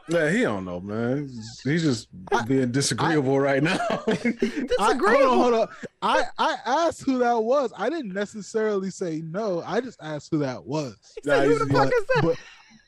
Yeah, 0.10 0.29
he 0.29 0.41
don't 0.41 0.65
know, 0.65 0.81
man. 0.81 1.29
He's, 1.29 1.62
he's 1.63 1.84
just 1.84 2.07
being 2.47 2.71
disagreeable 2.71 3.39
right 3.39 3.63
now. 3.63 3.77
I, 4.07 4.13
Disagreeable. 4.15 5.29
hold 5.29 5.53
on, 5.53 5.53
hold 5.53 5.53
on. 5.53 5.67
I, 6.01 6.23
I 6.38 6.55
asked 6.65 7.03
who 7.03 7.19
that 7.19 7.41
was. 7.41 7.71
I 7.77 7.89
didn't 7.89 8.12
necessarily 8.13 8.89
say 8.89 9.21
no. 9.23 9.63
I 9.65 9.79
just 9.79 10.01
asked 10.01 10.29
who 10.31 10.39
that 10.39 10.65
was. 10.65 10.97
He 11.15 11.29
said, 11.29 11.47
Nah, 11.47 11.53
who 11.53 11.60
the 11.60 11.65
fuck 11.73 11.89
But, 11.89 11.93
is 11.93 12.05
that? 12.15 12.21
but, 12.23 12.38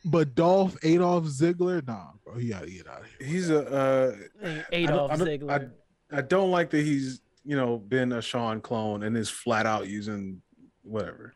but 0.05 0.35
Dolph 0.35 0.75
Adolf 0.83 1.23
Ziggler, 1.25 1.85
nah, 1.87 2.07
bro, 2.25 2.35
he 2.37 2.49
gotta 2.49 2.69
get 2.69 2.87
out 2.89 3.01
of 3.01 3.07
here. 3.17 3.27
he's 3.27 3.49
a 3.49 3.71
uh, 3.71 4.15
Hey, 4.41 4.83
I 4.83 4.85
don't- 4.87 4.93
Adolf 4.95 5.11
I 5.11 5.15
don't- 5.15 5.27
Ziggler. 5.27 5.71
I 6.11 6.21
don't 6.21 6.51
like 6.51 6.71
that 6.71 6.83
he's 6.83 7.21
you 7.45 7.55
know 7.55 7.77
been 7.77 8.11
a 8.11 8.21
Sean 8.21 8.59
clone 8.59 9.03
and 9.03 9.15
is 9.15 9.29
flat 9.29 9.65
out 9.65 9.87
using 9.87 10.41
whatever, 10.81 11.33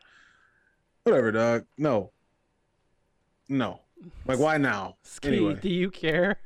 whatever, 1.12 1.32
dog. 1.32 1.66
No, 1.78 2.12
no. 3.50 3.82
Like 4.26 4.40
why 4.40 4.58
now? 4.58 4.98
Ski, 5.04 5.28
anyway. 5.30 5.56
do 5.62 5.70
you 5.70 5.90
care? 5.90 6.40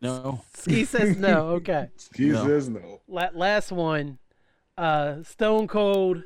No. 0.00 0.42
Ski 0.54 0.84
says 0.84 1.16
no. 1.16 1.48
Okay. 1.50 1.88
He 2.14 2.26
No. 2.28 2.46
says 2.46 2.68
no. 2.68 3.00
La- 3.08 3.30
last 3.34 3.72
one. 3.72 4.18
Uh, 4.76 5.22
Stone 5.22 5.68
Cold 5.68 6.22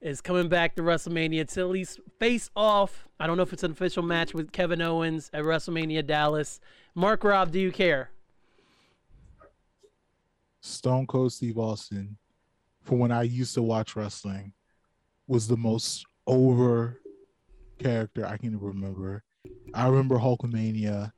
is 0.00 0.20
coming 0.20 0.48
back 0.48 0.74
to 0.76 0.82
WrestleMania 0.82 1.46
to 1.52 1.60
at 1.60 1.68
least 1.68 2.00
face 2.18 2.50
off. 2.56 3.08
I 3.20 3.26
don't 3.26 3.36
know 3.36 3.42
if 3.42 3.52
it's 3.52 3.62
an 3.62 3.72
official 3.72 4.02
match 4.02 4.32
with 4.32 4.52
Kevin 4.52 4.80
Owens 4.80 5.30
at 5.34 5.42
WrestleMania 5.44 6.06
Dallas. 6.06 6.60
Mark 6.94 7.24
Rob, 7.24 7.50
do 7.52 7.58
you 7.60 7.70
care? 7.72 8.10
Stone 10.60 11.06
Cold 11.06 11.32
Steve 11.32 11.58
Austin, 11.58 12.16
from 12.88 13.00
when 13.00 13.12
I 13.12 13.22
used 13.22 13.52
to 13.54 13.62
watch 13.62 13.94
wrestling, 13.96 14.54
was 15.26 15.46
the 15.46 15.58
most 15.58 16.06
over 16.26 16.98
character 17.78 18.26
I 18.26 18.38
can 18.38 18.58
remember. 18.58 19.22
I 19.74 19.88
remember 19.88 20.16
Hulkamania. 20.16 21.12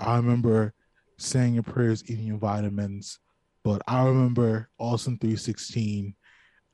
I 0.00 0.16
remember 0.16 0.74
saying 1.18 1.54
your 1.54 1.62
prayers, 1.62 2.02
eating 2.10 2.26
your 2.26 2.38
vitamins. 2.38 3.20
But 3.62 3.82
I 3.86 4.04
remember 4.04 4.68
Austin 4.78 5.16
316. 5.16 6.16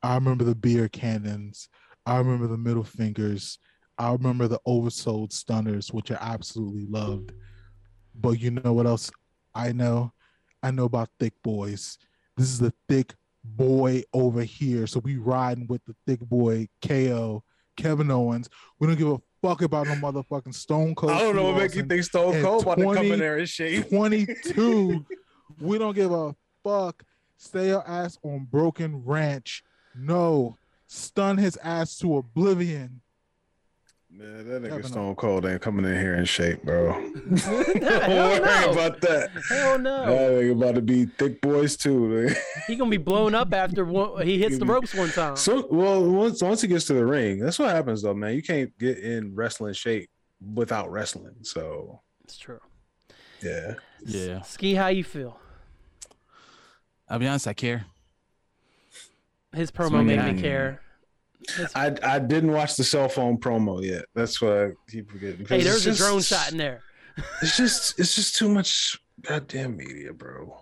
I 0.02 0.14
remember 0.14 0.44
the 0.44 0.54
beer 0.54 0.88
cannons. 0.88 1.68
I 2.06 2.16
remember 2.16 2.46
the 2.46 2.56
middle 2.56 2.84
fingers. 2.84 3.58
I 3.98 4.10
remember 4.12 4.48
the 4.48 4.60
oversold 4.66 5.30
stunners, 5.30 5.92
which 5.92 6.10
I 6.10 6.16
absolutely 6.18 6.86
loved. 6.86 7.32
But 8.14 8.40
you 8.40 8.52
know 8.52 8.72
what 8.72 8.86
else 8.86 9.10
I 9.54 9.72
know? 9.72 10.14
I 10.62 10.70
know 10.70 10.86
about 10.86 11.10
thick 11.20 11.34
boys. 11.42 11.98
This 12.34 12.46
is 12.46 12.58
the 12.58 12.72
thick 12.88 13.14
boy 13.56 14.02
over 14.12 14.42
here. 14.42 14.86
So 14.86 15.00
we 15.00 15.16
riding 15.16 15.66
with 15.66 15.84
the 15.84 15.94
thick 16.06 16.20
boy 16.20 16.68
KO, 16.86 17.42
Kevin 17.76 18.10
Owens. 18.10 18.48
We 18.78 18.86
don't 18.86 18.96
give 18.96 19.08
a 19.10 19.20
fuck 19.42 19.62
about 19.62 19.86
no 19.86 19.94
motherfucking 19.94 20.54
Stone 20.54 20.94
Cold. 20.94 21.12
I 21.12 21.20
don't 21.20 21.36
know 21.36 21.44
what 21.44 21.56
make 21.56 21.74
you 21.74 21.84
think 21.84 22.04
Stone 22.04 22.42
Cold 22.42 22.62
about 22.62 22.78
to 22.78 22.94
come 22.94 23.12
in 23.12 23.18
there 23.18 23.38
and 23.38 23.48
shape. 23.48 23.88
22. 23.88 25.04
we 25.60 25.78
don't 25.78 25.94
give 25.94 26.12
a 26.12 26.34
fuck. 26.62 27.02
Stay 27.36 27.68
your 27.68 27.88
ass 27.88 28.18
on 28.22 28.46
Broken 28.50 29.04
Ranch. 29.04 29.62
No. 29.94 30.56
Stun 30.86 31.36
his 31.36 31.56
ass 31.58 31.98
to 31.98 32.18
oblivion. 32.18 33.00
Man, 34.18 34.48
that 34.48 34.62
nigga 34.62 34.68
Kevin 34.70 34.84
oh. 34.84 34.88
Stone 34.88 35.14
Cold 35.14 35.46
ain't 35.46 35.62
coming 35.62 35.84
in 35.84 35.94
here 35.96 36.14
in 36.16 36.24
shape, 36.24 36.64
bro. 36.64 36.92
Don't 37.28 37.38
Hell 37.38 38.08
worry 38.08 38.40
no. 38.40 38.72
about 38.72 39.00
that. 39.02 39.30
Hell 39.48 39.78
no. 39.78 40.06
That 40.06 40.42
nigga 40.42 40.52
about 40.52 40.74
to 40.74 40.82
be 40.82 41.04
thick 41.06 41.40
boys 41.40 41.76
too. 41.76 42.34
He 42.66 42.74
gonna 42.74 42.90
be 42.90 42.96
blown 42.96 43.34
up 43.36 43.54
after 43.54 43.84
one, 43.84 44.26
he 44.26 44.38
hits 44.38 44.58
the 44.58 44.64
ropes 44.66 44.92
one 44.92 45.10
time. 45.10 45.36
So 45.36 45.68
well, 45.70 46.04
once 46.04 46.42
once 46.42 46.60
he 46.62 46.66
gets 46.68 46.86
to 46.86 46.94
the 46.94 47.06
ring, 47.06 47.38
that's 47.38 47.60
what 47.60 47.70
happens 47.70 48.02
though, 48.02 48.12
man. 48.12 48.34
You 48.34 48.42
can't 48.42 48.76
get 48.78 48.98
in 48.98 49.34
wrestling 49.36 49.74
shape 49.74 50.10
without 50.54 50.90
wrestling. 50.90 51.36
So 51.42 52.00
It's 52.24 52.36
true. 52.36 52.60
yeah, 53.40 53.74
Yeah. 54.04 54.42
Ski, 54.42 54.74
how 54.74 54.88
you 54.88 55.04
feel? 55.04 55.38
I'll 57.08 57.20
be 57.20 57.28
honest, 57.28 57.46
I 57.46 57.54
care. 57.54 57.86
His 59.54 59.70
promo 59.70 60.04
made 60.04 60.18
me 60.18 60.30
out. 60.32 60.38
care. 60.38 60.80
I 61.74 61.94
I 62.02 62.18
didn't 62.18 62.52
watch 62.52 62.76
the 62.76 62.84
cell 62.84 63.08
phone 63.08 63.38
promo 63.38 63.82
yet. 63.84 64.04
That's 64.14 64.40
what 64.40 64.52
I 64.52 64.70
keep 64.90 65.10
forgetting. 65.10 65.46
hey, 65.46 65.62
there's 65.62 65.86
a 65.86 65.90
it's 65.90 65.98
drone 65.98 66.20
shot 66.20 66.52
in 66.52 66.58
there. 66.58 66.82
It's 67.42 67.56
just 67.56 67.98
it's 67.98 68.14
just 68.14 68.36
too 68.36 68.48
much 68.48 68.98
goddamn 69.22 69.76
media, 69.76 70.12
bro. 70.12 70.56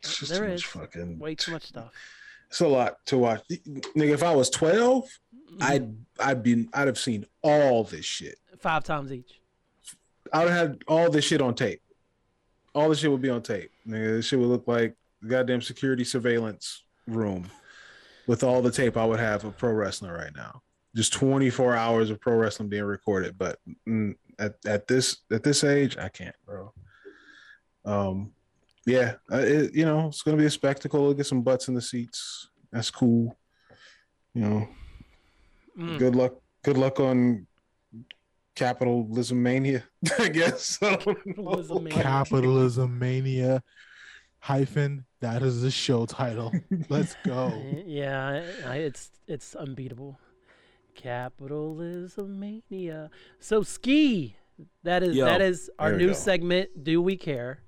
It's 0.00 0.18
just 0.18 0.30
There 0.32 0.46
too 0.46 0.52
is. 0.52 0.62
much 0.62 0.66
fucking. 0.66 1.18
Way 1.18 1.34
too 1.34 1.52
much 1.52 1.64
stuff. 1.64 1.92
It's 2.48 2.60
a 2.60 2.68
lot 2.68 3.04
to 3.06 3.18
watch. 3.18 3.42
Nigga, 3.50 4.10
if 4.14 4.22
I 4.22 4.34
was 4.34 4.50
12, 4.50 5.04
Mm-hmm. 5.46 5.62
I'd 5.62 5.94
I'd 6.18 6.42
be 6.42 6.68
I'd 6.74 6.88
have 6.88 6.98
seen 6.98 7.24
all 7.40 7.84
this 7.84 8.04
shit. 8.04 8.36
Five 8.58 8.82
times 8.82 9.12
each. 9.12 9.40
I 10.32 10.42
would 10.44 10.52
have 10.52 10.76
all 10.88 11.08
this 11.08 11.24
shit 11.24 11.40
on 11.40 11.54
tape. 11.54 11.80
All 12.74 12.88
this 12.88 12.98
shit 12.98 13.10
would 13.12 13.22
be 13.22 13.30
on 13.30 13.42
tape. 13.42 13.70
Nigga, 13.86 14.16
this 14.16 14.26
shit 14.26 14.40
would 14.40 14.48
look 14.48 14.66
like 14.66 14.96
goddamn 15.26 15.62
security 15.62 16.02
surveillance 16.02 16.82
room 17.06 17.48
with 18.26 18.42
all 18.42 18.62
the 18.62 18.70
tape 18.70 18.96
I 18.96 19.04
would 19.04 19.20
have 19.20 19.44
of 19.44 19.56
pro 19.56 19.72
wrestling 19.72 20.10
right 20.10 20.34
now. 20.34 20.62
Just 20.94 21.12
24 21.12 21.76
hours 21.76 22.10
of 22.10 22.20
pro 22.20 22.34
wrestling 22.36 22.68
being 22.68 22.84
recorded. 22.84 23.36
But 23.38 23.58
mm, 23.88 24.14
at, 24.38 24.54
at 24.66 24.86
this 24.88 25.18
at 25.30 25.42
this 25.42 25.62
age, 25.64 25.96
I 25.98 26.08
can't, 26.08 26.34
bro. 26.44 26.72
Um, 27.84 28.32
yeah, 28.86 29.14
uh, 29.32 29.38
it, 29.38 29.74
you 29.74 29.84
know, 29.84 30.06
it's 30.08 30.22
gonna 30.22 30.36
be 30.36 30.46
a 30.46 30.50
spectacle. 30.50 31.02
We'll 31.02 31.14
get 31.14 31.26
some 31.26 31.42
butts 31.42 31.68
in 31.68 31.74
the 31.74 31.82
seats. 31.82 32.48
That's 32.72 32.90
cool. 32.90 33.36
You 34.34 34.42
know, 34.42 34.68
Mm. 35.78 35.98
good 35.98 36.16
luck. 36.16 36.32
Good 36.62 36.78
luck 36.78 37.00
on 37.00 37.46
capitalism 38.54 39.42
mania. 39.42 39.84
I 40.18 40.28
guess. 40.28 40.78
I. 40.82 40.96
Capitalism 41.90 42.98
mania. 42.98 43.62
Capitalism 44.46 44.64
mania 44.66 45.02
hyphen. 45.02 45.04
That 45.20 45.42
is 45.42 45.62
the 45.62 45.70
show 45.70 46.06
title. 46.06 46.52
Let's 46.88 47.16
go. 47.24 47.52
Yeah, 47.86 48.42
I, 48.64 48.70
I, 48.70 48.76
it's 48.76 49.10
it's 49.26 49.54
unbeatable. 49.54 50.18
Capitalism 50.94 52.38
mania. 52.40 53.10
So 53.40 53.62
ski. 53.62 54.36
That 54.84 55.02
is 55.02 55.14
Yo, 55.16 55.26
that 55.26 55.42
is 55.42 55.70
our 55.78 55.92
new 55.92 56.08
go. 56.08 56.12
segment. 56.14 56.82
Do 56.82 57.02
we 57.02 57.16
care? 57.16 57.58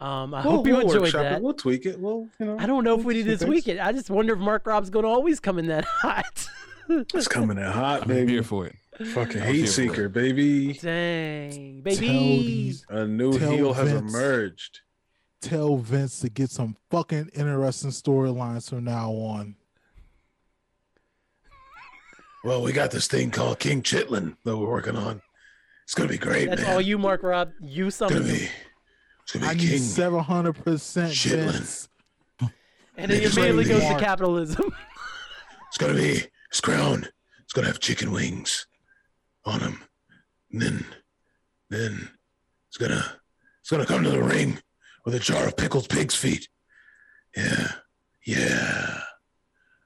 Um, 0.00 0.34
I 0.34 0.42
We'll- 0.44 0.56
hope 0.56 0.66
you 0.66 0.72
we'll 0.74 0.82
enjoyed 0.86 1.02
workshop 1.02 1.24
it. 1.26 1.42
We'll 1.42 1.54
tweak 1.54 1.86
it. 1.86 1.98
We'll, 2.00 2.28
you 2.40 2.46
know. 2.46 2.56
I 2.58 2.66
don't 2.66 2.84
know 2.84 2.98
if 2.98 3.04
we 3.04 3.14
need 3.14 3.24
to 3.26 3.38
some 3.38 3.48
tweak 3.48 3.68
it. 3.68 3.78
I 3.80 3.92
just 3.92 4.10
wonder 4.10 4.32
if 4.34 4.38
Mark 4.40 4.66
Rob's 4.66 4.90
going 4.90 5.04
to 5.04 5.08
always 5.08 5.40
come 5.40 5.58
in 5.58 5.66
that 5.68 5.84
hot. 5.88 6.46
It's 6.88 7.28
coming 7.28 7.58
in 7.58 7.64
hot, 7.64 8.02
I'm 8.02 8.08
baby. 8.08 8.32
here 8.32 8.42
for 8.42 8.66
it. 8.66 8.76
Fucking 9.12 9.42
I'm 9.42 9.54
heat 9.54 9.66
seeker, 9.66 10.08
baby. 10.08 10.72
Dang, 10.74 11.80
baby. 11.82 11.96
these, 12.08 12.84
A 12.88 13.06
new 13.06 13.38
Tell 13.38 13.50
heel 13.50 13.72
has 13.74 13.92
emerged. 13.92 14.80
Tell 15.40 15.76
Vince 15.76 16.20
to 16.20 16.28
get 16.28 16.50
some 16.50 16.76
fucking 16.90 17.30
interesting 17.34 17.90
storylines 17.90 18.68
from 18.68 18.84
now 18.84 19.10
on. 19.12 19.56
Well, 22.44 22.62
we 22.62 22.72
got 22.72 22.90
this 22.90 23.06
thing 23.08 23.30
called 23.30 23.58
King 23.58 23.82
Chitlin 23.82 24.36
that 24.44 24.56
we're 24.56 24.68
working 24.68 24.96
on. 24.96 25.20
It's 25.84 25.94
gonna 25.94 26.08
be 26.08 26.18
great, 26.18 26.48
That's 26.48 26.62
man. 26.62 26.72
all 26.74 26.80
you, 26.80 26.98
Mark 26.98 27.22
Rob. 27.22 27.50
You 27.60 27.90
something. 27.90 28.18
It's 28.18 28.26
gonna 28.26 28.38
be. 28.38 28.48
It's 29.22 29.32
gonna 29.32 29.46
I 29.46 29.54
be 29.54 29.60
need 29.60 29.68
King. 29.70 29.78
seven 29.80 30.20
hundred 30.20 30.52
percent 30.54 31.12
Chitlin. 31.12 31.88
And 32.96 33.10
then 33.10 33.20
he 33.20 33.26
immediately 33.26 33.64
goes 33.64 33.82
be- 33.82 33.88
to 33.94 33.98
capitalism. 34.00 34.74
It's 35.68 35.76
gonna 35.76 35.92
be 35.94 36.24
his 36.50 36.62
crown. 36.62 37.06
It's 37.44 37.52
gonna 37.52 37.66
have 37.66 37.78
chicken 37.78 38.10
wings 38.10 38.66
on 39.44 39.60
him. 39.60 39.82
And 40.50 40.62
then, 40.62 40.86
then 41.68 42.08
it's 42.68 42.78
gonna, 42.78 43.04
it's 43.60 43.68
gonna 43.68 43.84
come 43.84 44.02
to 44.04 44.08
the 44.08 44.22
ring 44.22 44.58
with 45.08 45.14
a 45.14 45.24
jar 45.24 45.46
of 45.46 45.56
pickled 45.56 45.88
pig's 45.88 46.14
feet. 46.14 46.50
Yeah, 47.34 47.72
yeah. 48.26 49.00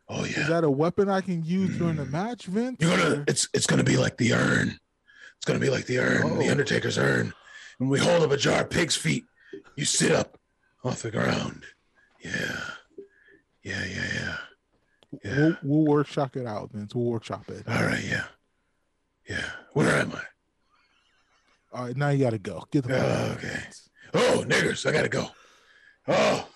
Oh 0.09 0.25
yeah. 0.25 0.41
Is 0.41 0.49
that 0.49 0.65
a 0.65 0.71
weapon 0.71 1.09
I 1.09 1.21
can 1.21 1.45
use 1.45 1.79
during 1.79 1.95
the 1.95 2.05
mm. 2.05 2.11
match, 2.11 2.47
Vince? 2.47 2.79
You're 2.81 2.97
gonna. 2.97 3.25
It's 3.29 3.49
it's 3.55 3.69
gonna 3.69 3.85
be 3.85 3.97
like 3.97 4.17
the 4.17 4.33
urn. 4.33 4.81
It's 5.37 5.45
gonna 5.47 5.61
be 5.61 5.71
like 5.71 5.87
the 5.87 6.01
urn, 6.01 6.39
the 6.41 6.49
Oh. 6.49 6.51
Undertaker's 6.51 6.99
urn. 6.99 7.33
When 7.79 7.89
we 7.89 8.01
hold 8.01 8.25
up 8.25 8.33
a 8.33 8.37
jar 8.37 8.63
of 8.63 8.71
pig's 8.71 8.97
feet, 8.97 9.25
you 9.77 9.85
sit 9.85 10.11
up 10.11 10.37
off 10.83 11.03
the 11.03 11.13
ground. 11.13 11.67
Yeah, 12.25 12.61
yeah, 13.63 13.85
yeah, 13.85 14.09
yeah. 14.15 14.37
Yeah. 15.23 15.37
We'll, 15.37 15.57
we'll 15.63 15.93
workshop 15.93 16.37
it 16.37 16.47
out, 16.49 16.73
Vince. 16.73 16.97
We'll 16.97 17.05
workshop 17.05 17.49
it. 17.49 17.63
All 17.69 17.85
right, 17.85 18.05
yeah, 18.05 18.25
yeah. 19.29 19.51
Where 19.73 19.89
am 19.89 20.15
I? 20.15 21.79
All 21.79 21.85
right, 21.85 21.97
now 21.97 22.09
you 22.09 22.25
gotta 22.25 22.39
go. 22.39 22.65
Get 22.73 22.83
the 22.83 22.89
fuck 22.89 23.05
oh, 23.05 23.09
out 23.09 23.31
of 23.37 23.41
here, 23.41 23.51
Okay. 23.51 23.63
Oh, 24.15 24.45
niggers! 24.47 24.89
I 24.89 24.93
gotta 24.93 25.09
go. 25.09 25.29
Oh, 26.09 26.49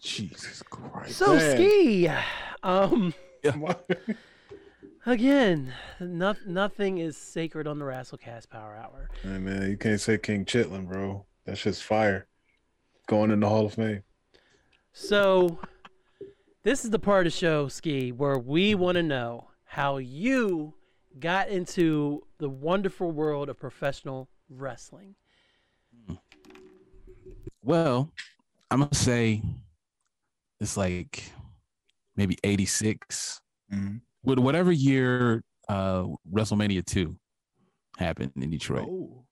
Jesus 0.00 0.62
Christ. 0.62 1.18
So 1.18 1.36
Man. 1.36 1.56
ski. 1.56 2.10
Um, 2.62 3.14
again, 5.06 5.72
no, 6.00 6.34
nothing 6.46 6.98
is 6.98 7.16
sacred 7.16 7.66
on 7.66 7.78
the 7.78 7.84
Rasslecast 7.84 8.48
Power 8.50 8.76
Hour. 8.76 9.10
Hey, 9.22 9.38
man, 9.38 9.70
you 9.70 9.76
can't 9.76 10.00
say 10.00 10.18
King 10.18 10.44
Chitlin, 10.44 10.86
bro. 10.86 11.24
That 11.44 11.58
shit's 11.58 11.80
fire. 11.80 12.26
Going 13.06 13.30
in 13.30 13.40
the 13.40 13.48
Hall 13.48 13.66
of 13.66 13.74
Fame. 13.74 14.02
So, 14.92 15.58
this 16.62 16.84
is 16.84 16.90
the 16.90 16.98
part 16.98 17.26
of 17.26 17.32
the 17.32 17.38
show, 17.38 17.68
Ski, 17.68 18.12
where 18.12 18.38
we 18.38 18.74
want 18.74 18.96
to 18.96 19.02
know 19.02 19.48
how 19.64 19.98
you 19.98 20.74
got 21.18 21.48
into 21.48 22.22
the 22.38 22.48
wonderful 22.48 23.10
world 23.10 23.48
of 23.48 23.58
professional 23.58 24.28
wrestling. 24.50 25.14
Well, 27.62 28.10
I'm 28.70 28.80
gonna 28.80 28.94
say 28.94 29.42
it's 30.60 30.76
like 30.76 31.24
maybe 32.16 32.36
86. 32.44 33.40
Mhm. 33.72 34.00
With 34.22 34.38
whatever 34.38 34.72
year 34.72 35.42
uh 35.68 36.04
WrestleMania 36.32 36.84
2 36.84 37.16
happened 37.98 38.32
in 38.36 38.50
Detroit. 38.50 38.88
Oh. 38.88 39.24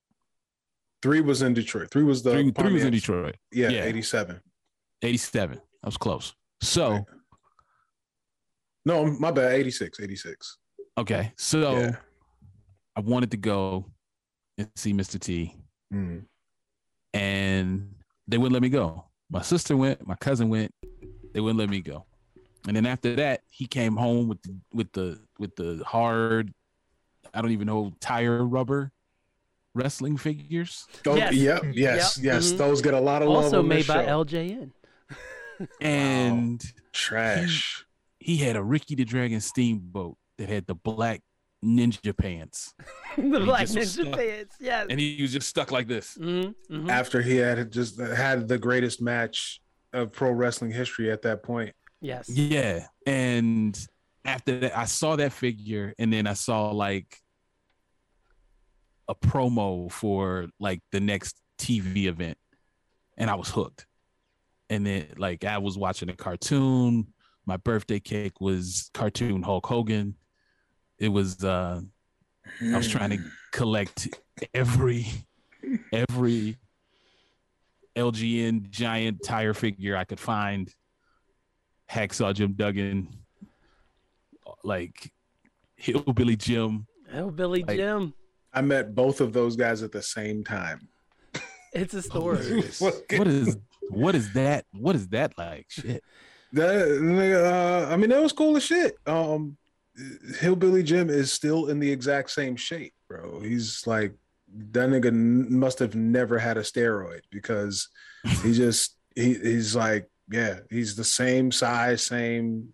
Three 1.01 1.21
was 1.21 1.41
in 1.41 1.53
Detroit. 1.53 1.89
Three 1.91 2.03
was 2.03 2.23
the 2.23 2.31
three, 2.31 2.51
three 2.51 2.73
was 2.73 2.83
in 2.83 2.91
Detroit. 2.91 3.35
Yeah, 3.51 3.69
Yeah. 3.69 3.83
87. 3.85 4.41
87. 5.01 5.61
I 5.83 5.87
was 5.87 5.95
close. 5.97 6.33
So, 6.61 6.91
Right. 6.91 7.05
No, 8.85 9.05
my 9.05 9.31
bad. 9.31 9.53
86. 9.53 9.99
86. 9.99 10.57
okay. 10.97 11.31
So 11.37 11.71
Yeah. 11.79 11.95
I 12.95 12.99
wanted 13.01 13.31
to 13.31 13.37
go 13.37 13.85
and 14.59 14.69
see 14.75 14.93
Mr. 14.93 15.19
T 15.19 15.55
Mm. 15.93 16.25
and 17.15 17.95
they 18.27 18.37
wouldn't 18.37 18.53
let 18.53 18.61
me 18.61 18.69
go. 18.69 19.05
My 19.31 19.41
sister 19.41 19.75
went, 19.75 20.05
my 20.05 20.15
cousin 20.15 20.49
went, 20.49 20.71
they 21.33 21.39
wouldn't 21.41 21.57
let 21.59 21.69
me 21.69 21.81
go. 21.81 22.05
And 22.67 22.75
then 22.75 22.85
after 22.85 23.15
that, 23.15 23.41
he 23.49 23.65
came 23.65 23.95
home 23.95 24.27
with 24.27 24.41
the 24.43 24.55
with 24.73 24.91
the 24.91 25.19
with 25.39 25.55
the 25.55 25.83
hard, 25.87 26.53
I 27.33 27.41
don't 27.41 27.51
even 27.51 27.65
know, 27.67 27.91
tire 27.99 28.45
rubber 28.45 28.91
wrestling 29.73 30.17
figures. 30.17 30.85
Oh, 31.07 31.15
Yes. 31.15 31.33
Yep. 31.33 31.63
Yes. 31.73 32.17
Yep. 32.17 32.23
Yes. 32.25 32.51
Mhm. 32.53 32.57
Those 32.57 32.81
get 32.81 32.93
a 32.93 32.99
lot 32.99 33.21
of 33.23 33.29
love. 33.29 33.45
Also 33.45 33.63
made 33.63 33.87
by 33.87 34.05
show. 34.05 34.23
LJN. 34.25 34.71
And 35.81 36.61
Trash. 36.93 37.85
he 38.19 38.37
had 38.37 38.55
a 38.55 38.63
Ricky 38.63 38.95
the 38.95 39.05
Dragon 39.05 39.41
Steamboat 39.41 40.17
that 40.37 40.49
had 40.49 40.65
the 40.67 40.75
black 40.75 41.21
ninja 41.63 42.15
pants. 42.15 42.73
the 43.17 43.39
Black 43.41 43.67
Ninja 43.67 43.85
stuck. 43.85 44.17
Pants. 44.17 44.55
Yes. 44.59 44.87
And 44.89 44.99
he 44.99 45.21
was 45.21 45.31
just 45.31 45.47
stuck 45.47 45.71
like 45.71 45.87
this. 45.87 46.17
Mm-hmm, 46.17 46.75
mm-hmm. 46.75 46.89
After 46.89 47.21
he 47.21 47.37
had 47.37 47.71
just 47.71 47.99
had 47.99 48.47
the 48.47 48.57
greatest 48.57 49.01
match 49.01 49.61
of 49.93 50.11
pro 50.11 50.31
wrestling 50.31 50.71
history 50.71 51.11
at 51.11 51.21
that 51.23 51.43
point. 51.43 51.73
Yes. 52.01 52.29
Yeah. 52.29 52.85
And 53.05 53.77
after 54.25 54.59
that, 54.59 54.77
I 54.77 54.85
saw 54.85 55.15
that 55.17 55.33
figure, 55.33 55.93
and 55.99 56.11
then 56.13 56.27
I 56.27 56.33
saw 56.33 56.71
like 56.71 57.17
a 59.07 59.15
promo 59.15 59.91
for 59.91 60.47
like 60.59 60.81
the 60.91 60.99
next 60.99 61.41
TV 61.57 62.05
event, 62.05 62.37
and 63.17 63.29
I 63.29 63.35
was 63.35 63.49
hooked. 63.49 63.85
And 64.69 64.85
then 64.85 65.07
like 65.17 65.43
I 65.43 65.57
was 65.57 65.77
watching 65.77 66.09
a 66.09 66.15
cartoon. 66.15 67.07
My 67.45 67.57
birthday 67.57 67.99
cake 67.99 68.39
was 68.39 68.91
cartoon 68.93 69.41
Hulk 69.41 69.65
Hogan. 69.65 70.15
It 70.99 71.09
was 71.09 71.43
uh 71.43 71.81
I 72.61 72.75
was 72.77 72.87
trying 72.89 73.11
to 73.11 73.19
collect 73.51 74.07
every 74.53 75.07
every 75.93 76.57
LJN 77.95 78.69
giant 78.69 79.23
tire 79.23 79.53
figure 79.53 79.95
I 79.95 80.03
could 80.03 80.19
find. 80.19 80.73
Hacksaw 81.91 82.33
Jim 82.35 82.53
Duggan, 82.53 83.07
like 84.63 85.11
Hillbilly 85.75 86.35
Jim. 86.35 86.85
Hillbilly 87.11 87.63
Like- 87.63 87.77
Jim. 87.77 88.13
I 88.53 88.61
met 88.61 88.95
both 88.95 89.21
of 89.21 89.31
those 89.33 89.55
guys 89.55 89.83
at 89.83 89.91
the 89.91 90.01
same 90.01 90.43
time. 90.43 90.87
It's 91.73 91.93
a 91.93 92.01
story. 92.09 92.37
hilarious. 92.43 92.81
What 93.11 93.27
is 93.27 93.57
what 93.89 94.15
is 94.15 94.33
that? 94.33 94.65
What 94.71 94.95
is 94.95 95.07
that 95.09 95.33
like? 95.37 95.65
Shit. 95.69 96.03
That 96.53 97.85
uh, 97.87 97.91
I 97.91 97.95
mean, 97.97 98.09
that 98.11 98.21
was 98.21 98.33
cool 98.33 98.55
as 98.57 98.63
shit. 98.63 98.95
Um, 99.07 99.57
Hillbilly 100.39 100.83
Jim 100.83 101.09
is 101.09 101.31
still 101.31 101.67
in 101.67 101.79
the 101.79 101.91
exact 101.91 102.31
same 102.31 102.55
shape, 102.55 102.93
bro. 103.07 103.39
He's 103.41 103.85
like 103.87 104.13
that 104.71 104.89
nigga 104.89 105.13
must 105.13 105.79
have 105.79 105.95
never 105.95 106.37
had 106.39 106.57
a 106.57 106.61
steroid 106.61 107.21
because 107.31 107.87
he 108.43 108.53
just 108.53 108.95
he, 109.15 109.33
he's 109.35 109.75
like 109.75 110.09
yeah, 110.31 110.59
he's 110.69 110.95
the 110.95 111.03
same 111.03 111.51
size, 111.51 112.03
same 112.03 112.73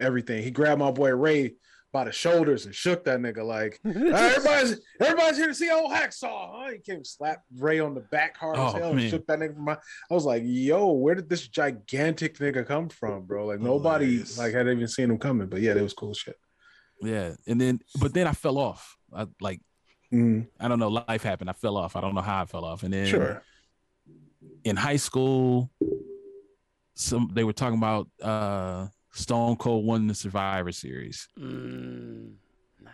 everything. 0.00 0.42
He 0.42 0.50
grabbed 0.50 0.80
my 0.80 0.90
boy 0.90 1.10
Ray 1.14 1.54
by 1.92 2.04
the 2.04 2.12
shoulders 2.12 2.66
and 2.66 2.74
shook 2.74 3.04
that 3.04 3.20
nigga 3.20 3.42
like 3.46 3.80
everybody's 3.86 4.80
everybody's 5.00 5.38
here 5.38 5.46
to 5.46 5.54
see 5.54 5.70
old 5.70 5.90
hacksaw. 5.92 6.50
Huh? 6.64 6.70
He 6.72 6.78
came 6.78 7.04
slap 7.04 7.42
Ray 7.56 7.78
on 7.80 7.94
the 7.94 8.00
back 8.00 8.36
hard 8.36 8.58
as 8.58 8.74
Oh, 8.74 8.76
hell 8.78 8.88
and 8.90 8.96
man. 8.98 9.08
shook 9.10 9.26
that 9.28 9.38
nigga 9.38 9.54
from 9.54 9.64
my. 9.64 9.74
I 10.10 10.14
was 10.14 10.24
like, 10.24 10.42
yo, 10.44 10.92
where 10.92 11.14
did 11.14 11.28
this 11.30 11.46
gigantic 11.48 12.38
nigga 12.38 12.66
come 12.66 12.88
from, 12.88 13.22
bro? 13.24 13.46
Like 13.46 13.60
oh, 13.60 13.64
nobody 13.64 14.06
Hilarious. 14.06 14.36
like 14.38 14.52
had 14.52 14.66
even 14.68 14.86
seen 14.88 15.10
him 15.10 15.18
coming, 15.18 15.46
but 15.48 15.60
yeah, 15.60 15.74
that 15.74 15.82
was 15.82 15.94
cool 15.94 16.12
shit. 16.12 16.36
Yeah, 17.02 17.34
and 17.46 17.60
then 17.60 17.80
but 18.00 18.14
then 18.14 18.26
I 18.26 18.32
fell 18.32 18.58
off. 18.58 18.96
I 19.14 19.26
like 19.40 19.60
Mm, 20.12 20.46
I 20.60 20.68
don't 20.68 20.78
know. 20.78 20.88
Life 20.88 21.24
happened. 21.24 21.50
I 21.50 21.52
fell 21.52 21.76
off. 21.76 21.96
I 21.96 22.00
don't 22.00 22.14
know 22.14 22.20
how 22.20 22.42
I 22.42 22.46
fell 22.46 22.64
off. 22.64 22.84
And 22.84 22.92
then 22.94 23.06
sure. 23.06 23.42
in 24.62 24.76
high 24.76 24.96
school, 24.96 25.68
some 26.94 27.30
they 27.34 27.42
were 27.44 27.52
talking 27.52 27.76
about 27.78 28.08
uh 28.22 28.86
Stone 29.12 29.56
Cold 29.56 29.84
won 29.84 30.06
the 30.06 30.14
Survivor 30.14 30.70
Series, 30.72 31.28
Mm, 31.38 32.34
nice. 32.82 32.92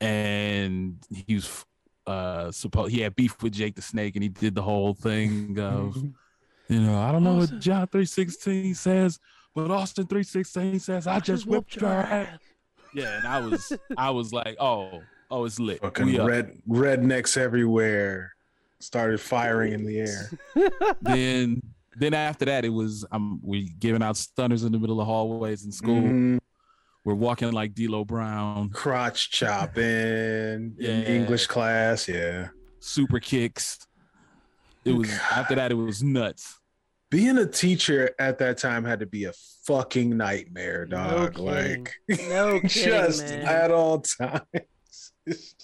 and 0.00 0.96
he 1.26 1.34
was 1.34 1.64
uh 2.06 2.50
supposed 2.50 2.92
he 2.92 3.00
had 3.02 3.14
beef 3.14 3.42
with 3.42 3.52
Jake 3.52 3.74
the 3.76 3.82
Snake, 3.82 4.16
and 4.16 4.22
he 4.22 4.28
did 4.28 4.54
the 4.54 4.62
whole 4.62 4.94
thing 4.94 5.58
of 5.60 5.96
you 6.68 6.80
know 6.80 6.98
I 6.98 7.12
don't 7.12 7.24
know 7.24 7.34
what 7.34 7.58
John 7.60 7.86
three 7.88 8.06
sixteen 8.06 8.74
says, 8.74 9.18
but 9.54 9.70
Austin 9.70 10.06
three 10.06 10.22
sixteen 10.24 10.80
says 10.80 11.06
I 11.06 11.20
just 11.20 11.46
whipped 11.46 11.76
your 11.76 11.90
ass. 11.90 12.38
Yeah, 12.94 13.18
and 13.18 13.26
I 13.26 13.40
was 13.40 13.72
I 13.96 14.10
was 14.10 14.32
like, 14.32 14.56
oh 14.60 15.02
oh, 15.30 15.44
it's 15.44 15.58
lit. 15.58 15.80
Fucking 15.80 16.06
We 16.06 16.18
up. 16.18 16.28
red 16.28 16.58
rednecks 16.68 17.36
everywhere 17.36 18.34
started 18.78 19.20
firing 19.20 19.72
in 19.72 19.84
the 19.84 20.00
air. 20.00 20.30
then 21.02 21.62
then 21.96 22.12
after 22.14 22.44
that 22.44 22.64
it 22.64 22.68
was 22.70 23.04
um 23.12 23.40
we 23.42 23.68
giving 23.78 24.02
out 24.02 24.16
stunners 24.16 24.64
in 24.64 24.72
the 24.72 24.78
middle 24.78 25.00
of 25.00 25.06
hallways 25.06 25.64
in 25.64 25.72
school. 25.72 26.00
Mhm. 26.02 26.38
We're 27.04 27.14
walking 27.14 27.52
like 27.52 27.74
D'Lo 27.74 28.04
Brown, 28.04 28.70
Crotch 28.70 29.30
chopping 29.30 29.82
in 30.78 31.02
English 31.04 31.46
class. 31.48 32.08
Yeah. 32.08 32.48
super 32.80 33.20
kicks. 33.20 33.78
It 34.84 34.92
was 34.92 35.10
after 35.32 35.54
that 35.54 35.70
it 35.70 35.74
was 35.74 36.02
nuts. 36.02 36.58
Being 37.14 37.38
a 37.38 37.46
teacher 37.46 38.10
at 38.18 38.38
that 38.38 38.58
time 38.58 38.84
had 38.84 38.98
to 38.98 39.06
be 39.06 39.22
a 39.26 39.32
fucking 39.66 40.16
nightmare, 40.16 40.84
No 40.90 41.28
dog. 41.30 41.34
kidding. 41.34 41.86
like 42.08 42.28
No 42.28 42.58
kidding, 42.64 42.68
just 42.68 43.22
man. 43.28 43.42
at 43.46 43.70
all 43.70 44.00
times. 44.00 44.42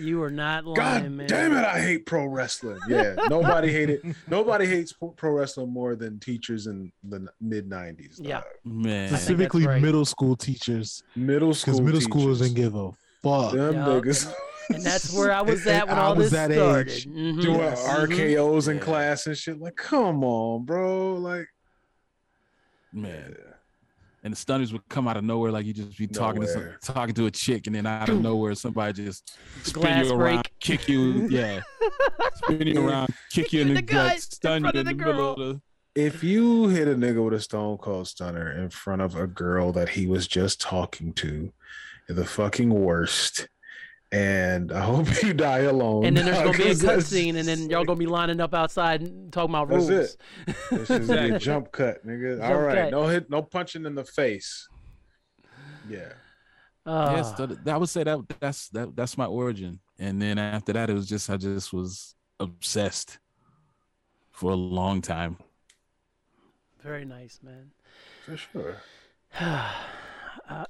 You 0.00 0.20
are 0.22 0.30
not 0.30 0.64
lying, 0.66 1.02
God 1.02 1.10
man. 1.12 1.26
damn 1.28 1.52
it, 1.52 1.64
I 1.64 1.80
hate 1.80 2.04
pro 2.06 2.26
wrestling. 2.26 2.80
Yeah, 2.88 3.14
nobody 3.30 3.70
hated 3.72 4.16
nobody 4.28 4.66
hates 4.66 4.92
pro- 4.92 5.10
pro 5.10 5.30
wrestling 5.30 5.72
more 5.72 5.94
than 5.94 6.18
teachers 6.18 6.66
in 6.66 6.90
the 7.04 7.28
mid 7.40 7.68
'90s. 7.70 8.16
Yeah. 8.18 8.42
Man. 8.64 9.08
Specifically, 9.08 9.64
right. 9.64 9.80
middle 9.80 10.04
school 10.04 10.34
teachers, 10.36 11.04
middle 11.14 11.54
school 11.54 11.74
because 11.74 11.80
middle 11.86 12.00
schoolers 12.00 12.38
teachers, 12.38 12.40
didn't 12.40 12.54
give 12.56 12.74
a 12.74 12.90
fuck. 13.22 13.52
them 13.52 13.74
Yup. 13.74 13.86
niggas 13.86 14.32
And 14.70 14.82
that's 14.82 15.12
where 15.12 15.32
I 15.32 15.42
was 15.42 15.66
at 15.66 15.86
when 15.88 15.96
I 15.98 16.02
all 16.02 16.14
was 16.16 16.30
this 16.30 16.48
that 16.48 16.52
started. 16.52 16.92
age. 16.92 17.06
Mhm. 17.06 17.42
doing 17.42 17.58
Yes. 17.60 17.86
RKO's 17.86 18.68
in 18.68 18.76
Yeah. 18.78 18.82
class 18.82 19.26
and 19.26 19.36
shit. 19.36 19.60
Like, 19.60 19.76
come 19.76 20.24
on, 20.24 20.64
bro. 20.64 21.14
Like, 21.14 21.46
Man. 22.92 23.36
And 24.24 24.32
the 24.32 24.36
stunners 24.36 24.72
would 24.72 24.88
come 24.88 25.06
out 25.06 25.16
of 25.16 25.22
nowhere, 25.22 25.52
like 25.52 25.66
you 25.66 25.72
just 25.72 25.96
be 25.96 26.06
talking 26.08 26.40
to 26.42 26.48
some, 26.48 26.68
talking 26.82 27.14
to 27.14 27.26
a 27.26 27.30
chick, 27.30 27.66
and 27.68 27.76
then 27.76 27.86
out 27.86 28.08
of 28.08 28.20
nowhere 28.20 28.54
somebody 28.56 29.04
just 29.04 29.36
spin 29.62 29.82
Glass 29.82 30.06
you 30.06 30.14
around, 30.14 30.48
kick 30.58 30.88
you, 30.88 31.28
yeah, 31.28 31.60
spin 32.34 32.66
you 32.66 32.88
around, 32.88 33.14
kick 33.30 33.52
you 33.52 33.60
in, 33.60 33.68
In 33.68 33.74
the, 33.74 33.80
the 33.82 33.86
gut, 33.86 34.10
gut, 34.14 34.20
stun 34.22 34.64
you 34.64 34.70
in 34.70 34.76
the, 34.76 34.82
the 34.84 34.94
middle 34.94 35.30
of 35.32 35.38
the. 35.38 35.60
if 35.94 36.24
you 36.24 36.66
hit 36.68 36.88
a 36.88 36.94
nigga 36.96 37.24
with 37.24 37.34
a 37.34 37.40
stone 37.40 37.76
cold 37.78 38.08
stunner 38.08 38.50
in 38.50 38.68
front 38.70 39.00
of 39.00 39.14
a 39.14 39.28
girl 39.28 39.70
that 39.72 39.90
he 39.90 40.08
was 40.08 40.26
just 40.26 40.60
talking 40.60 41.12
to, 41.12 41.52
you're 42.08 42.16
the 42.16 42.24
fucking 42.24 42.70
worst. 42.70 43.46
And 44.12 44.70
I 44.72 44.80
hope 44.84 45.06
you 45.22 45.34
die 45.34 45.60
alone. 45.60 46.04
And 46.04 46.16
then 46.16 46.26
there's 46.26 46.38
gonna 46.44 46.56
be 46.56 46.70
a 46.70 46.74
that's- 46.74 47.10
cutscene, 47.12 47.36
and 47.36 47.46
then 47.48 47.68
y'all 47.68 47.84
gonna 47.84 47.98
be 47.98 48.06
lining 48.06 48.40
up 48.40 48.54
outside 48.54 49.02
and 49.02 49.32
talking 49.32 49.54
about 49.54 49.68
That's 49.68 49.88
rules. 49.88 50.16
it. 50.46 50.56
This 50.70 50.90
is 50.90 51.10
a 51.10 51.38
jump 51.40 51.72
cut, 51.72 52.06
nigga. 52.06 52.40
All 52.42 52.48
Jump 52.50 52.60
right, 52.66 52.76
cut. 52.76 52.90
no 52.92 53.06
hit, 53.08 53.28
no 53.30 53.42
punching 53.42 53.84
in 53.84 53.94
the 53.94 54.04
face. 54.04 54.68
Yeah. 55.88 56.12
Uh, 56.84 57.14
yes, 57.16 57.32
that, 57.32 57.68
I 57.68 57.76
would 57.76 57.88
say 57.88 58.04
that 58.04 58.20
that's 58.38 58.68
that 58.68 58.94
that's 58.94 59.18
my 59.18 59.26
origin. 59.26 59.80
And 59.98 60.22
then 60.22 60.38
after 60.38 60.72
that, 60.74 60.88
it 60.88 60.92
was 60.94 61.08
just 61.08 61.28
I 61.28 61.36
just 61.36 61.72
was 61.72 62.14
obsessed 62.38 63.18
for 64.30 64.52
a 64.52 64.54
long 64.56 65.00
time. 65.00 65.38
very 66.82 67.04
nice, 67.04 67.40
man. 67.42 67.72
For 68.24 68.36
sure. 68.36 68.76
I, 70.48 70.66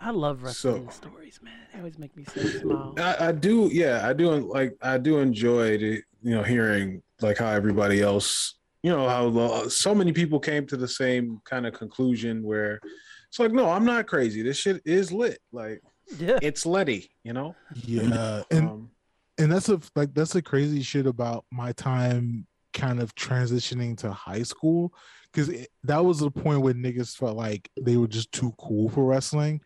I 0.00 0.10
love 0.10 0.42
wrestling 0.42 0.86
So- 0.90 1.08
stories, 1.08 1.40
man. 1.42 1.54
They 1.72 1.78
always 1.78 1.98
make 1.98 2.16
me 2.16 2.24
so 2.24 2.42
smile. 2.42 2.94
I, 2.98 3.28
I 3.28 3.32
do, 3.32 3.68
yeah, 3.72 4.06
I 4.06 4.12
do 4.12 4.30
like 4.30 4.76
I 4.82 4.98
do 4.98 5.18
enjoy 5.18 5.78
the 5.78 6.02
you 6.22 6.34
know 6.34 6.42
hearing 6.42 7.02
like 7.20 7.38
how 7.38 7.48
everybody 7.50 8.00
else, 8.02 8.54
you 8.82 8.90
know, 8.90 9.08
how 9.08 9.30
the, 9.30 9.70
so 9.70 9.94
many 9.94 10.12
people 10.12 10.38
came 10.40 10.66
to 10.66 10.76
the 10.76 10.88
same 10.88 11.40
kind 11.44 11.66
of 11.66 11.72
conclusion 11.72 12.42
where 12.42 12.80
it's 13.28 13.38
like, 13.38 13.52
no, 13.52 13.70
I'm 13.70 13.84
not 13.84 14.06
crazy. 14.06 14.42
This 14.42 14.58
shit 14.58 14.82
is 14.84 15.12
lit. 15.12 15.38
Like 15.52 15.80
Yeah. 16.18 16.38
it's 16.42 16.66
Letty, 16.66 17.10
you 17.24 17.32
know. 17.32 17.54
Yeah, 17.84 18.42
and 18.50 18.68
Um, 18.68 18.90
and 19.38 19.50
that's 19.50 19.68
a 19.70 19.80
like 19.96 20.12
that's 20.14 20.32
the 20.34 20.42
crazy 20.42 20.82
shit 20.82 21.06
about 21.06 21.44
my 21.50 21.72
time 21.72 22.46
kind 22.72 23.00
of 23.00 23.14
transitioning 23.14 23.96
to 23.98 24.10
high 24.12 24.42
school 24.42 24.92
because 25.32 25.66
that 25.84 26.04
was 26.04 26.20
the 26.20 26.30
point 26.30 26.60
where 26.60 26.74
niggas 26.74 27.16
felt 27.16 27.36
like 27.36 27.70
they 27.80 27.96
were 27.96 28.06
just 28.08 28.32
too 28.32 28.52
cool 28.58 28.88
for 28.88 29.04
wrestling 29.04 29.60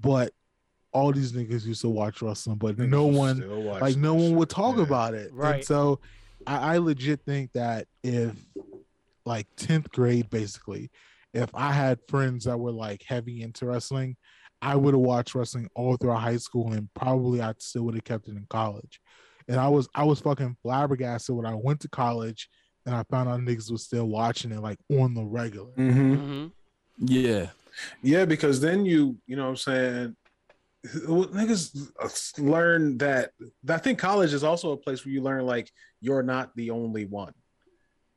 but 0.00 0.32
all 0.92 1.12
these 1.12 1.32
niggas 1.32 1.64
used 1.66 1.80
to 1.82 1.88
watch 1.88 2.22
wrestling 2.22 2.56
but 2.56 2.76
niggas 2.76 2.88
no 2.88 3.06
one 3.06 3.48
like 3.80 3.96
no 3.96 4.14
one 4.14 4.34
would 4.36 4.48
talk 4.48 4.76
Yeah. 4.76 4.82
about 4.82 5.14
it 5.14 5.32
Right. 5.32 5.54
and 5.56 5.64
so 5.64 6.00
I, 6.46 6.74
I 6.74 6.78
legit 6.78 7.20
think 7.26 7.52
that 7.52 7.86
if 8.02 8.34
like 9.26 9.46
10th 9.56 9.90
grade 9.90 10.28
basically 10.30 10.90
if 11.32 11.50
i 11.54 11.72
had 11.72 11.98
friends 12.08 12.44
that 12.44 12.58
were 12.58 12.72
like 12.72 13.02
heavy 13.06 13.42
into 13.42 13.66
wrestling 13.66 14.16
i 14.62 14.76
would 14.76 14.94
have 14.94 15.00
watched 15.00 15.34
wrestling 15.34 15.68
all 15.74 15.96
throughout 15.96 16.20
high 16.20 16.36
school 16.36 16.72
and 16.72 16.88
probably 16.94 17.40
i 17.40 17.52
still 17.58 17.84
would 17.84 17.94
have 17.94 18.04
kept 18.04 18.28
it 18.28 18.36
in 18.36 18.46
college 18.50 19.00
and 19.48 19.58
i 19.58 19.68
was 19.68 19.88
i 19.94 20.02
was 20.04 20.20
fucking 20.20 20.56
flabbergasted 20.62 21.34
when 21.34 21.46
i 21.46 21.54
went 21.54 21.80
to 21.80 21.88
college 21.88 22.48
and 22.86 22.94
i 22.94 23.02
found 23.10 23.28
out 23.28 23.40
niggas 23.40 23.70
was 23.70 23.84
still 23.84 24.06
watching 24.06 24.52
it 24.52 24.60
like 24.60 24.78
on 24.90 25.14
the 25.14 25.24
regular 25.24 25.72
Mhm. 25.76 26.16
hmm 26.18 26.46
Yeah, 26.98 27.48
Yeah, 28.02 28.24
because 28.24 28.60
then 28.60 28.86
you, 28.86 29.18
you 29.26 29.34
know 29.36 29.44
what 29.44 29.50
I'm 29.50 29.56
saying, 29.56 30.16
niggas 30.84 32.38
learn 32.38 32.98
that 32.98 33.30
I 33.68 33.78
think 33.78 33.98
college 33.98 34.32
is 34.32 34.44
also 34.44 34.72
a 34.72 34.76
place 34.76 35.04
where 35.04 35.12
you 35.12 35.22
learn 35.22 35.44
like 35.46 35.70
you're 36.00 36.22
not 36.22 36.54
the 36.56 36.70
only 36.70 37.06
one. 37.06 37.32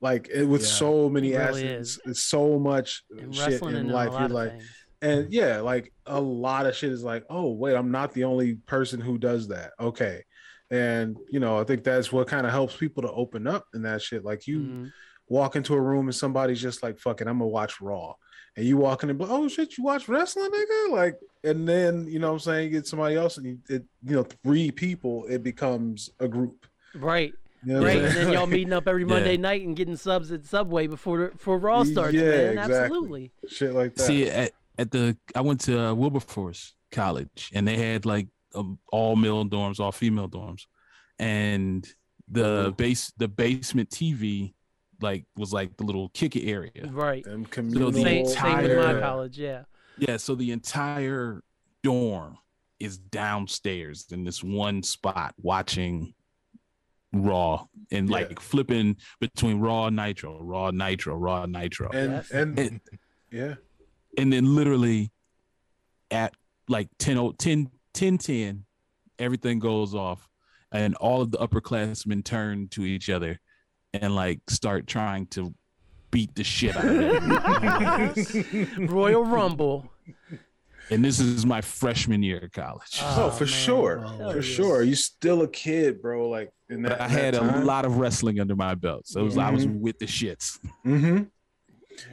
Like 0.02 0.30
it, 0.32 0.46
with 0.46 0.62
Yeah. 0.62 0.68
so 0.68 1.10
many 1.10 1.34
It 1.34 1.38
really 1.38 1.68
aspects, 1.70 2.00
it's 2.06 2.24
so 2.24 2.60
much 2.60 3.04
And 3.18 3.34
shit 3.36 3.62
in 3.64 3.88
life. 3.88 4.14
You're 4.20 4.28
like, 4.30 4.52
things. 4.52 4.64
and 5.02 5.34
yeah, 5.34 5.60
like 5.62 5.92
a 6.06 6.20
lot 6.22 6.66
of 6.66 6.76
shit 6.76 6.92
is 6.92 7.04
like, 7.04 7.24
oh 7.30 7.52
wait, 7.54 7.76
I'm 7.76 7.92
not 7.92 8.14
the 8.14 8.26
only 8.26 8.56
person 8.68 9.00
who 9.00 9.18
does 9.18 9.48
that. 9.48 9.72
Okay, 9.80 10.24
and 10.72 11.18
you 11.30 11.40
know, 11.40 11.60
I 11.60 11.64
think 11.64 11.84
that's 11.84 12.12
what 12.12 12.28
kind 12.28 12.46
of 12.46 12.52
helps 12.52 12.76
people 12.76 13.04
to 13.04 13.12
open 13.12 13.48
up 13.48 13.66
in 13.74 13.82
that 13.84 14.02
shit. 14.02 14.24
Like 14.26 14.48
you 14.48 14.60
Mhm. 14.60 14.92
walk 15.30 15.56
into 15.56 15.74
a 15.74 15.82
room 15.82 16.08
and 16.08 16.16
somebody's 16.16 16.62
just 16.62 16.84
like, 16.84 17.00
"Fucking, 17.00 17.28
I'm 17.28 17.40
gonna 17.40 17.48
watch 17.50 17.80
Raw," 17.82 18.14
and 18.56 18.66
you 18.66 18.78
walk 18.78 19.04
in 19.04 19.10
and 19.10 19.18
be, 19.20 19.26
"Oh 19.28 19.48
shit, 19.48 19.78
you 19.78 19.84
watch 19.84 20.08
wrestling, 20.08 20.50
nigga!" 20.52 20.92
Like, 20.92 21.16
and 21.44 21.68
then 21.68 22.08
you 22.08 22.20
know 22.20 22.28
what 22.28 22.34
I'm 22.34 22.40
saying, 22.40 22.66
you 22.66 22.70
get 22.72 22.88
somebody 22.88 23.16
else, 23.16 23.38
and 23.38 23.46
you, 23.46 23.58
it, 23.70 23.84
you 24.04 24.16
know, 24.16 24.24
three 24.44 24.72
people, 24.72 25.26
it 25.30 25.44
becomes 25.44 26.10
a 26.20 26.28
group. 26.28 26.66
Right. 26.96 27.34
You 27.64 27.74
know 27.74 27.84
Right. 27.84 27.98
And 27.98 28.16
then 28.16 28.34
y'all 28.34 28.48
meeting 28.48 28.72
up 28.72 28.88
every 28.88 29.02
Yeah. 29.08 29.08
Monday 29.16 29.36
night 29.38 29.66
and 29.66 29.76
getting 29.76 29.96
subs 29.98 30.32
at 30.32 30.46
Subway 30.46 30.88
before 30.88 31.30
before 31.30 31.58
Raw 31.58 31.84
starts, 31.84 32.14
Yeah, 32.14 32.24
man. 32.24 32.58
exactly. 32.60 32.76
Absolutely. 32.78 33.32
shit 33.50 33.74
like 33.74 33.96
that. 33.96 34.04
See, 34.04 34.30
at, 34.30 34.52
at 34.78 34.92
the 34.92 35.18
I 35.36 35.42
went 35.42 35.62
to 35.62 35.78
uh, 35.80 35.94
Wilberforce 35.96 36.76
College, 36.92 37.52
and 37.54 37.68
they 37.68 37.76
had 37.78 38.06
like 38.06 38.28
all 38.92 39.16
male 39.16 39.46
dorms, 39.46 39.80
all 39.80 39.92
female 39.92 40.30
dorms, 40.30 40.66
and 41.20 41.88
the 42.30 42.72
Mhm. 42.72 42.78
base 42.78 43.12
the 43.18 43.28
basement 43.28 43.90
TV 43.90 44.54
like 45.02 45.26
was 45.36 45.54
like 45.54 45.78
the 45.78 45.84
little 45.84 46.10
kicker 46.10 46.40
area. 46.42 46.90
Right. 46.92 47.24
them 47.24 47.44
the 47.44 47.50
communal. 47.50 47.94
Same, 47.94 48.04
same 48.04 48.18
with 48.24 48.36
my 48.36 48.70
entire- 48.72 49.00
college, 49.02 49.38
yeah. 49.40 49.64
Yeah, 50.00 50.18
so 50.18 50.36
the 50.36 50.52
entire 50.52 51.44
dorm 51.84 52.38
is 52.80 52.98
downstairs 52.98 54.08
in 54.12 54.24
this 54.24 54.44
one 54.44 54.84
spot 54.84 55.34
watching 55.38 56.14
Raw 57.14 57.66
and 57.92 58.10
Yeah. 58.10 58.14
like 58.16 58.40
flipping 58.40 58.98
between 59.20 59.60
Raw 59.60 59.90
Nitro, 59.90 60.42
Raw 60.44 60.72
Nitro, 60.72 61.16
Raw 61.16 61.46
Nitro. 61.46 61.90
and 61.92 62.12
Yes. 62.12 62.32
and 62.32 62.60
And- 62.60 62.82
yeah, 63.32 63.56
and 64.18 64.34
then 64.34 64.56
literally 64.56 65.12
at 66.12 66.36
like 66.68 66.90
10 66.98 67.18
o- 67.18 67.32
10 67.32 67.72
10 67.98 68.18
10 68.20 68.64
everything 69.20 69.58
goes 69.60 69.96
off 69.96 70.30
and 70.72 70.94
all 70.96 71.22
of 71.22 71.32
the 71.32 71.38
upperclassmen 71.40 72.24
turn 72.24 72.68
to 72.70 72.84
each 72.86 73.10
other 73.10 73.40
and 73.94 74.14
like 74.16 74.40
start 74.50 74.86
trying 74.86 75.26
to 75.28 75.54
beat 76.12 76.34
the 76.36 76.44
shit 76.44 76.76
out 76.78 76.86
of 76.86 78.18
it 78.18 78.78
Royal 78.90 79.24
Rumble. 79.26 79.92
and 80.92 81.04
this 81.04 81.20
is 81.20 81.46
my 81.46 81.62
freshman 81.62 82.22
year 82.24 82.38
of 82.46 82.52
college. 82.52 83.00
Oh, 83.02 83.26
Oh, 83.26 83.30
for 83.32 83.44
man. 83.46 83.54
sure, 83.54 84.00
Hell 84.00 84.32
for 84.32 84.36
yes. 84.38 84.46
sure. 84.46 84.84
You 84.84 84.96
still 84.96 85.42
a 85.42 85.48
kid, 85.48 86.02
bro. 86.02 86.30
Like 86.30 86.52
in 86.70 86.84
that. 86.84 86.90
but 87.00 87.02
I 87.02 87.08
had 87.08 87.36
a 87.36 87.42
lot 87.64 87.84
of 87.86 87.98
wrestling 87.98 88.40
under 88.40 88.56
my 88.56 88.76
belt, 88.76 89.08
so 89.08 89.20
it 89.22 89.24
was, 89.24 89.38
I 89.38 89.50
was 89.50 89.66
with 89.68 90.00
the 90.00 90.06
shits. 90.06 90.60
Mm-hmm. 90.86 91.24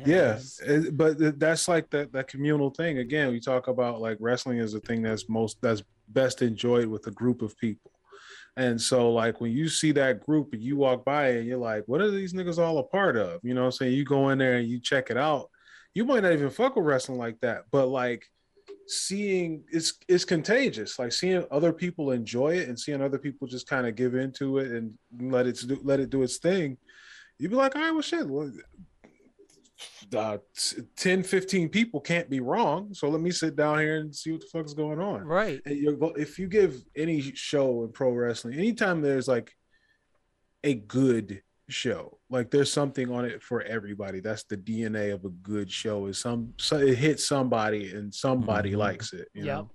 Yeah, 0.05 0.39
it- 0.67 0.97
but 0.97 1.39
that's 1.39 1.69
like 1.69 1.91
that 1.91 2.13
that 2.13 2.29
communal 2.29 2.71
thing. 2.71 2.99
Again, 2.99 3.31
we 3.31 3.41
talk 3.41 3.69
about 3.69 4.01
like 4.01 4.17
wrestling 4.21 4.59
is 4.59 4.75
a 4.75 4.81
thing 4.81 5.03
that's 5.03 5.29
most 5.29 5.61
that's 5.61 5.83
best 6.09 6.43
enjoyed 6.43 6.87
with 6.87 7.07
a 7.07 7.11
group 7.11 7.43
of 7.43 7.57
people. 7.59 7.91
And 8.57 8.81
so, 8.81 9.13
like 9.13 9.41
when 9.41 9.51
you 9.53 9.69
see 9.69 9.91
that 9.93 10.25
group 10.25 10.53
and 10.53 10.63
you 10.63 10.77
walk 10.77 11.05
by 11.05 11.29
and 11.31 11.47
you're 11.47 11.59
like, 11.59 11.85
"What 11.87 12.01
are 12.01 12.11
these 12.11 12.33
niggas 12.33 12.59
all 12.59 12.79
a 12.79 12.85
part 12.85 13.17
of?" 13.17 13.41
You 13.43 13.53
know, 13.55 13.63
what 13.63 13.67
I'm 13.67 13.73
saying 13.73 13.95
you 13.95 14.05
go 14.05 14.29
in 14.31 14.39
there 14.39 14.59
and 14.59 14.69
you 14.69 14.79
check 14.81 15.11
it 15.11 15.17
out. 15.17 15.51
You 15.95 16.05
might 16.05 16.23
not 16.23 16.33
even 16.33 16.51
fuck 16.51 16.77
with 16.77 16.85
wrestling 16.87 17.19
like 17.19 17.41
that, 17.41 17.65
but 17.73 17.87
like 17.87 18.25
seeing 18.87 19.65
it's 19.73 19.95
it's 20.09 20.25
contagious. 20.25 20.99
Like 20.99 21.13
seeing 21.13 21.45
other 21.51 21.73
people 21.73 22.11
enjoy 22.13 22.59
it 22.59 22.69
and 22.69 22.79
seeing 22.79 23.03
other 23.03 23.19
people 23.19 23.49
just 23.49 23.67
kind 23.67 23.87
of 23.87 23.97
give 23.97 24.15
into 24.15 24.59
it 24.59 24.71
and 24.71 24.95
let 25.21 25.47
it 25.47 25.59
do, 25.67 25.81
let 25.83 26.01
it 26.01 26.11
do 26.11 26.23
its 26.23 26.39
thing. 26.39 26.77
You'd 27.39 27.51
be 27.51 27.57
like, 27.57 27.75
"All 27.75 27.83
right, 27.83 27.91
well, 27.91 28.03
shit." 28.03 28.29
Well, 28.29 28.53
uh, 30.17 30.39
t- 30.57 30.83
10 30.97 31.23
15 31.25 31.69
people 31.69 32.01
can't 32.01 32.31
be 32.31 32.39
wrong 32.41 32.93
so 32.95 33.09
let 33.09 33.21
me 33.21 33.31
sit 33.31 33.57
down 33.57 33.79
here 33.81 33.97
and 33.97 34.15
see 34.15 34.31
what 34.33 34.41
the 34.41 34.47
fuck 34.47 34.65
is 34.67 34.75
going 34.75 35.01
on 35.01 35.25
Right. 35.25 35.61
And 35.67 35.77
you're 35.77 35.97
if 36.17 36.39
you 36.39 36.47
give 36.47 36.77
any 36.97 37.21
show 37.21 37.83
in 37.83 37.91
pro 37.93 38.13
wrestling 38.13 38.55
anytime 38.55 39.01
there's 39.01 39.27
like 39.27 39.53
a 40.63 40.75
good 40.75 41.43
show 41.69 42.19
like 42.31 42.51
there's 42.51 42.71
something 42.73 43.11
on 43.11 43.25
it 43.25 43.43
for 43.43 43.63
everybody 43.63 44.21
that's 44.21 44.45
the 44.45 44.57
dna 44.57 45.13
of 45.15 45.25
a 45.25 45.31
good 45.31 45.71
show 45.71 46.07
is 46.07 46.19
some 46.19 46.53
so 46.59 46.77
it 46.77 46.97
hits 46.97 47.27
somebody 47.27 47.91
and 47.93 48.15
somebody 48.15 48.73
Mhm. 48.73 48.77
likes 48.77 49.13
it 49.13 49.29
you 49.35 49.45
Yep. 49.45 49.57
know 49.57 49.71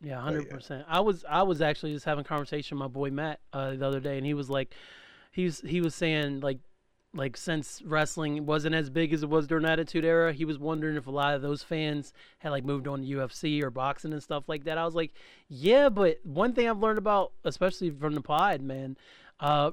Yeah, 0.00 0.16
But 0.16 0.22
hundred 0.22 0.46
yeah. 0.46 0.54
percent. 0.54 0.84
I 0.88 1.00
was 1.00 1.24
I 1.28 1.42
was 1.42 1.60
actually 1.60 1.92
just 1.92 2.04
having 2.04 2.20
a 2.24 2.28
conversation 2.28 2.76
with 2.78 2.84
my 2.84 2.92
boy 2.92 3.10
Matt 3.10 3.40
uh, 3.52 3.74
the 3.74 3.84
other 3.84 3.98
day, 3.98 4.16
and 4.16 4.24
he 4.24 4.32
was 4.34 4.48
like, 4.48 4.72
he 5.32 5.44
was 5.46 5.60
he 5.60 5.80
was 5.80 5.92
saying 5.96 6.38
like, 6.38 6.60
like 7.14 7.36
since 7.36 7.82
wrestling 7.82 8.44
wasn't 8.44 8.74
as 8.74 8.90
big 8.90 9.12
as 9.12 9.22
it 9.22 9.28
was 9.28 9.46
during 9.46 9.64
Attitude 9.64 10.04
Era, 10.04 10.32
he 10.32 10.44
was 10.44 10.58
wondering 10.58 10.96
if 10.96 11.06
a 11.06 11.10
lot 11.10 11.34
of 11.34 11.42
those 11.42 11.62
fans 11.62 12.12
had 12.38 12.50
like 12.50 12.64
moved 12.64 12.86
on 12.86 13.02
to 13.02 13.06
UFC 13.06 13.62
or 13.62 13.70
boxing 13.70 14.12
and 14.12 14.22
stuff 14.22 14.44
like 14.46 14.64
that. 14.64 14.78
I 14.78 14.84
was 14.84 14.94
like, 14.94 15.12
yeah, 15.48 15.88
but 15.88 16.18
one 16.24 16.52
thing 16.52 16.68
I've 16.68 16.78
learned 16.78 16.98
about, 16.98 17.32
especially 17.44 17.90
from 17.90 18.14
the 18.14 18.20
pod, 18.20 18.60
man, 18.60 18.96
uh, 19.40 19.70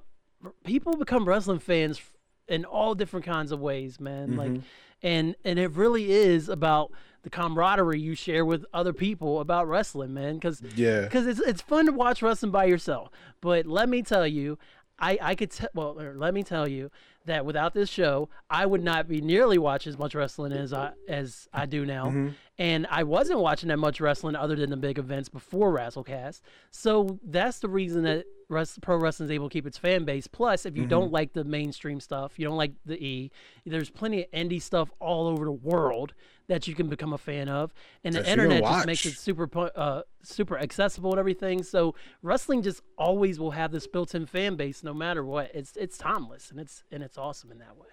people 0.63 0.95
become 0.95 1.27
wrestling 1.27 1.59
fans 1.59 1.99
in 2.47 2.63
all 2.63 2.95
different 2.95 3.25
kinds 3.25 3.51
of 3.51 3.59
ways, 3.59 3.99
man. 3.99 4.37
Like, 4.37 4.61
and 5.03 5.35
and 5.43 5.59
it 5.59 5.71
really 5.71 6.11
is 6.11 6.47
about 6.47 6.91
the 7.23 7.29
camaraderie 7.29 7.99
you 7.99 8.15
share 8.15 8.45
with 8.45 8.65
other 8.73 8.93
people 8.93 9.39
about 9.39 9.67
wrestling, 9.67 10.13
man. 10.13 10.35
Because 10.35 10.61
yeah 10.75 11.01
because 11.01 11.27
it's 11.27 11.39
it's 11.41 11.61
fun 11.61 11.87
to 11.87 11.91
watch 11.91 12.21
wrestling 12.21 12.51
by 12.51 12.65
yourself. 12.65 13.09
But 13.41 13.65
let 13.65 13.89
me 13.89 14.03
tell 14.03 14.25
you, 14.27 14.57
I 14.99 15.17
I 15.21 15.35
could 15.35 15.51
tell 15.51 15.69
well, 15.73 15.99
er, 15.99 16.15
let 16.17 16.33
me 16.33 16.43
tell 16.43 16.67
you 16.67 16.89
that 17.25 17.45
without 17.45 17.73
this 17.73 17.89
show, 17.89 18.29
I 18.49 18.65
would 18.65 18.83
not 18.83 19.07
be 19.07 19.21
nearly 19.21 19.57
watching 19.57 19.91
as 19.91 19.97
much 19.97 20.15
wrestling 20.15 20.53
as 20.53 20.73
I 20.73 20.91
as 21.07 21.47
I 21.53 21.65
do 21.65 21.85
now. 21.85 22.05
Mm-hmm. 22.05 22.29
And 22.57 22.87
I 22.89 23.03
wasn't 23.03 23.39
watching 23.39 23.69
that 23.69 23.77
much 23.77 23.99
wrestling 23.99 24.35
other 24.35 24.55
than 24.55 24.69
the 24.69 24.77
big 24.77 24.97
events 24.97 25.27
before 25.27 25.73
Wrestlecast. 25.73 26.39
So 26.71 27.19
that's 27.21 27.59
the 27.59 27.67
reason 27.67 28.03
that 28.03 28.25
rest, 28.47 28.79
pro 28.81 28.95
wrestling 28.95 29.27
is 29.27 29.31
able 29.31 29.49
to 29.49 29.53
keep 29.53 29.67
its 29.67 29.77
fan 29.77 30.05
base. 30.05 30.27
Plus, 30.27 30.65
if 30.65 30.75
you 30.75 30.83
mm-hmm. 30.83 30.89
don't 30.89 31.11
like 31.11 31.33
the 31.33 31.43
mainstream 31.43 31.99
stuff, 31.99 32.39
you 32.39 32.47
don't 32.47 32.57
like 32.57 32.71
the 32.85 33.03
E, 33.03 33.31
there's 33.65 33.89
plenty 33.89 34.23
of 34.23 34.31
indie 34.31 34.61
stuff 34.61 34.89
all 34.99 35.27
over 35.27 35.43
the 35.43 35.51
world 35.51 36.13
that 36.47 36.67
you 36.67 36.75
can 36.75 36.87
become 36.87 37.13
a 37.13 37.17
fan 37.17 37.49
of. 37.49 37.73
And 38.03 38.15
the 38.15 38.21
That 38.21 38.29
internet 38.29 38.63
just 38.63 38.85
makes 38.85 39.05
it 39.05 39.17
super 39.17 39.49
uh, 39.75 40.01
super 40.23 40.57
accessible 40.57 41.11
and 41.11 41.19
everything. 41.19 41.63
So 41.63 41.95
wrestling 42.21 42.61
just 42.61 42.81
always 42.97 43.39
will 43.39 43.51
have 43.51 43.71
this 43.71 43.87
built-in 43.87 44.25
fan 44.25 44.55
base, 44.55 44.83
no 44.83 44.93
matter 44.93 45.23
what. 45.23 45.51
It's 45.53 45.75
it's 45.75 45.97
timeless 45.97 46.51
and 46.51 46.59
it's 46.59 46.83
and 46.91 47.03
it's 47.03 47.17
awesome 47.17 47.51
in 47.51 47.59
that 47.59 47.77
way. 47.77 47.87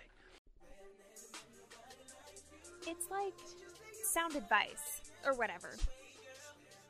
It's 2.87 3.11
like 3.11 3.35
sound 4.05 4.37
advice 4.37 5.03
or 5.25 5.35
whatever. 5.35 5.71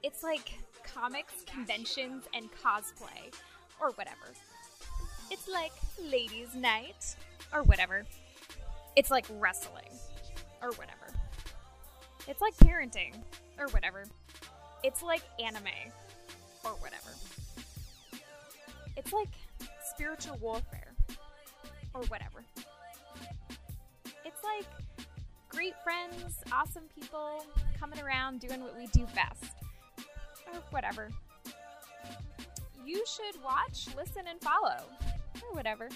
It's 0.02 0.22
like 0.22 0.58
comics, 0.82 1.44
conventions, 1.46 2.24
and 2.34 2.48
cosplay 2.52 3.32
or 3.80 3.90
whatever. 3.92 4.32
It's 5.30 5.48
like 5.48 5.72
ladies' 6.10 6.54
night 6.54 7.16
or 7.52 7.62
whatever. 7.62 8.04
It's 8.96 9.10
like 9.10 9.26
wrestling 9.38 9.90
or 10.60 10.70
whatever. 10.72 11.01
It's 12.28 12.40
like 12.40 12.56
parenting 12.56 13.14
or 13.58 13.66
whatever. 13.68 14.04
It's 14.82 15.02
like 15.02 15.22
anime 15.42 15.64
or 16.64 16.72
whatever. 16.72 17.10
It's 18.96 19.12
like 19.12 19.28
spiritual 19.94 20.38
warfare 20.40 20.92
or 21.94 22.02
whatever. 22.02 22.44
It's 24.24 24.42
like 24.44 24.66
great 25.48 25.74
friends, 25.82 26.42
awesome 26.52 26.84
people 26.94 27.44
coming 27.78 28.00
around 28.00 28.40
doing 28.40 28.62
what 28.62 28.76
we 28.76 28.86
do 28.88 29.06
best. 29.14 29.52
Or 30.52 30.60
whatever. 30.70 31.08
You 32.84 33.04
should 33.06 33.42
watch, 33.42 33.88
listen, 33.96 34.24
and 34.28 34.40
follow. 34.40 34.84
Or 35.42 35.54
whatever. 35.54 35.88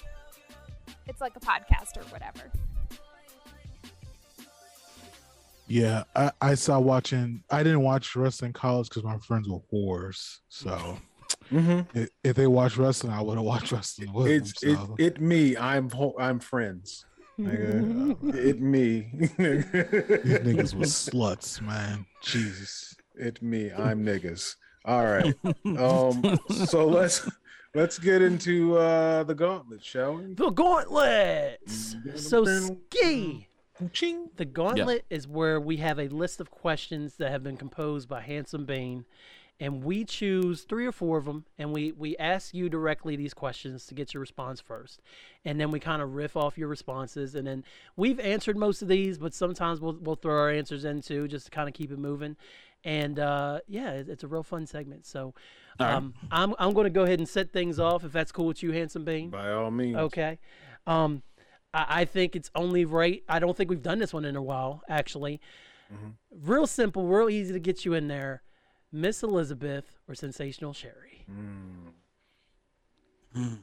It's 1.07 1.21
like 1.21 1.37
a 1.37 1.41
podcast 1.41 1.97
or 1.97 2.03
whatever. 2.11 2.51
Yeah, 5.69 6.05
I, 6.15 6.31
I 6.41 6.55
saw 6.55 6.79
watching. 6.79 7.43
I 7.51 7.63
didn't 7.63 7.83
watch 7.83 8.15
wrestling 8.15 8.51
in 8.51 8.53
college 8.53 8.89
because 8.89 9.03
my 9.05 9.19
friends 9.19 9.49
were 9.49 9.59
whores. 9.73 10.39
So 10.49 10.99
mm-hmm. 11.53 11.99
i- 11.99 12.09
if 12.23 12.37
they 12.37 12.47
watch 12.47 12.77
wrestling, 12.77 13.13
I 13.13 13.21
would 13.21 13.37
have 13.37 13.45
watched 13.45 13.73
wrestling 13.73 14.13
with 14.13 14.29
it's 14.31 14.61
them. 14.61 14.71
it, 14.71 14.77
So. 14.77 14.97
it 14.99 15.21
me 15.21 15.57
i'm 15.57 15.91
i'm 16.21 16.39
friends 16.39 17.05
nigga. 17.39 18.35
it 18.35 18.61
me 18.61 19.11
These 19.13 19.31
niggas 19.39 20.75
was 20.75 20.93
sluts, 20.93 21.61
man. 21.61 22.07
Jesus. 22.23 22.95
it 23.17 23.43
me 23.43 23.73
i'm 23.73 24.05
niggas 24.05 24.55
all 24.85 25.05
right 25.05 25.35
um 25.79 26.39
so 26.65 26.87
let's 26.87 27.29
let's 27.75 27.99
get 27.99 28.23
into 28.23 28.77
uh 28.79 29.25
the 29.25 29.35
gauntlet 29.35 29.83
shall 29.85 30.15
we 30.15 30.33
The 30.35 30.51
gauntlet. 30.51 31.59
So 32.15 32.45
ski. 32.45 33.49
Ching. 33.93 34.31
The 34.37 34.45
gauntlet 34.45 35.05
is 35.11 35.29
where 35.29 35.61
we 35.61 35.79
have 35.79 35.99
a 35.99 36.09
list 36.09 36.41
of 36.41 36.51
questions 36.51 37.17
that 37.17 37.31
have 37.31 37.43
been 37.43 37.57
composed 37.57 38.09
by 38.09 38.21
Handsome 38.23 38.65
Bane, 38.65 39.05
and 39.61 39.85
we 39.85 40.05
choose 40.05 40.63
three 40.63 40.87
or 40.87 40.93
four 40.93 41.19
of 41.19 41.25
them, 41.25 41.45
and 41.59 41.73
we 41.73 41.93
we 41.93 42.17
ask 42.17 42.55
you 42.55 42.69
directly 42.69 43.17
these 43.17 43.35
questions 43.35 43.87
to 43.87 43.95
get 43.95 44.15
your 44.15 44.21
response 44.21 44.61
first, 44.61 45.01
and 45.45 45.61
then 45.61 45.71
we 45.71 45.81
kind 45.81 46.03
of 46.03 46.15
riff 46.15 46.37
off 46.37 46.57
your 46.59 46.69
responses, 46.69 47.35
and 47.35 47.47
then 47.47 47.65
we've 47.97 48.21
answered 48.21 48.57
most 48.57 48.83
of 48.83 48.89
these, 48.89 49.19
but 49.19 49.35
sometimes 49.35 49.81
we'll 49.81 49.99
we'll 50.01 50.17
throw 50.17 50.35
our 50.39 50.51
answers 50.51 50.85
in 50.85 51.01
too, 51.03 51.29
just 51.29 51.47
to 51.47 51.51
kind 51.51 51.69
of 51.69 51.75
keep 51.75 51.91
it 51.91 51.99
moving, 51.99 52.37
and 52.85 53.19
uh, 53.19 53.61
yeah, 53.67 53.91
it's 53.91 54.25
a 54.25 54.29
real 54.29 54.43
fun 54.43 54.67
segment. 54.67 55.07
So, 55.07 55.35
All 55.81 55.87
right. 55.87 55.95
um, 55.95 56.15
I'm 56.31 56.55
I'm 56.59 56.73
going 56.73 56.85
to 56.85 56.91
go 56.91 57.03
ahead 57.03 57.19
and 57.19 57.29
set 57.29 57.53
things 57.53 57.79
off 57.79 58.05
if 58.05 58.13
that's 58.13 58.33
cool 58.33 58.47
with 58.47 58.63
you, 58.63 58.73
Handsome 58.73 59.05
Bane. 59.05 59.31
by 59.31 59.53
all 59.53 59.71
means 59.71 59.97
Okay. 59.97 60.39
Um, 60.87 61.23
I, 61.75 62.01
I 62.01 62.05
think 62.05 62.37
it's 62.37 62.51
only 62.55 62.85
right. 62.85 63.23
I 63.29 63.39
don't 63.39 63.57
think 63.57 63.71
we've 63.71 63.83
done 63.83 63.99
this 63.99 64.13
one 64.13 64.25
in 64.25 64.37
a 64.37 64.43
while, 64.43 64.83
actually. 64.89 65.41
Mm-hmm. 65.93 66.51
Real 66.51 66.67
simple, 66.67 67.07
real 67.07 67.31
easy 67.31 67.53
to 67.53 67.61
get 67.61 67.85
you 67.85 67.95
in 67.95 68.09
there. 68.09 68.43
Miss 68.93 69.23
Elizabeth 69.23 69.99
or 70.09 70.15
Sensational 70.15 70.73
Sherry? 70.73 71.25
Mm. 71.31 71.93
Mm. 73.37 73.59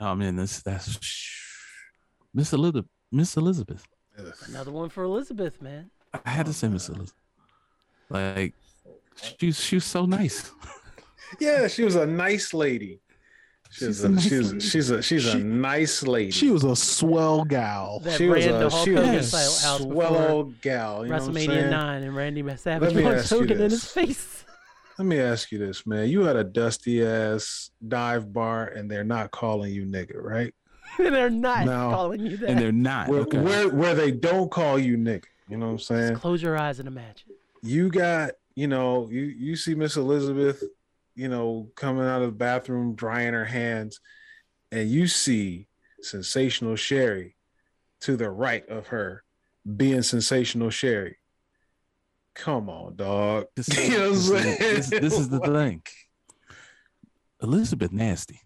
Oh 0.00 0.14
man, 0.14 0.36
this 0.36 0.62
that's 0.62 0.98
Miss 2.34 2.52
Elizabeth. 2.52 2.86
Miss 3.12 3.36
Elizabeth. 3.36 3.86
Another 4.48 4.72
one 4.72 4.88
for 4.88 5.04
Elizabeth, 5.04 5.62
man. 5.62 5.90
I 6.24 6.30
had 6.30 6.46
to 6.46 6.52
say 6.52 6.68
Miss 6.68 6.88
Elizabeth. 6.88 7.14
Like 8.10 8.54
she's 9.38 9.60
she 9.60 9.76
was 9.76 9.84
so 9.84 10.06
nice. 10.06 10.50
yeah 11.40 11.68
she 11.68 11.84
was 11.84 11.94
a 11.94 12.06
nice 12.06 12.54
lady 12.54 13.00
she's, 13.70 13.88
She's 13.88 14.04
a, 14.04 14.06
a 14.06 14.10
nice 14.10 14.22
she's, 14.28 14.52
lady. 14.52 14.60
she's 14.60 14.90
a 14.90 15.02
she's 15.02 15.26
a 15.26 15.32
She- 15.32 15.38
nice 15.42 16.02
lady 16.02 16.30
She 16.30 16.50
was 16.50 16.64
a 16.64 16.74
swell 16.76 17.44
gal. 17.44 18.00
That 18.00 18.16
she 18.18 18.28
was 18.28 18.44
a, 18.46 18.52
the 18.52 18.70
Hulk 18.70 18.84
she 18.84 18.92
was 18.92 19.34
a 19.34 19.48
swell 19.78 20.30
old 20.30 20.60
gal 20.60 21.04
you 21.04 21.10
know 21.12 21.18
what 21.18 21.28
I'm 21.28 21.34
WrestleMania 21.34 21.70
9 21.70 22.02
and 22.02 22.16
Randy 22.16 22.56
Savage 22.56 22.94
me 22.94 23.02
punched 23.02 23.30
Hogan 23.30 23.60
in 23.60 23.70
his 23.70 23.84
face. 23.84 24.44
Let 24.98 25.06
me 25.06 25.20
ask 25.20 25.52
you 25.52 25.58
this, 25.58 25.86
man. 25.86 26.08
You 26.08 26.22
had 26.24 26.34
a 26.34 26.42
dusty 26.42 27.06
ass 27.06 27.70
dive 27.86 28.32
bar 28.32 28.66
and 28.66 28.90
they're 28.90 29.04
not 29.04 29.30
calling 29.30 29.72
you 29.72 29.84
nigga, 29.84 30.16
right? 30.20 30.52
they're 30.98 31.30
not 31.30 31.66
No. 31.66 31.90
calling 31.90 32.26
you 32.26 32.36
that. 32.38 32.50
And 32.50 32.58
they're 32.58 32.72
not. 32.72 33.08
Where, 33.08 33.20
okay. 33.20 33.38
where 33.38 33.68
where 33.68 33.94
they 33.94 34.10
don't 34.10 34.50
call 34.50 34.76
you 34.78 34.96
nigga. 34.96 35.24
You 35.48 35.56
know 35.56 35.66
what 35.66 35.72
I'm 35.72 35.76
Just 35.78 35.88
saying? 35.88 36.14
close 36.16 36.42
your 36.42 36.58
eyes 36.58 36.80
and 36.80 36.88
imagine. 36.88 37.30
You 37.62 37.90
got, 37.90 38.32
you 38.56 38.66
know, 38.66 39.08
you 39.08 39.22
you 39.22 39.54
see 39.54 39.74
Miss 39.76 39.96
Elizabeth, 39.96 40.64
you 41.18 41.28
know, 41.28 41.68
coming 41.74 42.04
out 42.06 42.22
of 42.22 42.28
the 42.28 42.36
bathroom 42.36 42.94
drying 42.94 43.32
her 43.34 43.44
hands, 43.44 44.00
and 44.70 44.88
you 44.88 45.06
see 45.08 45.66
sensational 46.00 46.76
Sherry 46.76 47.36
to 48.02 48.16
the 48.16 48.30
right 48.30 48.66
of 48.68 48.86
her 48.88 49.24
being 49.76 50.02
sensational 50.02 50.70
Sherry. 50.70 51.16
Come 52.34 52.70
on, 52.70 52.94
dog. 52.94 53.46
This, 53.56 53.68
You 53.90 53.98
know 53.98 54.10
this 54.12 54.28
is- 54.30 54.58
this- 54.90 55.00
this 55.00 55.18
is 55.18 55.28
the 55.28 55.40
thing. 55.58 55.82
Elizabeth 57.42 57.92
nasty. 57.92 58.40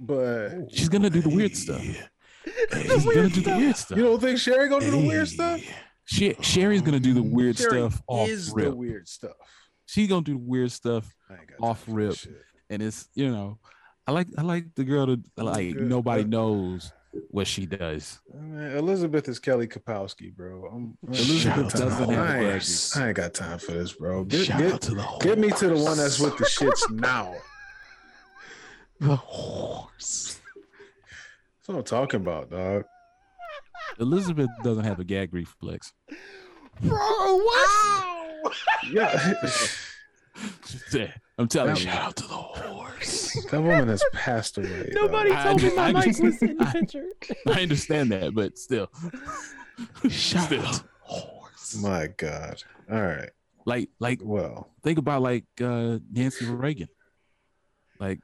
But 0.00 0.70
She's 0.70 0.88
gonna 0.88 1.10
do 1.10 1.20
the 1.20 1.28
weird 1.28 1.56
stuff. 1.56 1.80
Hey, 1.82 2.82
She's 2.88 3.04
gonna 3.04 3.28
do 3.28 3.40
the 3.42 3.56
weird 3.56 3.76
stuff. 3.76 3.96
you 3.98 4.04
don't 4.04 4.20
think 4.20 4.38
Sherry 4.38 4.68
gonna 4.68 4.84
do 4.84 4.90
the 4.92 5.06
weird 5.08 5.28
stuff? 5.28 5.60
She, 6.04 6.34
Sherry's 6.40 6.82
gonna 6.82 6.98
do 7.00 7.14
the 7.14 7.22
weird 7.22 7.56
Sherry 7.58 7.70
stuff 7.90 8.02
off 8.06 8.28
is 8.28 8.50
rip. 8.52 8.70
the 8.70 8.74
weird 8.76 9.08
stuff. 9.08 9.36
She's 9.92 10.08
gonna 10.08 10.22
do 10.22 10.32
the 10.32 10.38
weird 10.38 10.72
stuff, 10.72 11.14
I 11.28 11.34
ain't 11.34 11.48
got 11.48 11.68
Off 11.68 11.84
time 11.84 11.94
for 11.94 12.00
that 12.00 12.24
rip. 12.26 12.42
and 12.70 12.82
it's 12.82 13.10
you 13.14 13.30
know, 13.30 13.58
I 14.06 14.12
like 14.12 14.26
I 14.38 14.42
like 14.42 14.74
the 14.74 14.84
girl 14.84 15.06
to 15.06 15.20
like 15.36 15.74
Good. 15.74 15.86
nobody 15.86 16.24
knows 16.24 16.90
what 17.28 17.46
she 17.46 17.66
does. 17.66 18.18
Man, 18.32 18.74
Elizabeth 18.78 19.28
is 19.28 19.38
Kelly 19.38 19.68
Kapowski, 19.68 20.34
bro. 20.34 20.64
I'm, 20.72 20.96
Elizabeth 21.06 21.74
doesn't 21.74 22.08
have. 22.08 22.30
I 22.30 22.54
ain't, 22.54 22.92
I 22.96 23.08
ain't 23.08 23.16
got 23.16 23.34
time 23.34 23.58
for 23.58 23.72
this, 23.72 23.92
bro. 23.92 24.24
Get, 24.24 24.46
Shout 24.46 24.60
get, 24.60 24.72
out 24.72 24.80
to 24.80 24.94
the 24.94 25.02
horse. 25.02 25.24
get 25.24 25.38
me 25.38 25.50
to 25.50 25.68
the 25.68 25.76
one 25.76 25.98
that's 25.98 26.18
with 26.18 26.38
the 26.38 26.44
shits 26.44 26.90
now. 26.90 27.34
the 29.00 29.14
horse. 29.14 30.40
That's 31.58 31.68
what 31.68 31.76
I'm 31.76 31.84
talking 31.84 32.20
about, 32.22 32.50
dog. 32.50 32.84
Elizabeth 34.00 34.48
doesn't 34.64 34.84
have 34.84 35.00
a 35.00 35.04
gag 35.04 35.34
reflex. 35.34 35.92
Bro, 36.80 36.96
what? 36.96 38.11
Yeah, 38.90 39.34
I'm 41.38 41.48
telling 41.48 41.76
you. 41.76 41.82
Shout 41.82 42.02
out 42.02 42.16
to 42.16 42.22
the 42.22 42.34
horse. 42.34 43.46
that 43.50 43.60
woman 43.60 43.88
has 43.88 44.04
passed 44.12 44.58
away. 44.58 44.90
Nobody 44.92 45.30
I 45.32 45.42
told 45.44 45.62
me 45.62 45.74
my 45.76 45.82
I 45.88 45.92
mic 45.92 46.06
was 46.18 46.42
in 46.42 46.56
the 46.56 46.64
I- 46.64 46.72
picture. 46.72 47.06
I 47.46 47.62
understand 47.62 48.12
that, 48.12 48.34
but 48.34 48.58
still, 48.58 48.90
Shout 50.08 50.44
Still. 50.46 50.62
out 50.62 50.74
to 50.74 50.82
the 50.82 50.84
horse. 51.00 51.76
My 51.80 52.08
God. 52.16 52.62
All 52.90 53.00
right. 53.00 53.30
like 53.64 53.88
like 53.98 54.20
Well, 54.22 54.70
think 54.82 54.98
about 54.98 55.22
like 55.22 55.44
uh 55.60 55.98
Nancy 56.12 56.46
Reagan. 56.46 56.88
Like 57.98 58.18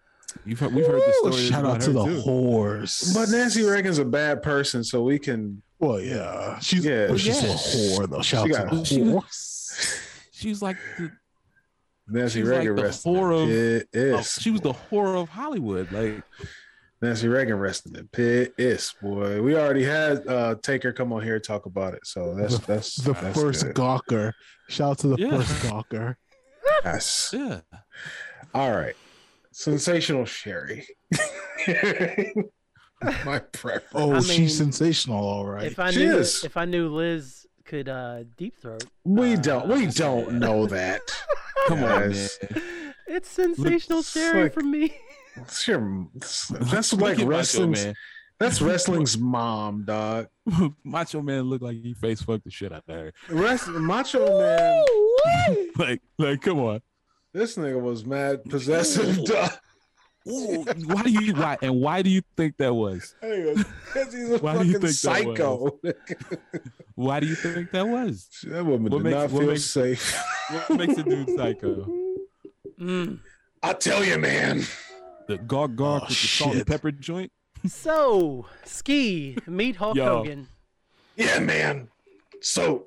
you've 0.45 0.59
heard, 0.61 0.75
we've 0.75 0.87
heard 0.87 1.01
the 1.01 1.09
Ooh, 1.27 1.33
story. 1.33 1.47
Shout 1.49 1.65
out 1.65 1.81
to 1.83 1.93
the 1.93 2.05
horse. 2.21 3.13
but 3.15 3.29
Nancy 3.31 3.63
Reagan's 3.65 3.99
a 3.99 4.05
bad 4.05 4.43
person, 4.43 4.85
so 4.85 5.03
we 5.03 5.19
can. 5.19 5.63
Well, 5.79 6.01
yeah, 6.01 6.59
she's 6.59 6.85
Yeah. 6.85 7.09
yeah, 7.11 7.17
she's 7.17 7.43
Yeah. 7.43 7.51
a 7.51 7.55
whore 7.55 8.11
though. 8.11 8.23
Shout 8.23 8.49
She 8.49 8.55
out 8.57 8.69
got 8.71 8.79
to 8.79 8.85
She 8.85 9.01
the 9.03 9.13
was- 9.13 9.55
horse. 10.39 10.43
She's 10.43 10.63
like 10.63 10.77
the, 10.99 11.11
Nancy 12.09 12.41
She's 12.41 12.49
like 12.49 12.59
Reagan 12.61 12.77
the 12.77 12.83
rested 12.83 13.09
whore 13.09 13.43
of- 13.45 13.51
in 13.95 14.15
oh, 14.15 14.23
she 14.23 14.51
was 14.51 14.61
the 14.63 14.73
horror 14.73 15.17
of 15.17 15.29
Hollywood. 15.29 15.91
Like 15.93 16.23
Nancy 17.03 17.29
Reagan 17.29 17.59
rested 17.59 17.97
in 17.97 18.09
piss, 18.09 18.93
boy. 19.01 19.41
We 19.43 19.55
already 19.57 19.85
had 19.85 20.27
uh 20.27 20.55
Taker 20.63 20.93
come 20.93 21.13
on 21.13 21.23
here 21.23 21.35
and 21.37 21.45
talk 21.45 21.67
about 21.67 21.95
it, 21.95 22.07
so 22.07 22.35
that's 22.35 22.59
The- 22.59 22.67
that's 22.67 22.95
The 22.97 23.13
that's 23.13 23.39
first 23.41 23.65
good. 23.67 23.75
gawker. 23.75 24.33
Shout 24.69 24.91
out 24.93 24.99
to 25.01 25.09
the 25.09 25.17
Yeah. 25.19 25.31
first 25.37 25.53
gawker. 25.65 26.17
Yes. 26.85 27.31
yeah, 27.33 27.61
All 28.55 28.71
right. 28.73 28.95
Sensational 29.53 30.25
Sherry. 30.27 30.87
My 33.25 33.39
preference. 33.39 33.85
Oh, 33.95 34.11
I 34.13 34.15
mean, 34.15 34.23
she's 34.23 34.57
sensational, 34.59 35.19
all 35.25 35.47
right. 35.47 35.65
If 35.71 35.79
I 35.79 35.91
She 35.93 36.05
knew, 36.05 36.19
is. 36.19 36.43
if 36.45 36.57
I 36.57 36.65
knew 36.65 36.89
Liz 36.89 37.47
could 37.69 37.89
uh, 37.89 38.25
deep 38.37 38.57
throat, 38.61 38.85
We 39.05 39.35
uh, 39.35 39.41
don't 39.41 39.69
we 39.69 39.87
don't 39.87 40.33
know 40.41 40.67
that. 40.67 41.01
come 41.69 41.85
on, 41.85 42.11
man. 42.11 42.29
It's 43.07 43.29
sensational 43.29 44.01
It's 44.01 44.11
Sherry 44.13 44.45
like- 44.45 44.53
for 44.55 44.63
me. 44.63 44.93
Sure, 45.53 46.09
that's 46.15 46.51
Look 46.93 47.01
like 47.01 47.21
at 47.21 47.29
Macho 47.29 47.69
man. 47.69 47.95
that's 48.41 48.61
wrestling's 48.61 49.17
mom, 49.17 49.85
dog. 49.85 50.27
Macho 50.85 51.23
man 51.23 51.43
looked 51.43 51.63
like 51.63 51.77
he 51.77 51.95
face 51.95 52.21
fucked 52.23 52.43
the 52.43 52.51
shit 52.51 52.73
out 52.73 52.83
of 52.89 52.95
her. 52.95 53.13
Rest, 53.29 53.69
Macho 53.69 54.41
Man, 54.41 54.85
Like, 55.77 56.03
like, 56.19 56.41
come 56.43 56.59
on. 56.59 56.81
this 57.33 57.57
nigga 57.57 57.81
was 57.81 58.05
mad 58.05 58.45
possessive, 58.47 59.25
dog. 59.27 59.51
Ooh, 60.31 60.63
why 60.87 61.03
do 61.03 61.11
you 61.11 61.33
why 61.35 61.57
and 61.63 61.81
why 61.81 62.03
do 62.03 62.11
you 62.11 62.23
think 62.37 62.57
that 62.59 62.75
was? 62.75 63.15
Because 63.21 64.13
he's 64.13 64.31
a 64.31 64.39
Why 64.39 64.59
do 64.59 64.65
you 64.67 64.75
fucking 64.75 64.81
think 64.81 64.83
that 64.83 64.93
psycho. 64.95 65.79
Why 66.95 67.21
do 67.21 67.27
you 67.27 67.37
think 67.37 67.71
that 67.71 67.87
was? 67.87 68.29
that 68.45 68.65
woman 68.67 68.91
What 68.91 69.05
did 69.05 69.05
makes- 69.05 69.15
not 69.15 69.31
what 69.31 69.41
feel 69.41 69.51
makes- 69.51 69.65
safe. 69.65 70.21
What 70.51 70.79
makes 70.79 70.99
a 70.99 71.03
dude 71.05 71.31
psycho? 71.37 71.87
Mm. 72.81 73.21
I 73.63 73.73
tell 73.75 74.05
you, 74.05 74.19
man. 74.19 74.65
The 75.29 75.39
garg 75.39 75.77
garg 75.77 76.01
Oh, 76.03 76.07
with 76.07 76.09
the 76.09 76.15
salt 76.15 76.55
and 76.57 76.67
pepper 76.67 76.91
joint. 76.91 77.31
So, 77.69 78.47
Ski, 78.65 79.37
meet 79.47 79.77
Hulk 79.77 79.97
Yo. 79.97 80.19
Hogan. 80.19 80.47
Yeah, 81.17 81.39
man. 81.41 81.89
So 82.41 82.87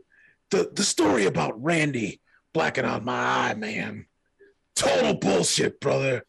the 0.49 0.69
the 0.73 0.83
story 0.83 1.25
about 1.25 1.61
Randy 1.61 2.21
blacking 2.53 2.85
out 2.85 3.03
my 3.03 3.49
eye, 3.49 3.53
man. 3.55 4.05
Total 4.75 5.13
bullshit, 5.13 5.79
brother. 5.81 6.23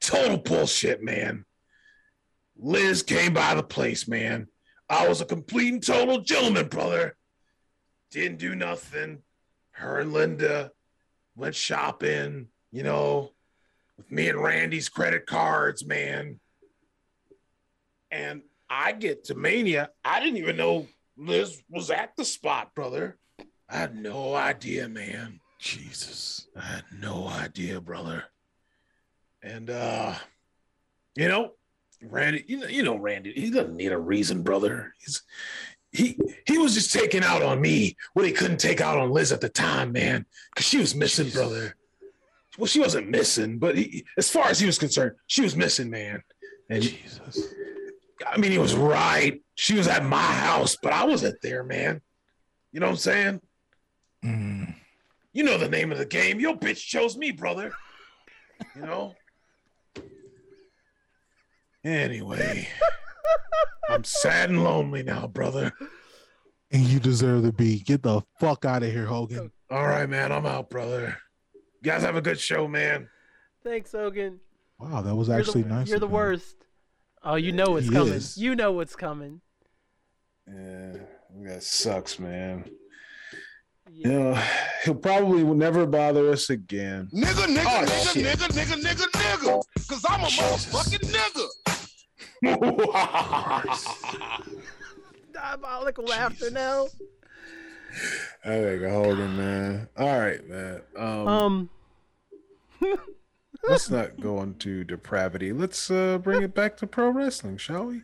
Total 0.00 0.36
bullshit, 0.36 1.02
man. 1.02 1.44
Liz 2.56 3.02
came 3.02 3.34
by 3.34 3.54
the 3.54 3.62
place, 3.62 4.08
man. 4.08 4.48
I 4.88 5.06
was 5.08 5.20
a 5.20 5.26
complete 5.26 5.72
and 5.72 5.84
total 5.84 6.20
gentleman, 6.20 6.68
brother. 6.68 7.16
Didn't 8.10 8.38
do 8.38 8.54
nothing. 8.54 9.22
Her 9.72 10.00
and 10.00 10.12
Linda 10.12 10.72
went 11.36 11.54
shopping, 11.54 12.48
you 12.72 12.82
know, 12.82 13.30
with 13.96 14.10
me 14.10 14.28
and 14.28 14.42
Randy's 14.42 14.88
credit 14.88 15.26
cards, 15.26 15.84
man. 15.84 16.40
And 18.10 18.42
I 18.70 18.92
get 18.92 19.24
to 19.24 19.34
Mania. 19.34 19.90
I 20.04 20.20
didn't 20.20 20.38
even 20.38 20.56
know 20.56 20.86
Liz 21.16 21.62
was 21.68 21.90
at 21.90 22.16
the 22.16 22.24
spot, 22.24 22.74
brother. 22.74 23.18
I 23.68 23.76
had 23.76 23.96
no 23.96 24.34
idea, 24.34 24.88
man. 24.88 25.40
Jesus. 25.58 26.46
I 26.56 26.62
had 26.62 26.84
no 26.98 27.28
idea, 27.28 27.80
brother. 27.80 28.24
And 29.42 29.70
uh, 29.70 30.14
you 31.16 31.28
know, 31.28 31.52
Randy, 32.02 32.44
you 32.46 32.58
know, 32.58 32.66
you 32.66 32.82
know 32.82 32.96
Randy, 32.96 33.32
he 33.32 33.50
doesn't 33.50 33.76
need 33.76 33.92
a 33.92 33.98
reason, 33.98 34.42
brother. 34.42 34.94
He's 34.98 35.22
he 35.92 36.18
he 36.46 36.58
was 36.58 36.74
just 36.74 36.92
taking 36.92 37.22
out 37.22 37.42
on 37.42 37.60
me 37.60 37.96
what 38.14 38.26
he 38.26 38.32
couldn't 38.32 38.60
take 38.60 38.80
out 38.80 38.98
on 38.98 39.10
Liz 39.10 39.32
at 39.32 39.40
the 39.40 39.48
time, 39.48 39.92
man. 39.92 40.26
Cause 40.54 40.66
she 40.66 40.78
was 40.78 40.94
missing, 40.94 41.30
brother. 41.30 41.74
Well, 42.58 42.66
she 42.66 42.80
wasn't 42.80 43.08
missing, 43.08 43.58
but 43.58 43.78
he, 43.78 44.04
as 44.16 44.28
far 44.28 44.48
as 44.48 44.58
he 44.58 44.66
was 44.66 44.78
concerned, 44.78 45.12
she 45.28 45.42
was 45.42 45.56
missing, 45.56 45.90
man. 45.90 46.22
And 46.68 46.82
Jesus. 46.82 47.54
I 48.26 48.36
mean, 48.36 48.50
he 48.50 48.58
was 48.58 48.74
right. 48.74 49.40
She 49.54 49.74
was 49.74 49.86
at 49.86 50.04
my 50.04 50.20
house, 50.20 50.76
but 50.82 50.92
I 50.92 51.04
wasn't 51.04 51.40
there, 51.40 51.62
man. 51.62 52.00
You 52.72 52.80
know 52.80 52.86
what 52.86 52.92
I'm 52.92 52.98
saying? 52.98 53.40
Mm. 54.24 54.74
You 55.32 55.44
know 55.44 55.56
the 55.56 55.68
name 55.68 55.92
of 55.92 55.98
the 55.98 56.06
game. 56.06 56.40
Your 56.40 56.56
bitch 56.56 56.78
chose 56.78 57.16
me, 57.16 57.30
brother. 57.30 57.72
You 58.74 58.82
know? 58.82 59.14
Anyway, 61.88 62.68
I'm 63.88 64.04
sad 64.04 64.50
and 64.50 64.62
lonely 64.62 65.02
now, 65.02 65.26
brother. 65.26 65.72
And 66.70 66.82
you 66.82 67.00
deserve 67.00 67.44
to 67.44 67.52
be. 67.52 67.78
Get 67.80 68.02
the 68.02 68.20
fuck 68.38 68.66
out 68.66 68.82
of 68.82 68.92
here, 68.92 69.06
Hogan. 69.06 69.50
All 69.70 69.86
right, 69.86 70.06
man. 70.08 70.30
I'm 70.30 70.44
out, 70.44 70.68
brother. 70.68 71.16
You 71.54 71.90
guys 71.90 72.02
have 72.02 72.14
a 72.16 72.20
good 72.20 72.38
show, 72.38 72.68
man. 72.68 73.08
Thanks, 73.64 73.92
Hogan. 73.92 74.38
Wow, 74.78 75.00
that 75.00 75.14
was 75.14 75.28
You're 75.28 75.38
actually 75.38 75.62
the, 75.62 75.68
nice. 75.70 75.88
You're 75.88 75.98
the 75.98 76.04
of 76.04 76.10
him. 76.10 76.16
worst. 76.16 76.56
Oh, 77.24 77.36
you 77.36 77.52
know 77.52 77.70
what's 77.70 77.86
He 77.86 77.92
coming. 77.92 78.12
is. 78.12 78.36
You 78.36 78.54
know 78.54 78.72
what's 78.72 78.94
coming. 78.94 79.40
Yeah, 80.46 80.96
that 81.44 81.62
sucks, 81.62 82.18
man. 82.18 82.64
Yeah. 83.90 84.08
You 84.08 84.12
know, 84.18 84.42
he'll 84.84 84.94
probably 84.94 85.42
never 85.42 85.86
bother 85.86 86.30
us 86.30 86.50
again. 86.50 87.08
Nigga, 87.14 87.46
nigga, 87.46 87.64
Oh, 87.64 87.84
nigga, 87.86 88.12
shit. 88.12 88.24
nigga, 88.26 88.48
nigga, 88.48 88.82
nigga, 88.82 89.10
nigga. 89.10 89.62
Cause 89.88 90.04
I'm 90.06 90.20
a 90.20 90.26
motherfucking 90.26 91.10
nigga. 91.10 91.46
Diabolical 95.32 96.04
laughter 96.04 96.50
now. 96.50 96.86
I 98.44 98.48
think 98.48 98.82
Hogan, 98.82 99.36
man. 99.36 99.88
All 99.96 100.18
right, 100.20 100.46
man. 100.48 100.82
Um, 100.96 101.28
Um, 101.28 101.70
let's 103.68 103.90
not 103.90 104.20
go 104.20 104.42
into 104.42 104.84
depravity. 104.84 105.52
Let's 105.52 105.90
uh 105.90 106.18
bring 106.18 106.42
it 106.42 106.54
back 106.54 106.76
to 106.78 106.86
pro 106.86 107.10
wrestling, 107.10 107.56
shall 107.56 107.86
we? 107.86 108.02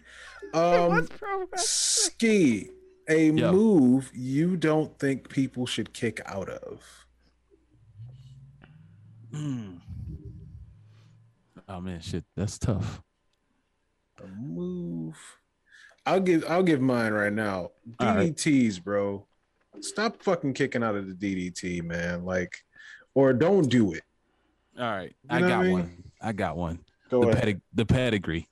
Um, 0.53 0.89
what's 0.91 1.09
pro 1.09 1.41
wrestling? 1.41 1.59
ski 1.59 2.71
a 3.09 3.31
Yo. 3.31 3.53
move 3.53 4.11
you 4.15 4.57
don't 4.57 4.99
think 4.99 5.29
people 5.29 5.67
should 5.67 5.93
kick 5.93 6.21
out 6.27 6.49
of. 6.49 7.07
Mm. 9.33 9.81
Oh 11.69 11.81
man, 11.81 12.01
shit, 12.01 12.25
that's 12.37 12.59
tough. 12.59 13.03
A 14.25 14.29
move. 14.41 15.17
I'll 16.07 16.21
give 16.21 16.45
I'll 16.49 16.63
give 16.63 16.81
mine 16.81 17.13
right 17.13 17.33
now. 17.33 17.71
All 18.01 18.15
right. 18.15 18.35
DDTs, 18.35 18.83
bro. 18.83 19.27
Stop 19.81 20.23
fucking 20.23 20.55
kicking 20.55 20.83
out 20.83 20.95
of 20.95 21.07
the 21.09 21.15
DDT, 21.15 21.83
man. 21.83 22.25
Like, 22.25 22.65
or 23.15 23.33
don't 23.33 23.69
do 23.69 23.93
it. 23.93 24.03
All 24.79 24.85
right, 24.91 25.15
You 25.25 25.29
I 25.31 25.41
know 25.41 25.47
what 25.47 25.51
got 25.51 25.61
I 25.61 25.63
mean? 25.65 25.73
one. 25.73 26.05
I 26.21 26.33
got 26.33 26.57
one. 26.57 26.79
Go 27.11 27.23
the, 27.23 27.29
ahead, 27.29 27.41
pedig- 27.41 27.61
the 27.75 27.87
pedigree. 27.87 28.49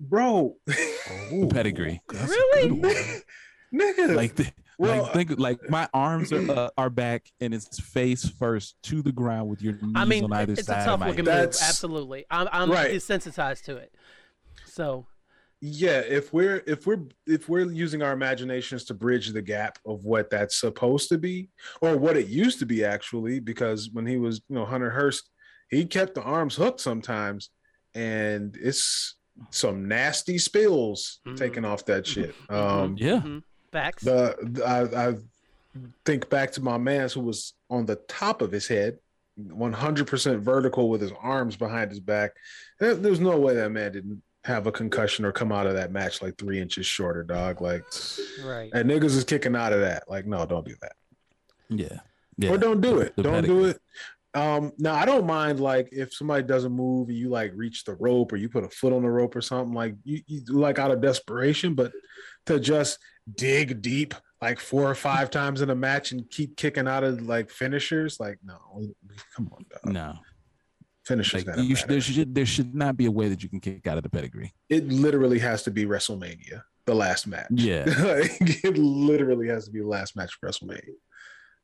bro. 0.00 0.56
The 0.66 1.48
pedigree. 1.50 2.00
Really? 2.12 2.70
Nigga, 3.74 4.14
Like 4.14 4.36
the 4.36 4.50
Well, 4.78 5.02
like 5.02 5.12
think 5.12 5.38
like 5.38 5.70
my 5.70 5.88
arms 5.92 6.32
are 6.32 6.50
uh, 6.50 6.70
are 6.78 6.90
back 6.90 7.30
and 7.40 7.52
it's 7.52 7.78
face 7.80 8.28
first 8.28 8.76
to 8.84 9.02
the 9.02 9.12
ground 9.12 9.48
with 9.48 9.60
your 9.60 9.74
knees 9.74 9.92
I 9.96 10.04
mean, 10.04 10.24
on 10.24 10.32
either 10.32 10.52
it's 10.52 10.62
a 10.62 10.64
side. 10.64 10.84
tough 10.84 10.94
of 10.94 11.00
my 11.00 11.08
looking 11.08 11.26
head. 11.26 11.46
move. 11.46 11.56
Absolutely, 11.62 12.24
I'm 12.30 12.48
I'm 12.52 12.70
Right. 12.70 12.90
desensitized 12.92 13.64
to 13.64 13.76
it. 13.76 13.92
So 14.76 15.06
yeah 15.62 16.00
if 16.00 16.34
we're 16.34 16.62
if 16.66 16.86
we're 16.86 17.00
if 17.26 17.48
we're 17.48 17.64
using 17.84 18.02
our 18.02 18.12
imaginations 18.12 18.84
to 18.84 18.92
bridge 18.94 19.28
the 19.32 19.40
gap 19.40 19.78
of 19.86 20.04
what 20.04 20.28
that's 20.28 20.60
supposed 20.60 21.08
to 21.08 21.16
be 21.16 21.48
or 21.80 21.96
what 21.96 22.14
it 22.14 22.26
used 22.28 22.58
to 22.58 22.66
be 22.66 22.84
actually 22.84 23.40
because 23.40 23.88
when 23.94 24.04
he 24.06 24.18
was 24.18 24.42
you 24.50 24.54
know 24.54 24.66
Hunter 24.66 24.90
Hearst 24.90 25.30
he 25.70 25.86
kept 25.86 26.14
the 26.14 26.22
arms 26.22 26.54
hooked 26.56 26.80
sometimes 26.82 27.48
and 27.94 28.54
it's 28.60 29.16
some 29.50 29.88
nasty 29.88 30.36
spills 30.36 31.20
Mhm. 31.26 31.36
taking 31.38 31.64
off 31.64 31.86
that 31.86 32.06
shit 32.06 32.34
um 32.50 32.96
Yeah. 32.98 33.20
mhm. 33.24 33.42
facts. 33.72 34.04
the, 34.04 34.36
the 34.42 34.62
I, 34.62 35.08
I 35.08 35.14
think 36.04 36.28
back 36.28 36.52
to 36.52 36.60
my 36.62 36.76
man 36.76 37.08
who 37.08 37.20
was 37.22 37.54
on 37.70 37.86
the 37.86 37.96
top 38.08 38.42
of 38.42 38.52
his 38.52 38.68
head 38.68 38.98
100% 39.38 40.40
vertical 40.40 40.88
with 40.88 41.00
his 41.00 41.12
arms 41.20 41.56
behind 41.56 41.90
his 41.90 42.00
back 42.00 42.32
there, 42.78 42.94
there's 42.94 43.20
no 43.20 43.38
way 43.38 43.54
that 43.54 43.70
man 43.70 43.92
didn't 43.92 44.22
have 44.46 44.66
a 44.68 44.72
concussion 44.72 45.24
or 45.24 45.32
come 45.32 45.50
out 45.50 45.66
of 45.66 45.74
that 45.74 45.90
match 45.90 46.22
like 46.22 46.38
three 46.38 46.60
inches 46.60 46.86
shorter 46.86 47.24
dog 47.24 47.60
like 47.60 47.82
right. 48.44 48.70
and 48.72 48.88
niggas 48.88 49.16
is 49.16 49.24
kicking 49.24 49.56
out 49.56 49.72
of 49.72 49.80
that 49.80 50.04
like 50.08 50.24
no 50.24 50.46
don't 50.46 50.64
do 50.66 50.74
that 50.80 50.92
Yeah. 51.68 51.98
Yeah. 52.38 52.50
or 52.50 52.58
don't 52.58 52.80
do 52.80 53.00
it 53.00 53.14
The 53.16 53.24
don't 53.24 53.44
do 53.44 53.64
it 53.64 53.78
um 54.34 54.72
now 54.78 54.94
i 54.94 55.04
don't 55.04 55.26
mind 55.26 55.58
like 55.58 55.88
if 55.90 56.14
somebody 56.14 56.44
doesn't 56.44 56.70
move 56.72 57.08
and 57.08 57.18
you 57.18 57.28
like 57.28 57.50
reach 57.56 57.82
the 57.84 57.94
rope 57.94 58.32
or 58.32 58.36
you 58.36 58.48
put 58.48 58.62
a 58.64 58.68
foot 58.68 58.92
on 58.92 59.02
the 59.02 59.10
rope 59.10 59.34
or 59.34 59.40
something 59.40 59.74
like 59.74 59.94
you, 60.04 60.20
you 60.28 60.40
do 60.42 60.52
like 60.52 60.78
out 60.78 60.90
of 60.92 61.00
desperation 61.00 61.74
but 61.74 61.90
to 62.44 62.60
just 62.60 62.98
dig 63.34 63.82
deep 63.82 64.14
like 64.40 64.60
four 64.60 64.88
or 64.88 64.94
five 64.94 65.28
times 65.30 65.60
in 65.62 65.70
a 65.70 65.74
match 65.74 66.12
and 66.12 66.30
keep 66.30 66.56
kicking 66.56 66.86
out 66.86 67.02
of 67.02 67.22
like 67.22 67.50
finishers 67.50 68.20
like 68.20 68.38
no 68.44 68.58
we- 68.76 68.86
we- 69.08 69.16
come 69.34 69.50
on 69.52 69.64
dog. 69.70 69.92
No. 69.92 70.14
Finishers 71.06 71.40
Like, 71.46 71.46
gotta 71.56 71.62
you 71.62 71.76
should, 71.76 71.88
there 71.88 72.00
should 72.00 72.34
there 72.34 72.46
should 72.46 72.74
not 72.74 72.96
be 72.96 73.06
a 73.06 73.10
way 73.10 73.28
that 73.28 73.42
you 73.42 73.48
can 73.48 73.60
kick 73.60 73.86
out 73.86 73.96
of 73.96 74.02
the 74.02 74.10
pedigree. 74.10 74.52
it 74.68 74.86
literally 74.88 75.38
has 75.38 75.62
to 75.64 75.70
be 75.70 75.84
wrestlemania 75.86 76.62
the 76.86 76.94
last 76.94 77.26
match 77.26 77.46
Yeah. 77.50 77.84
like, 78.00 78.64
it 78.64 78.76
literally 78.78 79.48
has 79.48 79.64
to 79.66 79.70
be 79.70 79.80
the 79.80 79.86
last 79.86 80.16
match 80.16 80.36
of 80.40 80.48
wrestlemania 80.48 80.94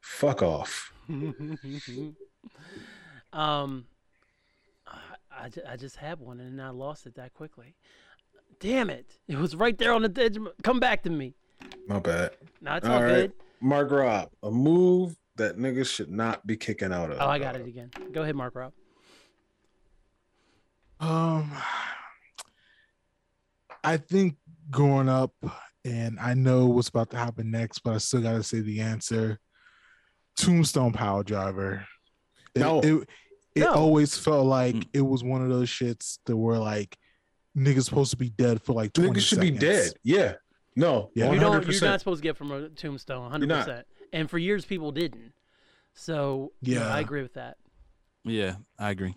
fuck 0.00 0.42
off 0.42 0.92
um, 3.32 3.84
I, 4.86 4.98
I, 5.30 5.50
I 5.70 5.76
just 5.76 5.96
had 5.96 6.20
one 6.20 6.40
and 6.40 6.60
I 6.60 6.70
lost 6.70 7.06
it 7.06 7.14
that 7.16 7.34
quickly. 7.34 7.74
Damn 8.60 8.90
it! 8.90 9.18
It 9.26 9.36
was 9.36 9.56
right 9.56 9.76
there 9.76 9.92
on 9.92 10.02
the 10.02 10.12
edge. 10.22 10.38
Come 10.62 10.78
back 10.78 11.02
to 11.02 11.10
me. 11.10 11.34
my 11.88 11.98
bad 11.98 12.36
No, 12.60 12.74
it's 12.76 12.86
All 12.86 12.94
all, 12.94 13.02
right. 13.02 13.12
good. 13.12 13.32
Mark 13.60 13.90
Rob, 13.90 14.30
a 14.42 14.50
move 14.50 15.16
that 15.36 15.56
niggas 15.58 15.86
should 15.88 16.10
not 16.10 16.46
be 16.46 16.56
kicking 16.56 16.92
out 16.92 17.10
of. 17.10 17.18
Oh, 17.20 17.26
I 17.26 17.38
got 17.40 17.56
it 17.56 17.66
again. 17.66 17.90
Go 18.12 18.22
ahead, 18.22 18.36
Mark 18.36 18.54
Rob. 18.54 18.72
Um, 21.02 21.50
I 23.84 23.96
think 23.96 24.36
growing 24.70 25.08
up, 25.08 25.32
and 25.84 26.18
I 26.20 26.34
know 26.34 26.66
what's 26.66 26.88
about 26.88 27.10
to 27.10 27.16
happen 27.16 27.50
next, 27.50 27.80
but 27.80 27.94
I 27.94 27.98
still 27.98 28.20
gotta 28.22 28.42
say 28.42 28.60
the 28.60 28.80
answer. 28.80 29.38
Tombstone 30.36 30.92
Piledriver. 30.92 31.84
It, 32.54 32.60
No. 32.60 32.80
it, 32.80 33.08
it 33.56 33.60
No. 33.60 33.72
always 33.72 34.16
felt 34.16 34.46
like 34.46 34.74
Mm. 34.76 34.88
it 34.94 35.00
was 35.00 35.24
one 35.24 35.42
of 35.42 35.48
those 35.48 35.68
shits 35.68 36.18
that 36.26 36.36
were 36.36 36.56
like 36.58 36.96
niggas 37.56 37.84
supposed 37.84 38.12
to 38.12 38.16
be 38.16 38.30
dead 38.30 38.62
for 38.62 38.72
like 38.72 38.92
20 38.92 39.10
Niggas 39.10 39.26
should 39.26 39.40
be 39.40 39.50
dead. 39.50 39.92
Yeah. 40.04 40.34
No. 40.76 41.10
Yeah. 41.14 41.32
You 41.32 41.40
don't, 41.40 41.68
you're 41.68 41.80
not 41.82 42.00
supposed 42.00 42.22
to 42.22 42.28
get 42.28 42.36
from 42.36 42.50
a 42.52 42.68
tombstone. 42.70 43.30
100%. 43.30 43.82
And 44.12 44.30
for 44.30 44.38
years, 44.38 44.64
people 44.64 44.90
didn't. 44.92 45.32
So 45.94 46.52
yeah, 46.62 46.78
Yeah. 46.78 46.94
I 46.94 47.00
agree 47.00 47.22
with 47.22 47.34
that. 47.34 47.58
Yeah, 48.24 48.54
I 48.78 48.90
agree. 48.90 49.16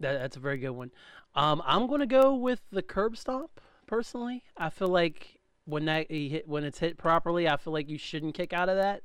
That 0.00 0.14
that's 0.20 0.36
a 0.36 0.40
very 0.40 0.58
good 0.58 0.70
one. 0.70 0.90
Um, 1.34 1.62
I'm 1.64 1.86
gonna 1.86 2.06
go 2.06 2.34
with 2.34 2.60
the 2.70 2.82
curb 2.82 3.16
stomp. 3.16 3.60
Personally, 3.86 4.42
I 4.56 4.70
feel 4.70 4.88
like 4.88 5.38
when 5.66 5.84
that 5.86 6.10
he 6.10 6.28
hit, 6.28 6.48
when 6.48 6.64
it's 6.64 6.78
hit 6.78 6.96
properly, 6.96 7.48
I 7.48 7.56
feel 7.56 7.72
like 7.72 7.88
you 7.88 7.98
shouldn't 7.98 8.34
kick 8.34 8.52
out 8.52 8.68
of 8.68 8.76
that. 8.76 9.02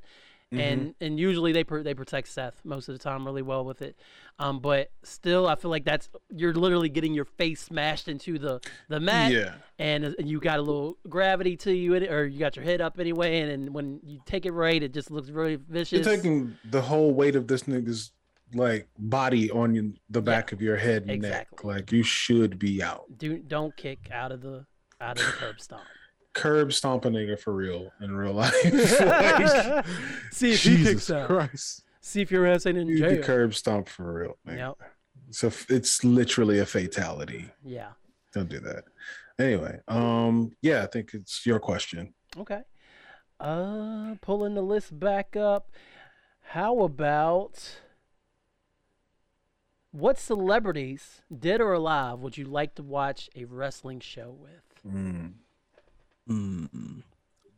Mm-hmm. 0.51 0.61
And 0.61 0.95
and 0.99 1.19
usually 1.19 1.51
they 1.51 1.63
they 1.63 1.93
protect 1.93 2.27
Seth 2.27 2.59
most 2.63 2.89
of 2.89 2.95
the 2.95 2.99
time 2.99 3.23
really 3.23 3.43
well 3.43 3.63
with 3.63 3.83
it. 3.83 3.99
Um, 4.39 4.59
but 4.59 4.89
still, 5.03 5.47
I 5.47 5.55
feel 5.55 5.69
like 5.69 5.85
that's 5.85 6.09
you're 6.29 6.55
literally 6.55 6.89
getting 6.89 7.13
your 7.13 7.25
face 7.25 7.61
smashed 7.61 8.07
into 8.07 8.39
the 8.39 8.59
the 8.87 8.99
mat. 8.99 9.31
Yeah. 9.31 9.53
and, 9.77 10.05
uh, 10.05 10.11
and 10.17 10.27
you 10.27 10.39
got 10.39 10.57
a 10.57 10.61
little 10.63 10.97
gravity 11.07 11.55
to 11.57 11.71
you, 11.71 11.93
in 11.93 12.03
it, 12.03 12.11
or 12.11 12.25
you 12.25 12.39
got 12.39 12.55
your 12.55 12.65
head 12.65 12.81
up 12.81 12.99
anyway, 12.99 13.41
and, 13.41 13.51
and 13.51 13.73
when 13.75 13.99
you 14.03 14.21
take 14.25 14.47
it 14.47 14.51
right, 14.51 14.81
it 14.81 14.91
just 14.91 15.11
looks 15.11 15.29
really 15.29 15.55
vicious. 15.55 16.03
You're 16.03 16.15
taking 16.15 16.57
the 16.65 16.81
whole 16.81 17.13
weight 17.13 17.35
of 17.35 17.47
this 17.47 17.63
nigga's 17.63 18.11
like 18.53 18.87
body 18.97 19.51
on 19.51 19.97
the 20.09 20.21
back 20.21 20.51
of 20.51 20.61
your 20.61 20.77
head 20.77 21.03
and 21.03 21.11
exactly. 21.11 21.73
neck. 21.73 21.77
Like 21.77 21.91
you 21.91 22.03
should 22.03 22.57
be 22.59 22.81
out. 22.81 23.05
Do 23.17 23.37
don't 23.39 23.75
kick 23.75 24.09
out 24.11 24.31
of 24.31 24.41
the 24.41 24.65
out 25.01 25.19
of 25.19 25.25
the 25.25 25.31
curb 25.33 25.59
stomp. 25.61 25.83
Curb 26.33 26.73
stomp 26.73 27.05
a 27.05 27.09
nigga 27.09 27.39
for 27.39 27.53
real 27.53 27.91
in 28.01 28.15
real 28.15 28.33
life. 28.33 28.53
like, 28.63 29.85
See 30.31 30.51
if 30.51 30.63
he 30.63 30.77
Jesus 30.77 30.93
kicks 30.93 31.11
out. 31.11 31.27
Christ. 31.27 31.83
See 32.01 32.21
if 32.21 32.31
your 32.31 32.45
ass 32.47 32.65
ain't 32.65 32.77
in 32.77 32.87
you 32.87 32.99
jail. 32.99 33.23
curb 33.23 33.53
stomp 33.53 33.89
for 33.89 34.13
real. 34.13 34.37
Man. 34.45 34.57
Yep. 34.57 34.77
So 35.31 35.51
it's 35.69 36.03
literally 36.03 36.59
a 36.59 36.65
fatality. 36.65 37.49
Yeah. 37.63 37.89
Don't 38.33 38.49
do 38.49 38.59
that. 38.59 38.85
Anyway, 39.39 39.79
um, 39.87 40.51
yeah, 40.61 40.83
I 40.83 40.87
think 40.87 41.13
it's 41.13 41.45
your 41.45 41.59
question. 41.59 42.13
Okay. 42.37 42.61
Uh, 43.39 44.15
pulling 44.21 44.53
the 44.55 44.61
list 44.61 44.99
back 44.99 45.35
up. 45.35 45.71
How 46.41 46.81
about 46.81 47.79
what 49.91 50.19
celebrities, 50.19 51.21
dead 51.37 51.61
or 51.61 51.73
alive, 51.73 52.19
would 52.19 52.37
you 52.37 52.45
like 52.45 52.75
to 52.75 52.83
watch 52.83 53.29
a 53.35 53.45
wrestling 53.45 53.99
show 53.99 54.35
with? 54.39 54.93
Mm. 54.93 55.33
Mm. 56.29 57.03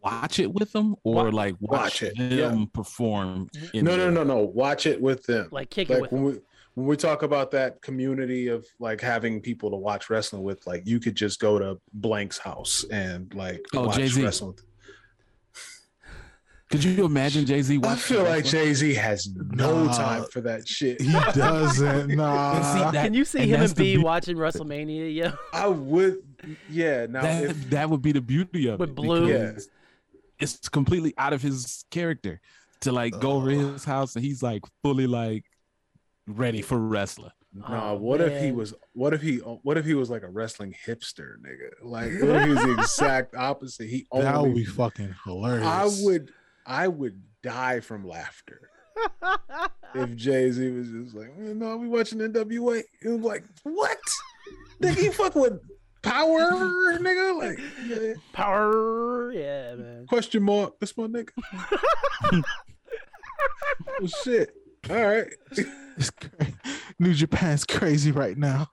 Watch 0.04 0.40
it 0.40 0.52
with 0.54 0.72
them 0.72 0.96
or 1.04 1.26
Wa- 1.26 1.30
like 1.30 1.56
watch, 1.60 2.02
watch 2.02 2.04
it, 2.04 2.18
them 2.18 2.60
yeah. 2.60 2.66
perform. 2.74 3.50
In 3.74 3.86
No, 3.86 3.96
no, 3.98 4.06
the- 4.06 4.12
no, 4.12 4.24
no. 4.24 4.38
Watch 4.40 4.86
it 4.88 5.00
with 5.02 5.24
them. 5.26 5.50
Like 5.52 5.70
kick 5.70 5.90
it 5.90 6.02
with 6.02 6.12
when 6.12 6.24
them. 6.24 6.34
we 6.34 6.40
when 6.76 6.88
we 6.88 6.96
talk 6.96 7.22
about 7.22 7.52
that 7.52 7.82
community 7.82 8.48
of 8.48 8.66
like 8.80 9.02
having 9.02 9.42
people 9.42 9.70
to 9.72 9.76
watch 9.76 10.10
wrestling 10.10 10.42
with, 10.44 10.66
like 10.66 10.88
you 10.88 11.02
could 11.02 11.16
just 11.16 11.40
go 11.42 11.60
to 11.60 11.78
Blank's 11.94 12.38
house 12.38 12.86
and 12.90 13.32
like 13.36 13.62
Oh, 13.76 13.88
watch 13.88 13.98
Jay-Z. 13.98 14.24
wrestling. 14.24 14.56
Could 16.72 16.84
you 16.86 17.05
imagine 17.05 17.45
Jay 17.45 17.61
Z? 17.61 17.80
I 17.84 17.95
feel 17.95 18.24
like 18.24 18.45
Jay 18.45 18.74
Z 18.74 18.93
has 18.93 19.28
no 19.36 19.84
Nah. 19.86 19.91
time 19.97 20.24
for 20.32 20.39
that 20.41 20.67
shit. 20.67 21.01
He 21.01 21.11
doesn't. 21.11 22.09
Nah. 22.15 22.61
see, 22.74 22.80
that- 22.80 22.93
Can 23.03 23.13
you 23.13 23.26
see 23.26 23.45
him 23.47 23.61
and 23.61 23.69
the 23.69 23.76
B 23.76 23.97
beau- 23.97 24.03
watching 24.03 24.38
WrestleMania? 24.38 25.13
Yeah. 25.13 25.34
I 25.53 25.67
would, 25.67 26.17
yeah. 26.69 27.07
Now, 27.09 27.22
that, 27.24 27.43
if, 27.43 27.69
that 27.72 27.89
would 27.89 28.01
be 28.01 28.13
the 28.13 28.22
beauty 28.22 28.67
of 28.67 28.80
With 28.80 28.89
it. 28.91 28.95
Blue. 28.95 29.28
because 29.28 29.69
It's 30.39 30.69
completely 30.69 31.13
out 31.17 31.34
of 31.34 31.41
his 31.41 31.84
character 31.91 32.39
to 32.82 32.91
like 32.91 33.19
go 33.19 33.34
over 33.34 33.49
his 33.51 33.84
house 33.84 34.15
and 34.15 34.24
he's 34.26 34.41
like 34.41 34.63
fully 34.82 35.07
like 35.07 35.43
ready 36.28 36.61
for 36.61 36.78
wrestler. 36.80 37.32
nah, 37.53 37.91
Oh, 37.91 37.95
what 37.97 38.22
if 38.22 38.41
he 38.41 38.51
was? 38.53 38.74
What 38.93 39.13
if 39.13 39.22
he? 39.22 39.38
What 39.38 39.78
if 39.78 39.86
he 39.86 39.93
was 39.93 40.09
like 40.09 40.24
a 40.24 40.30
wrestling 40.30 40.74
hipster 40.88 41.34
nigga? 41.45 41.69
Like, 41.84 42.11
what 42.22 42.36
if 42.38 42.43
he 42.43 42.49
was 42.49 42.63
the 42.63 42.74
exact 42.80 43.36
opposite? 43.36 43.88
He 43.89 44.07
only. 44.11 44.26
that 44.26 44.41
would 44.41 44.55
be 44.55 44.65
fucking 44.65 45.13
hilarious. 45.26 45.65
I 45.67 45.89
would, 46.05 46.32
I 46.66 46.88
would 46.88 47.22
die 47.43 47.80
from 47.80 48.07
laughter 48.07 48.70
if 49.95 50.16
Jay 50.16 50.51
Z 50.51 50.70
was 50.72 50.89
just 50.89 51.16
like, 51.16 51.30
"Eh, 51.39 51.53
"No, 51.53 51.78
we 51.78 51.88
watching 51.88 52.20
NWA." 52.20 52.84
It 53.01 53.09
was 53.09 53.22
like, 53.22 53.43
"What? 53.64 53.99
nigga, 54.82 55.03
you 55.03 55.12
fuck 55.12 55.36
with 55.36 55.59
power, 56.01 56.39
nigga?" 56.99 57.38
Like, 57.38 57.59
yeah. 57.88 58.14
Power. 58.34 59.32
Yeah, 59.32 59.76
man. 59.76 60.05
question 60.07 60.43
mark. 60.43 60.80
That's 60.80 60.95
my 60.97 61.05
nigga. 61.05 61.30
well, 63.99 64.07
shit. 64.24 64.53
All 64.89 64.95
right. 64.95 65.28
New 66.99 67.14
Japan's 67.14 67.66
crazy 67.66 68.12
right 68.12 68.38
now. 68.38 68.70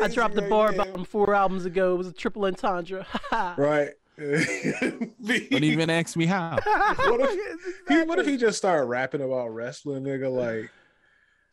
I 0.00 0.08
dropped 0.08 0.34
the 0.34 0.42
bar 0.42 0.72
about 0.72 1.06
four 1.08 1.34
albums 1.34 1.64
ago. 1.64 1.94
It 1.94 1.98
was 1.98 2.06
a 2.06 2.12
triple 2.12 2.44
entendre. 2.44 3.06
Right. 3.32 3.90
Don't 4.18 5.64
even 5.64 5.90
ask 5.90 6.16
me 6.16 6.26
how. 6.26 6.58
what 6.96 7.20
if 7.20 7.58
he 7.88 8.02
what 8.02 8.18
if 8.18 8.26
he 8.26 8.36
just 8.36 8.58
started 8.58 8.84
rapping 8.84 9.22
about 9.22 9.48
wrestling, 9.48 10.04
nigga? 10.04 10.30
Like, 10.30 10.70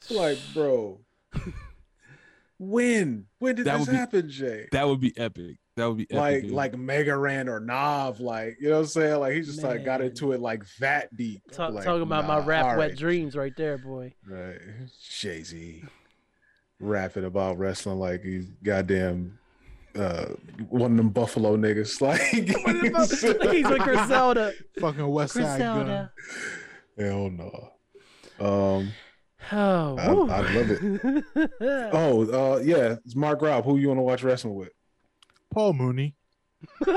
like, 0.10 0.38
bro, 0.54 1.00
when 2.58 3.26
when 3.40 3.56
did 3.56 3.66
That 3.66 3.80
this 3.80 3.90
be- 3.90 3.96
happen, 3.96 4.30
Jay? 4.30 4.68
That 4.72 4.88
would 4.88 5.00
be 5.00 5.18
epic. 5.18 5.58
That 5.78 5.88
would 5.88 5.98
be 5.98 6.08
epic. 6.12 6.18
like 6.18 6.42
dude. 6.44 6.52
like 6.52 6.78
Mega 6.78 7.16
Ran 7.18 7.48
or 7.48 7.62
Nav, 7.62 8.20
like 8.20 8.58
you 8.60 8.68
know 8.68 8.76
what 8.76 8.82
I'm 8.82 8.88
saying? 8.88 9.20
Like 9.22 9.34
he 9.34 9.42
just 9.42 9.64
like 9.64 9.86
got 9.86 10.02
into 10.02 10.34
it 10.34 10.42
like 10.42 10.64
that 10.80 11.16
deep. 11.16 11.42
Talk, 11.52 11.74
Like, 11.74 11.86
talking 11.86 12.02
about 12.02 12.28
my 12.28 12.40
rap 12.40 12.66
all 12.66 12.78
wet 12.78 12.90
right, 12.90 12.98
dreams 12.98 13.36
right 13.38 13.56
there, 13.56 13.78
boy. 13.78 14.14
Right, 14.28 14.58
Jay 15.10 15.42
Z 15.44 15.84
rapping 16.82 17.26
about 17.26 17.58
wrestling 17.58 18.00
like 18.00 18.24
he's 18.24 18.50
goddamn 18.64 19.39
uh 19.98 20.26
one 20.70 20.92
of 20.92 20.98
them 20.98 21.10
Buffalo 21.10 21.58
niggas. 21.58 22.00
Like, 22.10 22.22
like 23.42 23.52
he's 23.52 23.68
with 23.68 23.82
Griselda. 23.82 24.54
Fucking 24.80 25.02
Westside 25.02 25.60
Gunn. 25.60 26.10
Hell 26.98 27.30
no. 27.30 27.74
Um. 28.46 28.92
Oh, 29.52 29.98
I- 29.98 30.36
I 30.36 30.54
love 30.54 30.70
it. 30.72 31.24
Oh, 31.94 32.56
uh, 32.56 32.60
yeah. 32.60 32.96
It's 33.06 33.16
Mark 33.16 33.42
Rob. 33.42 33.64
Who 33.66 33.78
you 33.78 33.88
want 33.88 33.98
to 34.00 34.04
watch 34.04 34.22
wrestling 34.24 34.56
with? 34.56 34.70
Paul 35.52 35.74
Mooney. 35.74 36.16
I 36.86 36.92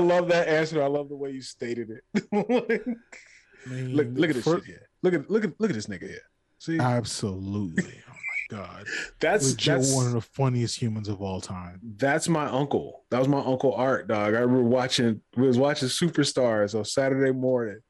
love 0.00 0.28
that 0.28 0.48
answer. 0.48 0.82
I 0.82 0.86
love 0.86 1.08
the 1.08 1.16
way 1.16 1.30
you 1.30 1.42
stated 1.42 1.90
it. 1.90 2.02
I 2.32 3.68
mean, 3.68 3.94
look, 3.94 4.08
look 4.12 4.30
at 4.30 4.36
this 4.36 4.44
for- 4.44 4.56
shit 4.56 4.64
here. 4.66 4.88
Look 5.02 5.14
at 5.14 5.30
look 5.30 5.44
at 5.44 5.60
look 5.60 5.70
at 5.70 5.76
this 5.76 5.86
nigga 5.86 6.08
here. 6.08 6.20
See, 6.58 6.78
Absolutely. 6.78 8.00
God. 8.48 8.86
that's 9.20 9.50
Legit 9.50 9.74
that's 9.74 9.94
one 9.94 10.06
of 10.06 10.12
the 10.12 10.20
funniest 10.20 10.80
humans 10.80 11.08
of 11.08 11.20
all 11.20 11.40
time. 11.40 11.80
that's 11.96 12.28
my 12.28 12.46
uncle. 12.46 13.04
That 13.10 13.18
was 13.18 13.28
my 13.28 13.40
uncle 13.40 13.74
Art, 13.74 14.08
dog. 14.08 14.34
I 14.34 14.40
remember 14.40 14.62
watching. 14.62 15.20
We 15.36 15.46
was 15.46 15.58
watching 15.58 15.88
Superstars 15.88 16.76
on 16.76 16.84
Saturday 16.84 17.32
morning, 17.32 17.80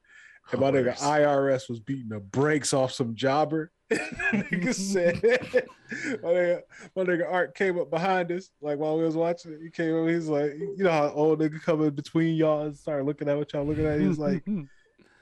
and 0.51 0.61
my 0.61 0.71
nigga 0.71 0.97
IRS 0.97 1.69
was 1.69 1.79
beating 1.79 2.09
the 2.09 2.19
brakes 2.19 2.73
off 2.73 2.91
some 2.91 3.15
jobber. 3.15 3.71
nigga 3.91 4.73
said, 4.73 5.21
my 6.21 6.29
nigga, 6.29 6.61
my 6.95 7.03
nigga 7.03 7.31
Art 7.31 7.55
came 7.55 7.79
up 7.79 7.89
behind 7.89 8.31
us, 8.31 8.49
like 8.61 8.77
while 8.77 8.97
we 8.97 9.03
was 9.05 9.15
watching 9.15 9.53
it. 9.53 9.59
He 9.61 9.69
came 9.69 9.95
up, 9.95 10.09
he's 10.09 10.27
like, 10.27 10.53
you 10.57 10.75
know 10.79 10.91
how 10.91 11.09
old 11.11 11.39
nigga 11.39 11.61
coming 11.61 11.91
between 11.91 12.35
y'all 12.35 12.65
and 12.65 12.75
start 12.75 13.05
looking 13.05 13.29
at 13.29 13.37
what 13.37 13.53
y'all 13.53 13.65
looking 13.65 13.85
at. 13.85 14.01
He's 14.01 14.17
like, 14.17 14.45
what 14.47 14.67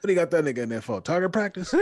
do 0.02 0.08
you 0.08 0.14
got 0.14 0.30
that 0.32 0.44
nigga 0.44 0.58
in 0.58 0.68
there 0.68 0.80
for? 0.80 1.00
Target 1.00 1.32
practice? 1.32 1.72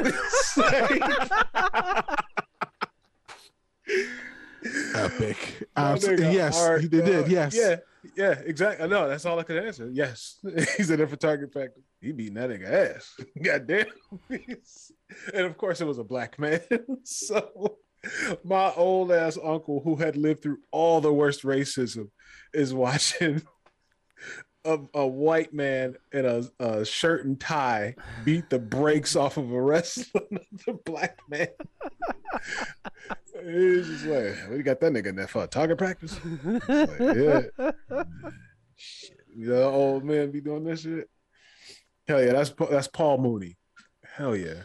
Epic. 4.94 5.68
My 5.76 5.92
Abs- 5.92 6.06
nigga 6.06 6.32
yes, 6.32 6.60
Art, 6.60 6.82
he 6.82 6.88
did. 6.88 7.28
Yes. 7.28 7.54
Yeah, 7.54 7.76
yeah, 8.16 8.40
exactly. 8.44 8.88
No, 8.88 9.08
that's 9.08 9.24
all 9.26 9.38
I 9.38 9.42
could 9.42 9.62
answer. 9.62 9.90
Yes. 9.92 10.38
He's 10.76 10.90
in 10.90 10.98
there 10.98 11.08
for 11.08 11.16
target 11.16 11.52
practice. 11.52 11.82
He 12.00 12.12
beating 12.12 12.34
that 12.34 12.50
nigga 12.50 12.96
ass. 12.96 13.14
Goddamn. 13.42 13.86
and 14.30 15.46
of 15.46 15.56
course 15.56 15.80
it 15.80 15.86
was 15.86 15.98
a 15.98 16.04
black 16.04 16.38
man. 16.38 16.60
so 17.04 17.78
my 18.42 18.72
old 18.74 19.12
ass 19.12 19.38
uncle 19.42 19.80
who 19.82 19.96
had 19.96 20.16
lived 20.16 20.42
through 20.42 20.58
all 20.70 21.00
the 21.00 21.12
worst 21.12 21.42
racism 21.42 22.10
is 22.52 22.74
watching 22.74 23.42
a, 24.64 24.78
a 24.94 25.06
white 25.06 25.52
man 25.52 25.96
in 26.12 26.24
a, 26.24 26.42
a 26.62 26.84
shirt 26.84 27.24
and 27.24 27.38
tie 27.38 27.94
beat 28.24 28.48
the 28.50 28.58
brakes 28.58 29.16
off 29.16 29.36
of 29.36 29.50
a 29.50 29.60
wrestler, 29.60 30.22
another 30.30 30.78
black 30.84 31.18
man. 31.28 31.48
He's 33.44 33.88
just 33.88 34.06
like, 34.06 34.48
what 34.48 34.56
you 34.56 34.62
got 34.62 34.80
that 34.80 34.92
nigga 34.92 35.06
in 35.06 35.16
there 35.16 35.26
for? 35.26 35.46
Target 35.46 35.78
practice? 35.78 36.18
Like, 36.44 36.68
yeah. 36.68 37.40
Shit. 38.76 39.20
You 39.36 39.48
know, 39.48 39.64
old 39.64 40.04
man 40.04 40.30
be 40.30 40.40
doing 40.40 40.64
this 40.64 40.82
shit. 40.82 41.08
Hell 42.06 42.22
yeah, 42.22 42.32
that's 42.32 42.52
that's 42.70 42.88
Paul 42.88 43.18
Mooney. 43.18 43.56
Hell 44.16 44.36
yeah. 44.36 44.62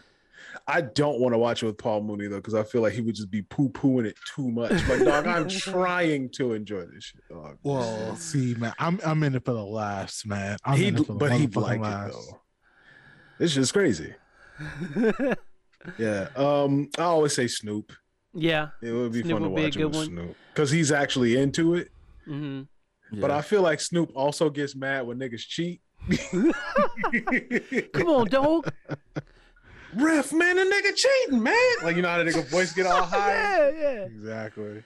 I 0.67 0.81
don't 0.81 1.19
want 1.19 1.33
to 1.33 1.37
watch 1.37 1.63
it 1.63 1.65
with 1.67 1.77
Paul 1.77 2.01
Mooney 2.03 2.27
though, 2.27 2.37
because 2.37 2.53
I 2.53 2.63
feel 2.63 2.81
like 2.81 2.93
he 2.93 3.01
would 3.01 3.15
just 3.15 3.31
be 3.31 3.41
poo 3.41 3.69
pooing 3.69 4.05
it 4.05 4.15
too 4.35 4.49
much. 4.49 4.71
But 4.87 5.03
dog, 5.03 5.27
I'm 5.27 5.47
trying 5.49 6.29
to 6.31 6.53
enjoy 6.53 6.85
this 6.85 7.05
shit, 7.05 7.21
dog. 7.29 7.57
Well, 7.63 8.15
see, 8.15 8.55
man, 8.55 8.73
I'm 8.77 8.99
I'm 9.05 9.23
in 9.23 9.35
it 9.35 9.45
for 9.45 9.53
the 9.53 9.63
laughs, 9.63 10.25
man. 10.25 10.57
I'm 10.63 10.77
He'd, 10.77 10.87
in 10.89 10.97
it 10.97 11.05
for 11.05 11.13
the 11.13 11.19
but 11.19 11.31
he'd 11.33 11.55
like 11.55 11.79
it 11.79 12.13
though. 12.13 12.41
It's 13.39 13.53
just 13.53 13.73
crazy. 13.73 14.13
Yeah. 15.97 16.27
Um, 16.35 16.89
I 16.97 17.03
always 17.03 17.33
say 17.33 17.47
Snoop. 17.47 17.93
Yeah. 18.41 18.69
It 18.81 18.91
would 18.91 19.11
be 19.11 19.21
Snoop 19.21 19.33
fun 19.33 19.41
to 19.43 19.55
be 19.55 19.63
watch 19.63 19.75
it 19.75 19.79
good 19.79 19.85
with 19.87 19.95
one. 19.95 20.05
Snoop 20.07 20.35
because 20.53 20.71
he's 20.71 20.91
actually 20.91 21.37
into 21.37 21.75
it. 21.75 21.89
hmm 22.25 22.61
But 23.13 23.31
I 23.31 23.41
feel 23.41 23.61
like 23.61 23.79
Snoop 23.81 24.11
also 24.15 24.49
gets 24.49 24.75
mad 24.75 25.05
when 25.07 25.17
niggas 25.19 25.45
cheat. 25.47 25.81
Come 27.93 28.07
on, 28.07 28.27
dog. 28.27 28.71
Ref, 29.95 30.31
man, 30.33 30.55
the 30.55 30.61
nigga 30.63 30.95
cheating, 30.95 31.41
man. 31.43 31.55
Like 31.83 31.95
you 31.95 32.01
know 32.01 32.09
how 32.09 32.23
the 32.23 32.29
nigga 32.31 32.45
voice 32.49 32.71
get 32.73 32.85
all 32.85 33.03
high. 33.05 33.31
yeah, 33.33 33.69
yeah. 33.71 34.01
Exactly. 34.03 34.83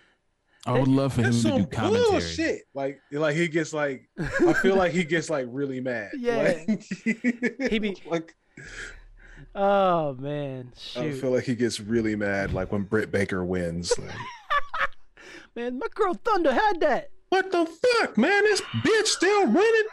I 0.65 0.79
would 0.79 0.87
love 0.87 1.13
for 1.13 1.21
him 1.23 1.31
to 1.31 1.31
do 1.33 1.37
some 1.41 1.65
commentary. 1.65 2.09
bullshit. 2.11 2.61
Like, 2.73 3.01
like 3.11 3.35
he 3.35 3.49
gets 3.49 3.73
like, 3.73 4.07
I 4.17 4.53
feel 4.53 4.77
like 4.77 4.93
he 4.93 5.03
gets 5.03 5.29
like 5.29 5.45
really 5.49 5.81
mad. 5.81 6.11
Yeah. 6.17 6.37
Like, 6.67 6.83
He 7.69 7.79
be- 7.79 8.01
like, 8.09 8.33
Oh 9.55 10.15
man, 10.15 10.73
I 10.95 11.11
feel 11.11 11.31
like 11.31 11.43
he 11.43 11.55
gets 11.55 11.79
really 11.79 12.15
mad, 12.15 12.53
like 12.53 12.71
when 12.71 12.83
Britt 12.83 13.11
Baker 13.11 13.45
wins. 13.45 13.93
Like, 13.97 14.09
man. 15.55 15.77
My 15.77 15.87
girl 15.93 16.15
Thunder 16.15 16.53
had 16.53 16.79
that. 16.79 17.09
what 17.29 17.51
the 17.51 17.65
fuck, 17.65 18.17
man? 18.17 18.43
This 18.43 18.61
bitch 18.61 19.05
still 19.05 19.45
winning. 19.47 19.87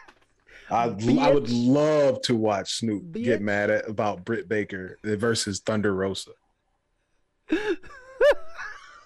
I, 0.70 0.84
I 1.20 1.32
would 1.34 1.50
love 1.50 2.22
to 2.22 2.36
watch 2.36 2.74
Snoop 2.78 3.02
Bitch. 3.06 3.24
get 3.24 3.42
mad 3.42 3.70
at 3.70 3.88
about 3.88 4.24
Britt 4.24 4.48
Baker 4.48 4.96
versus 5.02 5.60
Thunder 5.60 5.94
Rosa. 5.94 6.30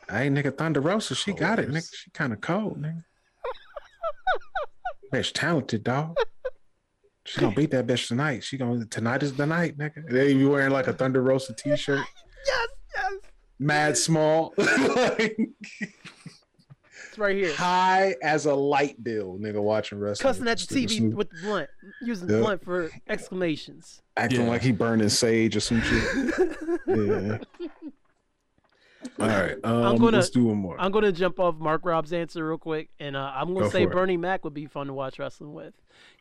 Hey, 0.06 0.28
nigga, 0.28 0.56
Thunder 0.56 0.80
Rosa, 0.82 1.14
she 1.14 1.32
got 1.32 1.58
it, 1.58 1.70
nigga. 1.70 1.88
She 1.92 2.10
kind 2.10 2.34
of 2.34 2.40
cold, 2.42 2.80
nigga. 2.82 3.02
bitch, 5.12 5.32
talented, 5.32 5.82
dog. 5.82 6.14
She 7.26 7.40
gonna 7.40 7.54
beat 7.54 7.70
that 7.70 7.86
bitch 7.86 8.08
tonight. 8.08 8.44
She 8.44 8.56
gonna 8.58 8.84
tonight 8.86 9.22
is 9.22 9.32
the 9.34 9.46
night, 9.46 9.78
nigga. 9.78 10.08
They 10.10 10.34
be 10.34 10.44
wearing 10.44 10.72
like 10.72 10.86
a 10.88 10.92
Thunder 10.92 11.22
Rosa 11.22 11.54
t-shirt, 11.54 12.04
Yes, 12.46 12.68
yes. 12.94 13.12
mad 13.58 13.96
small, 13.96 14.52
like, 14.58 15.36
It's 15.80 17.18
right 17.18 17.34
here. 17.34 17.54
high 17.54 18.14
as 18.22 18.44
a 18.44 18.54
light 18.54 19.02
bill, 19.02 19.38
nigga. 19.40 19.62
Watching 19.62 19.98
wrestling, 20.00 20.30
Cussing 20.30 20.48
at 20.48 20.58
the 20.58 20.86
TV 20.86 21.14
with 21.14 21.30
the 21.30 21.36
blunt, 21.42 21.70
using 22.02 22.28
the 22.28 22.38
blunt 22.40 22.62
for 22.62 22.90
exclamations. 23.08 24.02
acting 24.18 24.42
Yeah. 24.42 24.48
like 24.48 24.60
he 24.62 24.72
burning 24.72 25.08
sage 25.08 25.56
or 25.56 25.60
some 25.60 25.80
shit. 25.80 26.38
Yeah. 26.86 27.38
All 29.20 29.26
right, 29.28 29.56
um, 29.64 29.96
gonna- 29.96 30.16
let's 30.18 30.30
do 30.30 30.44
one 30.44 30.56
more. 30.58 30.76
I'm 30.80 30.90
gonna 30.92 31.12
jump 31.12 31.38
off 31.38 31.56
Mark 31.58 31.84
Rob's 31.84 32.12
answer 32.12 32.46
real 32.46 32.58
quick, 32.58 32.90
and 32.98 33.16
uh, 33.16 33.32
I'm 33.34 33.48
gonna 33.54 33.66
Go 33.66 33.70
say 33.70 33.84
for 33.84 33.90
it. 33.90 33.94
Bernie 33.94 34.16
Mac 34.16 34.44
would 34.44 34.54
be 34.54 34.66
fun 34.66 34.86
to 34.88 34.92
watch 34.92 35.18
wrestling 35.18 35.52
with. 35.54 35.74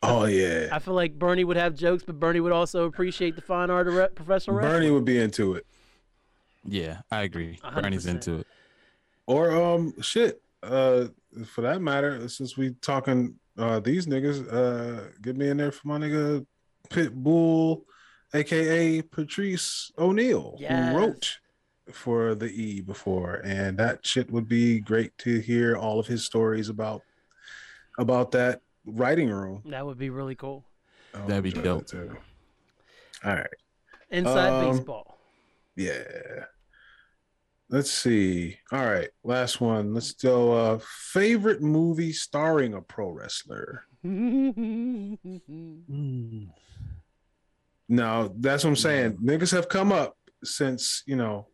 oh 0.03 0.25
yeah, 0.25 0.69
I 0.71 0.79
feel 0.79 0.93
like 0.93 1.17
Bernie 1.17 1.43
would 1.43 1.57
have 1.57 1.75
jokes, 1.75 2.03
but 2.03 2.19
Bernie 2.19 2.39
would 2.39 2.51
also 2.51 2.85
appreciate 2.85 3.35
the 3.35 3.41
fine 3.41 3.69
art 3.69 3.87
of 3.87 3.93
re- 3.95 4.07
professional 4.13 4.57
wrestling. 4.57 4.73
Bernie 4.73 4.91
would 4.91 5.05
be 5.05 5.19
into 5.19 5.53
it. 5.55 5.65
Yeah, 6.65 7.01
I 7.11 7.23
agree. 7.23 7.59
A 7.63 7.67
hundred 7.67 7.83
Bernie's 7.83 8.05
into 8.05 8.39
it. 8.39 8.47
Or 9.25 9.51
um 9.51 9.93
shit. 10.01 10.41
Uh 10.61 11.07
for 11.45 11.61
that 11.61 11.81
matter, 11.81 12.27
since 12.29 12.55
we 12.57 12.71
talking 12.81 13.35
uh 13.57 13.79
these 13.79 14.05
niggas, 14.07 14.51
uh 14.51 15.09
get 15.21 15.35
me 15.35 15.49
in 15.49 15.57
there 15.57 15.71
for 15.71 15.87
my 15.87 15.97
nigga 15.97 16.45
Pitbull, 16.89 17.83
aka 18.33 19.01
Patrice 19.01 19.91
O'Neal, 19.97 20.55
Yes. 20.59 20.91
who 20.93 20.97
wrote 20.99 21.39
for 21.91 22.35
the 22.35 22.49
E 22.49 22.81
before. 22.81 23.35
And 23.43 23.77
that 23.77 24.05
shit 24.05 24.31
would 24.31 24.47
be 24.47 24.79
great 24.79 25.17
to 25.19 25.39
hear 25.39 25.75
all 25.75 25.99
of 25.99 26.07
his 26.07 26.25
stories 26.25 26.69
about 26.69 27.01
about 27.97 28.31
that 28.31 28.61
writing 28.85 29.29
room. 29.29 29.61
That 29.65 29.85
would 29.85 29.97
be 29.97 30.09
really 30.09 30.35
cool. 30.35 30.65
I 31.13 31.19
would 31.19 31.27
That'd 31.27 31.43
be 31.43 31.49
enjoy 31.49 31.61
dope. 31.63 31.87
that 31.87 31.91
too. 31.91 32.17
All 33.25 33.35
right. 33.35 33.47
Inside 34.09 34.49
Um, 34.49 34.77
baseball. 34.77 35.17
Yeah. 35.75 36.45
Let's 37.69 37.91
see. 37.91 38.59
All 38.71 38.85
right, 38.85 39.09
last 39.23 39.59
one. 39.59 39.93
Let's 39.95 40.11
go. 40.11 40.53
Uh, 40.53 40.79
favorite 41.11 41.61
movie 41.61 42.13
starring 42.13 42.75
a 42.75 42.81
pro 42.81 43.09
wrestler. 43.09 43.85
Mm. 44.05 45.17
No, 47.89 48.33
that's 48.39 48.63
what 48.63 48.69
I'm 48.71 48.75
saying. 48.75 49.17
Niggas 49.23 49.51
have 49.51 49.69
come 49.69 49.91
up 49.91 50.17
since 50.43 51.03
you 51.05 51.15
know, 51.15 51.47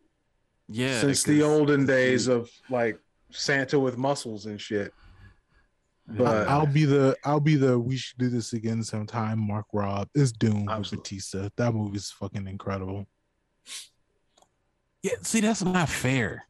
Yeah, 0.72 1.00
since 1.00 1.22
the 1.24 1.42
olden 1.42 1.84
days 1.84 2.28
of 2.28 2.48
like 2.70 2.98
Santa 3.30 3.78
with 3.78 3.98
muscles 3.98 4.46
and 4.46 4.60
shit. 4.60 4.92
But 6.06 6.48
I'll 6.48 6.66
be 6.66 6.84
the 6.84 7.16
I'll 7.24 7.40
be 7.40 7.54
the 7.56 7.78
we 7.78 7.96
should 7.96 8.18
do 8.18 8.28
this 8.28 8.52
again 8.52 8.82
sometime. 8.82 9.38
Mark 9.38 9.66
Rob 9.72 10.08
is 10.14 10.32
Doom 10.32 10.66
with 10.66 10.90
Batista. 10.90 11.48
That 11.56 11.72
movie's 11.74 12.10
fucking 12.10 12.46
incredible. 12.48 13.06
Yeah, 15.02 15.12
see, 15.22 15.40
that's 15.40 15.62
not 15.64 15.88
fair. 15.88 16.44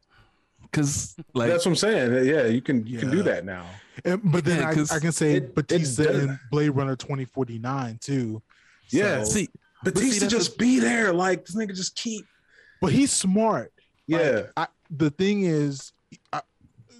Cause 0.72 1.16
like 1.34 1.50
that's 1.50 1.64
what 1.66 1.72
I'm 1.72 1.76
saying. 1.76 2.26
Yeah, 2.26 2.46
you 2.46 2.60
can 2.62 2.86
you 2.86 2.98
can 2.98 3.10
do 3.10 3.22
that 3.24 3.44
now. 3.44 3.66
And, 4.04 4.20
but 4.32 4.44
then 4.44 4.60
Yeah, 4.60 4.68
I, 4.68 4.74
'cause 4.74 4.90
I 4.92 4.98
can 5.00 5.12
say 5.12 5.32
it- 5.34 5.42
it 5.44 5.54
Batista 5.54 6.04
does- 6.04 6.22
in 6.24 6.38
Blade 6.50 6.70
Runner 6.70 6.96
2049 6.96 7.98
too. 8.00 8.40
Yeah. 8.90 9.24
So- 9.24 9.30
see, 9.32 9.48
but 9.82 9.96
see, 9.98 10.04
Batista 10.04 10.20
that's 10.26 10.32
just 10.32 10.58
be 10.58 10.78
there. 10.78 11.12
Like 11.12 11.44
this 11.44 11.56
nigga 11.56 11.74
just 11.74 11.96
keep. 11.96 12.24
but 12.80 12.92
he's 12.92 13.12
smart. 13.12 13.72
Like, 14.10 14.22
Yeah. 14.22 14.42
I, 14.56 14.66
the 14.90 15.10
thing 15.10 15.42
is, 15.42 15.92
I, 16.32 16.40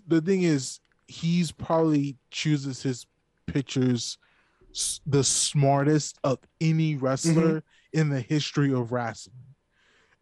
the 0.07 0.21
thing 0.21 0.43
is, 0.43 0.81
he's 1.09 1.51
probably 1.53 2.17
chooses 2.31 2.83
his 2.83 3.07
pictures 3.47 4.17
s- 4.73 5.01
the 5.07 5.25
smartest 5.25 6.19
of 6.25 6.39
any 6.61 6.95
wrestler 6.97 7.63
in 7.93 8.09
the 8.11 8.21
history 8.21 8.73
of 8.73 8.93
wrestling, 8.93 9.35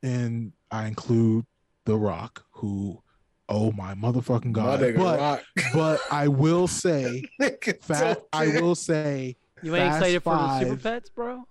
and 0.03 0.53
I 0.71 0.87
include 0.87 1.45
The 1.85 1.97
Rock, 1.97 2.45
who 2.53 3.03
Oh 3.51 3.73
my 3.73 3.95
motherfucking 3.95 4.53
god! 4.53 4.81
nigga 4.81 4.97
But 4.99 5.43
but 5.75 6.01
I 6.11 6.29
will 6.29 6.67
say, 6.85 7.23
Nigga 7.41 7.81
fast, 7.83 8.21
I 8.33 8.49
will 8.49 8.75
say, 8.75 9.37
You 9.63 9.75
ain't 9.75 9.85
Fast 9.87 9.97
excited 10.03 10.23
for 10.23 10.35
the 10.37 10.59
Super 10.59 10.71
Five. 10.77 10.83
Pets, 10.83 11.11
bro? 11.11 11.45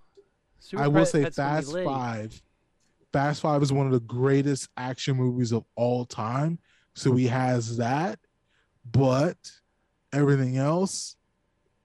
Super 0.60 0.84
I 0.84 0.88
will 0.88 1.02
Pet- 1.02 1.08
say 1.08 1.24
Pets 1.24 1.36
Fast. 1.38 1.74
Five. 1.84 2.42
Fast 3.14 3.42
Five 3.42 3.62
is 3.62 3.74
one 3.74 3.86
of 3.86 3.92
the 3.92 4.00
greatest 4.00 4.70
action 4.78 5.18
movies 5.18 5.52
of 5.52 5.66
all 5.76 6.06
time. 6.06 6.60
So 6.96 7.14
he 7.14 7.26
mm-hmm. 7.26 7.36
has 7.36 7.78
that, 7.78 8.20
but 8.90 9.38
everything 10.14 10.58
else, 10.58 11.17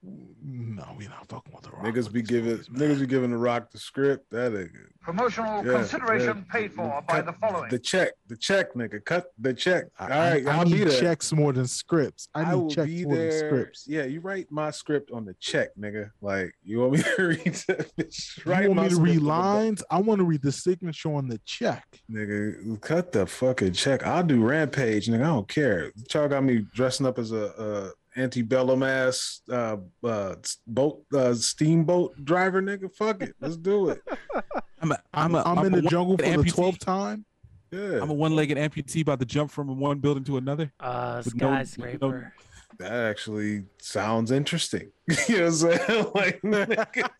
no, 0.05 0.84
we 0.98 1.07
not 1.07 1.28
fucking 1.28 1.53
with 1.55 1.62
the 1.64 1.70
Rock. 1.70 1.84
Niggas 1.84 2.12
be 2.12 2.22
giving 2.22 2.50
movies, 2.53 2.68
niggas 2.70 3.00
be 3.00 3.07
giving 3.07 3.30
the 3.30 3.36
Rock 3.36 3.70
the 3.70 3.78
script. 3.78 4.30
That 4.30 4.53
nigga. 4.53 4.70
Promotional 5.00 5.64
Yeah, 5.64 5.72
consideration 5.72 6.44
yeah. 6.46 6.53
paid 6.53 6.72
for 6.72 7.03
by 7.09 7.20
the 7.22 7.32
following. 7.34 7.70
The 7.70 7.78
check, 7.78 8.12
the 8.28 8.36
check, 8.36 8.74
nigga. 8.74 9.05
Cut 9.05 9.26
the 9.38 9.53
check. 9.55 9.84
I, 9.98 10.03
All 10.05 10.09
right, 10.11 10.46
I, 10.46 10.50
I 10.55 10.59
will 10.59 10.64
need 10.70 10.78
be 10.78 10.84
there. 10.90 11.00
checks 11.00 11.32
more 11.32 11.53
than 11.53 11.66
scripts. 11.66 12.28
I 12.34 12.42
I 12.42 12.50
need 12.55 12.57
will 12.61 12.70
checks 12.70 12.86
be 12.88 13.05
more 13.05 13.16
than 13.16 13.28
there. 13.28 13.48
scripts. 13.48 13.84
Yeah, 13.88 14.05
you 14.05 14.20
write 14.20 14.46
my 14.50 14.70
script 14.70 15.11
on 15.12 15.24
the 15.24 15.34
check, 15.40 15.70
nigga. 15.78 16.11
Like 16.20 16.53
you 16.64 16.80
want 16.80 16.92
me 16.92 17.03
to 17.03 17.22
read 17.26 17.44
that 17.68 17.90
bitch? 17.96 18.46
Write 18.46 18.62
you 18.62 18.68
want 18.70 18.76
my 18.76 18.82
me 18.84 18.88
to 18.90 18.94
script 18.96 19.09
read 19.09 19.18
on 19.18 19.24
the 19.24 19.28
back. 19.30 19.36
lines? 19.38 19.82
I 19.90 19.98
want 20.00 20.18
to 20.18 20.24
read 20.24 20.42
the 20.42 20.53
signature 20.53 21.12
on 21.14 21.28
the 21.28 21.38
check. 21.44 21.84
Nigga, 22.11 22.80
cut 22.80 23.12
the 23.12 23.26
fucking 23.26 23.72
check. 23.74 24.05
I'll 24.07 24.22
do 24.24 24.42
rampage, 24.44 25.09
nigga. 25.09 25.20
I 25.22 25.26
don't 25.26 25.48
care. 25.48 25.92
Y'all 26.12 26.28
got 26.28 26.42
me 26.44 26.64
dressing 26.74 27.07
up 27.07 27.18
as 27.18 27.32
a, 27.32 27.36
a 27.59 27.90
antebellum 28.16 28.82
ass 28.82 29.40
uh, 29.50 29.76
uh, 30.04 30.34
boat 30.66 31.02
uh, 31.14 31.34
steamboat 31.34 32.24
driver, 32.24 32.62
nigga. 32.62 32.92
Fuck 32.94 33.22
it, 33.22 33.34
let's 33.40 33.56
do 33.56 33.90
it. 33.90 34.00
I'm 34.80 34.92
a, 34.92 35.02
I'm, 35.14 35.24
I'm, 35.24 35.34
a, 35.34 35.42
I'm, 35.42 35.58
I'm 35.58 35.66
in 35.66 35.74
a 35.74 35.80
the 35.82 35.88
jungle 35.88 36.16
for 36.16 36.24
the 36.24 36.30
amputee. 36.30 36.54
twelfth 36.54 36.80
time. 36.80 37.24
Yeah, 37.70 38.00
I'm 38.02 38.10
a 38.10 38.14
one-legged 38.14 38.58
amputee 38.58 39.00
about 39.00 39.20
to 39.20 39.26
jump 39.26 39.50
from 39.50 39.78
one 39.78 39.98
building 39.98 40.24
to 40.24 40.36
another. 40.36 40.72
Uh, 40.78 41.22
With 41.24 41.34
no- 41.36 41.54
skyscraper. 41.64 42.34
that 42.78 42.92
actually 42.92 43.64
sounds 43.80 44.30
interesting. 44.30 44.90
you 45.28 45.38
know 45.38 45.50
what 45.50 46.34
I'm 46.42 46.52
saying? 46.52 46.68
like 46.76 47.10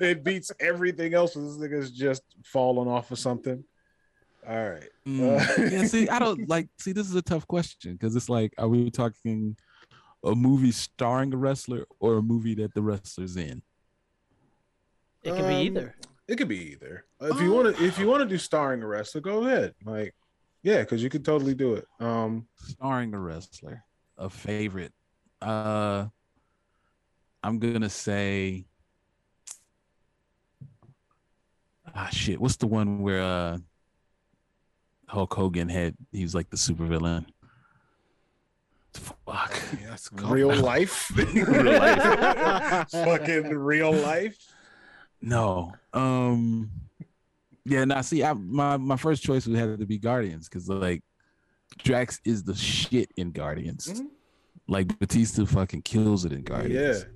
it 0.00 0.22
beats 0.22 0.52
everything 0.60 1.14
else. 1.14 1.34
This 1.34 1.56
nigga's 1.56 1.90
just 1.90 2.22
falling 2.44 2.88
off 2.88 3.10
of 3.10 3.18
something. 3.18 3.64
All 4.48 4.70
right. 4.70 4.88
Mm. 5.06 5.20
Uh, 5.38 5.62
yeah, 5.70 5.84
see, 5.84 6.08
I 6.08 6.18
don't 6.18 6.48
like. 6.48 6.68
See, 6.78 6.92
this 6.92 7.08
is 7.08 7.14
a 7.14 7.22
tough 7.22 7.46
question 7.46 7.92
because 7.92 8.16
it's 8.16 8.28
like, 8.28 8.54
are 8.58 8.68
we 8.68 8.90
talking 8.90 9.56
a 10.24 10.34
movie 10.34 10.72
starring 10.72 11.32
a 11.32 11.36
wrestler 11.36 11.86
or 11.98 12.16
a 12.18 12.22
movie 12.22 12.54
that 12.56 12.74
the 12.74 12.82
wrestler's 12.82 13.36
in? 13.36 13.62
It 15.22 15.34
can 15.34 15.46
be 15.48 15.54
Um, 15.54 15.60
either. 15.62 15.96
It 16.28 16.36
could 16.36 16.48
be 16.48 16.72
either. 16.72 17.04
If 17.20 17.40
you 17.40 17.50
want 17.52 17.76
to, 17.76 17.84
if 17.84 17.98
you 17.98 18.06
want 18.06 18.22
to 18.22 18.28
do 18.28 18.38
starring 18.38 18.82
a 18.82 18.86
wrestler, 18.86 19.20
go 19.20 19.44
ahead. 19.44 19.74
Like, 19.84 20.14
yeah, 20.62 20.80
because 20.80 21.02
you 21.02 21.10
could 21.10 21.24
totally 21.24 21.54
do 21.54 21.74
it. 21.74 21.86
Um, 21.98 22.46
Starring 22.56 23.12
a 23.14 23.18
wrestler, 23.18 23.82
a 24.16 24.30
favorite. 24.30 24.92
Uh, 25.42 26.06
I'm 27.42 27.58
gonna 27.58 27.90
say, 27.90 28.66
ah, 31.94 32.08
shit. 32.12 32.40
What's 32.40 32.56
the 32.56 32.66
one 32.66 33.00
where 33.02 33.22
uh 33.22 33.58
Hulk 35.08 35.34
Hogan 35.34 35.68
had? 35.68 35.96
He 36.12 36.22
was 36.22 36.34
like 36.34 36.50
the 36.50 36.56
supervillain. 36.56 37.26
Fuck. 38.94 39.54
Yes, 39.80 40.08
real 40.12 40.54
life, 40.54 41.10
real 41.34 41.62
life, 41.78 42.88
fucking 42.90 43.48
real 43.56 43.92
life. 43.92 44.36
No. 45.22 45.72
Um 45.92 46.70
yeah, 47.64 47.84
now 47.84 48.00
see 48.00 48.24
I 48.24 48.32
my 48.32 48.76
my 48.76 48.96
first 48.96 49.22
choice 49.22 49.46
would 49.46 49.56
have 49.56 49.78
to 49.78 49.86
be 49.86 49.98
Guardians 49.98 50.48
because 50.48 50.68
like 50.68 51.02
Drax 51.78 52.20
is 52.24 52.42
the 52.42 52.54
shit 52.54 53.10
in 53.16 53.30
Guardians. 53.30 53.88
Mhm. 54.00 54.06
Like 54.66 54.98
Batista 54.98 55.44
fucking 55.44 55.82
kills 55.82 56.24
it 56.24 56.32
in 56.32 56.42
Guardians. 56.42 57.04
Yeah, 57.04 57.08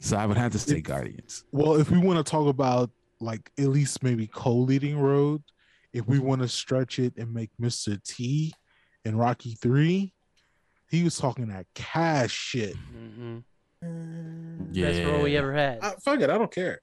So 0.00 0.16
I 0.16 0.26
would 0.26 0.36
have 0.36 0.52
to 0.52 0.58
say 0.58 0.76
It- 0.78 0.82
Guardians. 0.82 1.44
Well, 1.52 1.74
if 1.80 1.90
we 1.90 1.98
want 1.98 2.24
to 2.24 2.30
talk 2.30 2.48
about 2.48 2.90
like 3.20 3.50
at 3.58 3.68
least 3.68 4.02
maybe 4.04 4.26
co-leading 4.28 4.98
road, 5.00 5.42
if 5.92 6.06
we 6.06 6.18
want 6.20 6.42
to 6.42 6.48
stretch 6.48 6.98
it 7.00 7.14
and 7.16 7.32
make 7.34 7.50
Mr. 7.60 8.00
T 8.04 8.52
in 9.04 9.16
Rocky 9.16 9.54
Three, 9.60 10.14
he 10.88 11.04
was 11.04 11.16
talking 11.16 11.48
that 11.48 11.66
cash 11.74 12.32
shit. 12.32 12.74
hmm 12.76 13.38
Yeah. 14.72 14.90
Best 14.90 15.04
role 15.06 15.22
we 15.22 15.36
ever 15.36 15.52
had. 15.52 15.78
Uh, 15.82 15.92
fuck 16.04 16.20
it, 16.20 16.30
I 16.30 16.38
don't 16.38 16.50
care. 16.52 16.80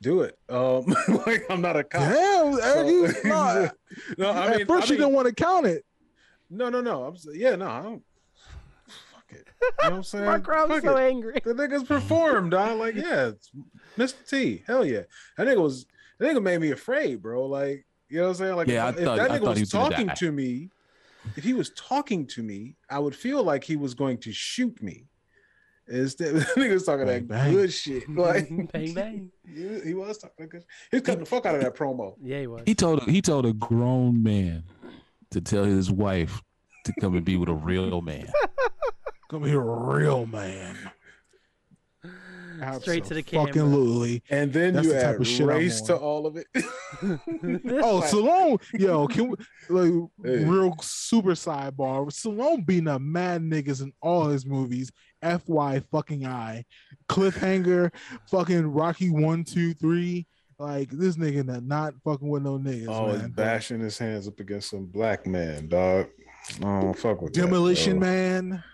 Do 0.00 0.22
it. 0.22 0.38
Um, 0.48 0.84
like 1.26 1.44
I'm 1.50 1.60
not 1.60 1.76
a 1.76 1.84
cop. 1.84 2.00
Damn, 2.02 2.54
So- 2.54 2.60
Eric, 2.62 2.86
you- 2.88 3.14
no, 3.28 3.70
no, 4.16 4.30
I 4.30 4.50
mean, 4.50 4.60
at 4.62 4.66
first 4.68 4.84
I 4.84 4.86
you 4.86 4.92
mean- 4.92 5.00
didn't 5.08 5.14
want 5.14 5.28
to 5.28 5.34
count 5.34 5.66
it. 5.66 5.84
No, 6.50 6.68
no, 6.70 6.80
no. 6.80 7.04
I'm 7.04 7.14
s- 7.14 7.26
yeah, 7.34 7.56
no, 7.56 7.66
I 7.68 7.82
don't. 7.82 8.02
Fuck 8.86 9.24
it. 9.30 9.46
You 9.60 9.68
know 9.84 9.90
what 9.90 9.92
I'm 9.96 10.02
saying? 10.04 10.24
Mark 10.24 10.46
Rob's 10.48 10.82
so 10.82 10.96
it. 10.96 11.08
angry. 11.10 11.40
The 11.44 11.52
niggas 11.52 11.86
performed. 11.86 12.54
I 12.54 12.72
like, 12.74 12.94
yeah, 12.94 13.26
it's 13.28 13.50
Mr. 13.98 14.26
T. 14.28 14.62
Hell 14.66 14.84
yeah. 14.86 15.02
That 15.36 15.46
nigga 15.48 15.60
was. 15.62 15.84
That 16.18 16.34
nigga 16.34 16.42
made 16.42 16.60
me 16.60 16.70
afraid, 16.70 17.20
bro. 17.22 17.44
Like, 17.46 17.84
you 18.08 18.18
know 18.18 18.24
what 18.24 18.28
I'm 18.30 18.34
saying? 18.36 18.56
Like, 18.56 18.68
Yeah, 18.68 18.86
I 18.86 18.88
if, 18.90 18.96
if 18.98 19.04
thought- 19.04 19.18
that 19.18 19.30
I 19.30 19.38
nigga 19.38 19.42
he 19.42 19.48
was 19.48 19.60
was 19.60 19.70
talking 19.70 20.08
to 20.16 20.32
me, 20.32 20.70
if 21.36 21.44
he 21.44 21.54
was 21.54 21.70
talking 21.70 22.26
to 22.28 22.42
me, 22.42 22.76
I 22.90 22.98
would 22.98 23.14
feel 23.14 23.42
like 23.42 23.64
he 23.64 23.76
was 23.76 23.94
going 23.94 24.18
to 24.18 24.32
shoot 24.32 24.80
me. 24.82 25.06
Instead, 25.90 26.34
the 26.34 26.40
nigga 26.56 26.74
was 26.74 26.84
talking 26.84 27.06
Bang, 27.06 27.26
that 27.26 27.28
bang. 27.28 27.52
good 27.54 27.72
shit. 27.72 28.08
Like, 28.14 28.48
bang 28.72 28.94
bang. 28.94 29.30
he, 29.46 29.80
he 29.88 29.94
was 29.94 30.18
talking 30.18 30.34
that 30.38 30.48
good. 30.50 30.64
He 30.90 30.96
was 30.98 31.02
cutting 31.02 31.20
the 31.24 31.26
fuck 31.26 31.46
out 31.46 31.54
of 31.54 31.62
that 31.62 31.74
promo. 31.74 32.14
Yeah, 32.22 32.40
he 32.40 32.46
was. 32.46 32.62
He 32.66 32.74
told 32.74 33.02
he 33.04 33.22
told 33.22 33.46
a 33.46 33.52
grown 33.54 34.22
man 34.22 34.64
to 35.30 35.40
tell 35.40 35.64
his 35.64 35.90
wife 35.90 36.42
to 36.84 36.92
come 37.00 37.14
and 37.14 37.24
be 37.24 37.36
with 37.36 37.48
a 37.48 37.54
real 37.54 38.00
man. 38.02 38.26
Come 39.30 39.44
here, 39.44 39.60
a 39.60 39.94
real 39.94 40.26
man. 40.26 40.76
Straight 42.80 43.04
to 43.04 43.14
the 43.14 43.22
camera. 43.22 43.46
Fucking 43.46 43.62
literally. 43.72 44.22
And 44.30 44.52
then 44.52 44.74
That's 44.74 44.86
you 44.86 44.92
the 44.94 45.00
type 45.00 45.14
add 45.14 45.20
of 45.20 45.26
shit 45.26 45.46
race 45.46 45.80
to 45.82 45.96
all 45.96 46.26
of 46.26 46.36
it. 46.36 46.46
Oh, 47.80 48.02
Stallone, 48.04 48.60
yo, 48.72 49.06
can 49.06 49.28
we 49.28 49.36
like 49.68 50.10
Hey. 50.24 50.44
real 50.44 50.74
super 50.80 51.30
sidebar? 51.32 52.06
Stallone 52.10 52.66
beating 52.66 52.88
up 52.88 53.00
mad 53.00 53.42
niggas 53.42 53.82
in 53.82 53.92
all 54.02 54.28
his 54.28 54.44
movies. 54.46 54.90
FY 55.22 55.80
fucking 55.90 56.26
I, 56.26 56.64
cliffhanger, 57.08 57.92
fucking 58.30 58.66
Rocky 58.66 59.10
one, 59.10 59.44
two, 59.44 59.74
three. 59.74 60.26
Like 60.60 60.90
this 60.90 61.16
nigga 61.16 61.44
not, 61.44 61.62
not 61.62 61.94
fucking 62.04 62.28
with 62.28 62.42
no 62.42 62.58
niggas. 62.58 62.88
Oh, 62.88 63.12
he's 63.12 63.22
man. 63.22 63.30
bashing 63.30 63.80
his 63.80 63.96
hands 63.96 64.26
up 64.26 64.40
against 64.40 64.70
some 64.70 64.86
black 64.86 65.26
man, 65.26 65.68
dog. 65.68 66.08
Oh, 66.64 66.92
fuck 66.94 67.22
with 67.22 67.32
Demolition 67.32 67.98
bro. 68.00 68.08
Man. 68.08 68.64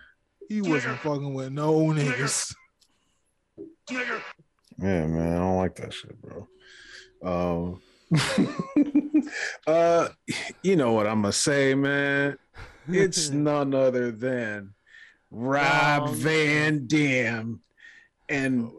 He 0.49 0.61
wasn't 0.63 0.99
fucking 0.99 1.35
with 1.35 1.53
no 1.53 1.75
niggas. 1.89 2.55
Yeah, 3.91 5.07
man, 5.07 5.33
I 5.35 5.39
don't 5.39 5.57
like 5.57 5.77
that 5.77 5.93
shit, 5.93 6.17
bro. 6.21 6.49
Um, 7.23 7.81
uh, 9.67 10.09
you 10.63 10.77
know 10.77 10.93
what 10.93 11.07
I'm 11.07 11.23
gonna 11.23 11.33
say, 11.33 11.75
man? 11.75 12.37
It's 12.89 13.31
none 13.31 13.75
other 13.75 14.11
than 14.11 14.75
Rob 15.31 16.09
Um, 16.09 16.15
Van 16.17 16.87
Dam, 16.87 17.61
and 18.29 18.71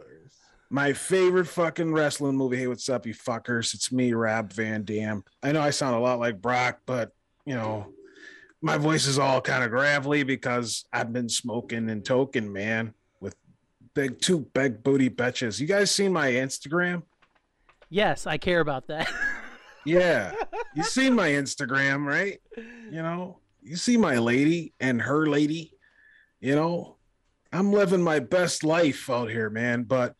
my 0.70 0.94
favorite 0.94 1.48
fucking 1.48 1.94
wrestling 1.94 2.36
movie. 2.36 2.58
Hey, 2.58 2.68
what's 2.68 2.90
up, 2.90 3.06
you 3.06 3.14
fuckers? 3.14 3.74
It's 3.74 3.92
me, 3.92 4.14
Rob 4.14 4.52
Van 4.54 4.84
Dam. 4.84 5.24
I 5.42 5.52
know 5.52 5.62
I 5.62 5.70
sound 5.70 5.96
a 5.96 6.00
lot 6.00 6.20
like 6.20 6.42
Brock, 6.42 6.80
but 6.86 7.12
you 7.46 7.56
know, 7.56 7.88
my 8.62 8.78
voice 8.78 9.08
is 9.08 9.20
all 9.20 9.42
kind 9.42 9.64
of 9.64 9.70
gravelly 9.70 10.24
because 10.24 10.86
I've 10.92 11.14
been 11.14 11.30
smoking 11.30 11.90
and 11.90 12.04
toking, 12.04 12.52
man, 12.52 12.88
with 12.88 12.96
big 13.96 14.22
two 14.22 14.42
big 14.54 14.84
booty 14.84 15.10
bitches. 15.10 15.60
You 15.60 15.66
guys 15.66 15.90
seen 15.90 16.14
my 16.14 16.30
Instagram? 16.32 17.04
Yes, 17.90 18.28
I 18.28 18.38
care 18.38 18.60
about 18.60 18.88
that. 18.88 19.12
Yeah, 19.86 20.34
you 20.76 20.84
seen 20.84 21.16
my 21.16 21.30
Instagram, 21.30 22.06
right? 22.06 22.40
You 22.56 23.02
know, 23.02 23.40
you 23.64 23.76
see 23.76 23.98
my 23.98 24.20
lady 24.20 24.74
and 24.80 25.02
her 25.02 25.26
lady. 25.26 25.72
You 26.40 26.56
know, 26.56 26.98
I'm 27.52 27.72
living 27.72 28.04
my 28.04 28.20
best 28.20 28.64
life 28.64 29.10
out 29.10 29.30
here, 29.30 29.50
man. 29.50 29.84
But 29.84 30.16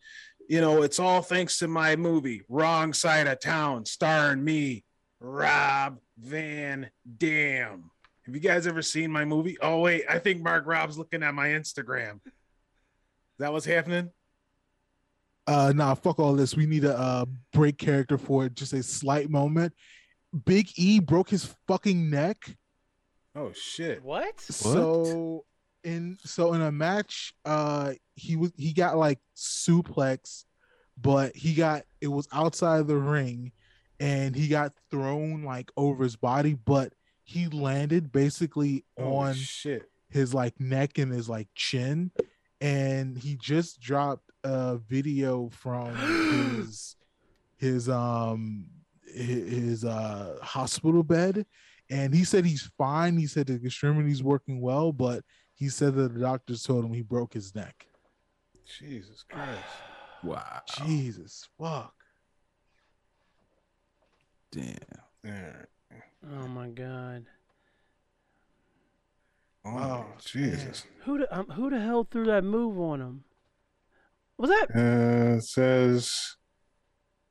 you 0.48 0.60
know, 0.60 0.82
it's 0.82 0.98
all 0.98 1.22
thanks 1.22 1.58
to 1.58 1.68
my 1.68 1.96
movie, 1.96 2.42
Wrong 2.48 2.92
Side 2.92 3.26
of 3.26 3.40
Town, 3.40 3.84
starring 3.84 4.42
me, 4.42 4.84
Rob 5.20 5.98
Van 6.18 6.90
Dam. 7.18 7.90
Have 8.24 8.34
you 8.34 8.40
guys 8.40 8.66
ever 8.66 8.82
seen 8.82 9.10
my 9.10 9.24
movie? 9.24 9.56
Oh 9.60 9.80
wait, 9.80 10.04
I 10.08 10.18
think 10.18 10.42
Mark 10.42 10.66
Rob's 10.66 10.98
looking 10.98 11.22
at 11.22 11.34
my 11.34 11.48
Instagram. 11.48 12.20
Is 13.36 13.40
that 13.40 13.52
what's 13.52 13.66
happening? 13.66 14.10
Uh 15.46 15.72
nah, 15.76 15.94
fuck 15.94 16.18
all 16.18 16.34
this. 16.34 16.56
We 16.56 16.66
need 16.66 16.84
a 16.84 16.98
uh 16.98 17.24
break 17.52 17.76
character 17.78 18.16
for 18.18 18.48
just 18.48 18.72
a 18.72 18.82
slight 18.82 19.30
moment. 19.30 19.74
Big 20.44 20.70
E 20.76 21.00
broke 21.00 21.28
his 21.30 21.54
fucking 21.68 22.08
neck. 22.10 22.56
Oh 23.34 23.52
shit. 23.52 24.02
what? 24.02 24.40
So 24.40 25.44
in 25.84 26.16
so 26.24 26.54
in 26.54 26.62
a 26.62 26.72
match, 26.72 27.34
uh 27.44 27.92
he 28.14 28.36
was 28.36 28.52
he 28.56 28.72
got 28.72 28.96
like 28.96 29.20
suplex, 29.36 30.44
but 31.00 31.36
he 31.36 31.52
got 31.54 31.82
it 32.00 32.08
was 32.08 32.26
outside 32.32 32.86
the 32.86 32.96
ring 32.96 33.52
and 34.00 34.34
he 34.34 34.48
got 34.48 34.72
thrown 34.90 35.44
like 35.44 35.70
over 35.76 36.02
his 36.04 36.16
body, 36.16 36.54
but 36.54 36.92
he 37.22 37.48
landed 37.48 38.10
basically 38.12 38.84
Oh, 38.98 39.16
on 39.16 39.34
shit. 39.34 39.90
his 40.08 40.32
like 40.34 40.58
neck 40.58 40.96
and 40.98 41.12
his 41.12 41.28
like 41.28 41.48
chin 41.54 42.10
and 42.60 43.16
he 43.18 43.36
just 43.36 43.80
dropped 43.80 44.30
a 44.44 44.78
video 44.78 45.48
from 45.50 45.94
his 46.56 46.96
his 47.58 47.88
um 47.88 48.66
hi- 49.06 49.22
his 49.22 49.84
uh 49.84 50.36
hospital 50.42 51.02
bed 51.02 51.46
and 51.90 52.14
he 52.14 52.24
said 52.24 52.44
he's 52.44 52.70
fine 52.78 53.16
he 53.16 53.26
said 53.26 53.46
the 53.46 53.54
extremity's 53.64 54.22
working 54.22 54.60
well 54.60 54.92
but 54.92 55.22
he 55.54 55.68
said 55.68 55.94
that 55.94 56.12
the 56.14 56.20
doctors 56.20 56.62
told 56.62 56.84
him 56.84 56.92
he 56.92 57.02
broke 57.02 57.32
his 57.34 57.54
neck 57.54 57.86
Jesus 58.78 59.22
Christ. 59.28 59.58
Wow. 60.24 60.62
jesus 60.86 61.46
fuck 61.58 61.92
Damn. 64.50 65.66
Oh 66.32 66.48
my 66.48 66.68
god. 66.68 67.26
Oh, 69.66 69.78
Oh, 69.78 70.06
Jesus. 70.24 70.84
Who 71.04 71.18
the 71.18 71.36
um, 71.38 71.46
who 71.46 71.70
the 71.70 71.80
hell 71.80 72.04
threw 72.04 72.24
that 72.26 72.44
move 72.44 72.78
on 72.78 73.00
him? 73.00 73.24
Was 74.38 74.50
that? 74.50 74.66
Uh, 74.74 75.36
it 75.38 75.42
says 75.44 76.36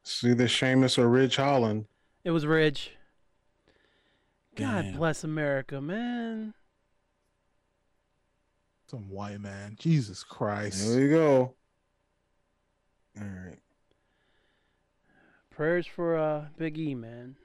it's 0.03 0.23
either 0.23 0.47
Sheamus 0.47 0.97
or 0.97 1.07
Ridge 1.07 1.35
Holland. 1.37 1.85
It 2.23 2.31
was 2.31 2.45
Ridge. 2.45 2.91
God 4.55 4.83
Damn. 4.83 4.97
bless 4.97 5.23
America, 5.23 5.79
man. 5.81 6.53
some 8.87 9.09
white 9.09 9.41
man 9.41 9.75
jesus 9.79 10.23
christ 10.23 10.87
There 10.87 11.01
we 11.01 11.09
go. 11.09 11.55
All 13.19 13.23
right. 13.23 13.57
Prayers 15.49 15.87
for 15.87 16.17
uh 16.17 16.45
Big 16.57 16.77
E, 16.77 16.95
man. 16.95 17.35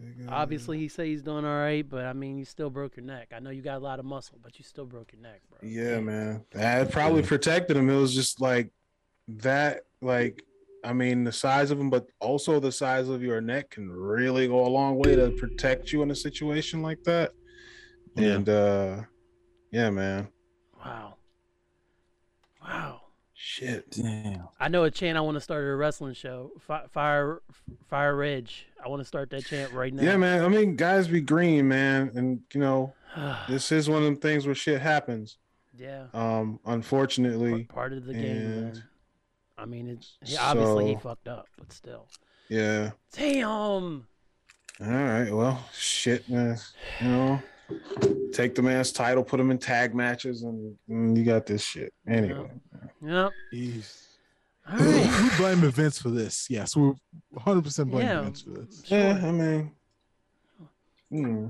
Big, 0.00 0.26
Obviously, 0.28 0.78
he 0.78 0.88
say 0.88 1.08
he's 1.08 1.22
doing 1.22 1.44
all 1.44 1.58
right, 1.58 1.88
but 1.88 2.04
I 2.04 2.12
mean, 2.12 2.38
you 2.38 2.44
still 2.44 2.70
broke 2.70 2.96
your 2.96 3.04
neck. 3.04 3.32
I 3.34 3.40
know 3.40 3.50
you 3.50 3.62
got 3.62 3.76
a 3.76 3.84
lot 3.84 3.98
of 3.98 4.04
muscle, 4.04 4.38
but 4.42 4.58
you 4.58 4.64
still 4.64 4.86
broke 4.86 5.12
your 5.12 5.22
neck, 5.22 5.40
bro. 5.50 5.68
Yeah, 5.68 6.00
man. 6.00 6.44
That 6.52 6.90
probably 6.90 7.22
protected 7.22 7.76
him. 7.76 7.90
It 7.90 7.96
was 7.96 8.14
just 8.14 8.40
like 8.40 8.70
that, 9.28 9.82
like 10.00 10.44
I 10.84 10.92
mean, 10.92 11.24
the 11.24 11.32
size 11.32 11.70
of 11.70 11.80
him, 11.80 11.90
but 11.90 12.06
also 12.20 12.60
the 12.60 12.72
size 12.72 13.08
of 13.08 13.22
your 13.22 13.40
neck 13.40 13.70
can 13.70 13.90
really 13.90 14.46
go 14.46 14.64
a 14.64 14.68
long 14.68 14.96
way 14.96 15.16
to 15.16 15.30
protect 15.30 15.92
you 15.92 16.02
in 16.02 16.10
a 16.10 16.14
situation 16.14 16.82
like 16.82 17.02
that. 17.04 17.32
Yeah. 18.14 18.34
And 18.34 18.48
uh 18.48 19.00
yeah, 19.70 19.90
man. 19.90 20.28
Wow. 20.84 21.16
Wow. 22.62 23.00
Shit. 23.40 23.92
Damn. 23.92 24.48
I 24.58 24.66
know 24.66 24.82
a 24.82 24.90
chant 24.90 25.16
I 25.16 25.20
want 25.20 25.36
to 25.36 25.40
start 25.40 25.62
at 25.62 25.68
a 25.70 25.76
wrestling 25.76 26.14
show. 26.14 26.50
Fi- 26.58 26.86
Fire, 26.90 27.40
Fire 27.88 28.16
Ridge. 28.16 28.66
I 28.84 28.88
want 28.88 29.00
to 29.00 29.04
start 29.04 29.30
that 29.30 29.44
chant 29.46 29.72
right 29.72 29.94
now. 29.94 30.02
Yeah, 30.02 30.16
man. 30.16 30.44
I 30.44 30.48
mean, 30.48 30.74
guys 30.74 31.06
be 31.06 31.20
green, 31.20 31.68
man. 31.68 32.10
And 32.16 32.40
you 32.52 32.58
know, 32.60 32.94
this 33.48 33.70
is 33.70 33.88
one 33.88 33.98
of 33.98 34.04
them 34.04 34.16
things 34.16 34.44
where 34.44 34.56
shit 34.56 34.80
happens. 34.80 35.38
yeah. 35.76 36.06
Um, 36.12 36.58
unfortunately. 36.66 37.64
part 37.64 37.92
of 37.92 38.06
the 38.06 38.14
game, 38.14 38.24
and- 38.36 38.62
man. 38.74 38.84
I 39.56 39.66
mean, 39.66 39.88
it's 39.88 40.16
he, 40.24 40.36
obviously 40.36 40.86
he 40.88 40.96
fucked 40.96 41.28
up, 41.28 41.46
but 41.56 41.72
still. 41.72 42.06
Yeah. 42.48 42.90
Damn. 43.12 43.46
All 44.80 44.86
right. 44.86 45.30
Well, 45.30 45.64
shit, 45.72 46.28
man. 46.28 46.56
You 47.00 47.08
know, 47.08 47.42
take 48.32 48.54
the 48.56 48.62
man's 48.62 48.90
title, 48.92 49.22
put 49.22 49.38
him 49.40 49.50
in 49.52 49.58
tag 49.58 49.94
matches, 49.94 50.42
and, 50.42 50.76
and 50.88 51.16
you 51.16 51.24
got 51.24 51.46
this 51.46 51.62
shit. 51.62 51.92
Anyway. 52.06 52.50
Yep. 53.02 53.32
Jeez. 53.52 54.02
All 54.70 54.76
right. 54.78 55.22
we 55.22 55.36
blame 55.38 55.60
Vince 55.70 55.98
for 55.98 56.10
this 56.10 56.46
yes 56.50 56.76
we're 56.76 56.92
100% 57.36 57.90
blaming 57.90 58.06
Yeah. 58.08 58.20
Vince 58.22 58.42
for 58.42 58.50
this 58.50 58.82
Yeah, 58.86 59.20
I 59.22 59.30
mean, 59.32 59.70
hmm. 61.10 61.46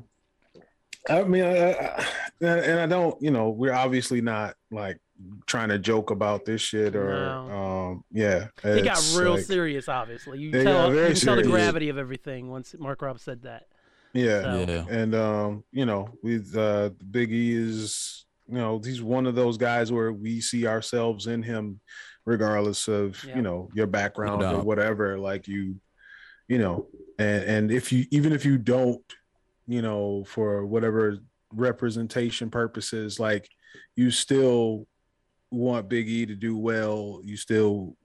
I 1.11 1.23
mean, 1.23 1.43
I, 1.45 1.73
I, 1.73 2.07
and 2.43 2.61
and 2.61 2.81
I 2.81 2.87
don't, 2.87 3.21
you 3.23 3.31
know, 3.31 3.49
we're 3.49 3.73
obviously 3.73 4.21
not 4.21 4.57
like 4.71 4.99
trying 5.47 5.71
to 5.71 5.79
joke 5.79 6.11
about 6.11 6.45
this 6.45 6.61
shit 6.61 6.95
or, 6.95 7.31
um, 7.31 8.05
yeah. 8.13 8.49
It 8.63 8.85
got 8.85 9.03
real 9.17 9.37
like- 9.37 9.45
serious, 9.45 9.89
obviously. 9.89 10.39
You 10.39 10.53
tell, 10.53 10.95
you 10.95 11.15
tell 11.15 11.37
the 11.37 11.45
gravity 11.45 11.89
of 11.89 11.97
everything 11.99 12.51
once 12.51 12.75
Mark 12.79 13.01
Rob 13.03 13.19
said 13.21 13.43
that. 13.43 13.69
Yeah, 14.13 14.43
So- 14.43 14.65
Yeah. 14.69 14.85
and 14.91 15.15
um, 15.15 15.65
you 15.73 15.87
know, 15.87 16.11
with 16.23 16.55
uh, 16.55 16.91
the 16.99 17.05
Big 17.11 17.33
E 17.33 17.55
is, 17.55 18.27
you 18.49 18.55
know, 18.59 18.81
he's 18.83 19.03
one 19.03 19.27
of 19.27 19.35
those 19.35 19.57
guys 19.59 19.93
where 19.93 20.13
we 20.13 20.41
see 20.41 20.67
ourselves 20.67 21.27
in 21.27 21.43
him, 21.43 21.81
regardless 22.25 22.89
of 22.89 23.23
Yeah. 23.25 23.37
you 23.37 23.43
know 23.43 23.69
your 23.75 23.87
background 23.87 24.43
or 24.43 24.63
whatever. 24.63 25.19
Like 25.19 25.47
you, 25.49 25.77
you 26.49 26.59
know, 26.59 26.87
and 27.19 27.45
and 27.45 27.71
if 27.71 27.93
you 27.93 28.07
even 28.11 28.33
if 28.33 28.45
you 28.45 28.57
don't, 28.59 29.05
you 29.67 29.83
know, 29.83 30.25
for 30.25 30.65
whatever 30.67 31.19
representation 31.53 32.51
purposes, 32.51 33.21
like 33.21 33.49
you 33.97 34.11
still 34.11 34.87
want 35.51 35.89
Big 35.89 36.09
E 36.09 36.27
to 36.27 36.35
do 36.35 36.57
well. 36.57 37.21
You 37.25 37.37
still 37.37 37.97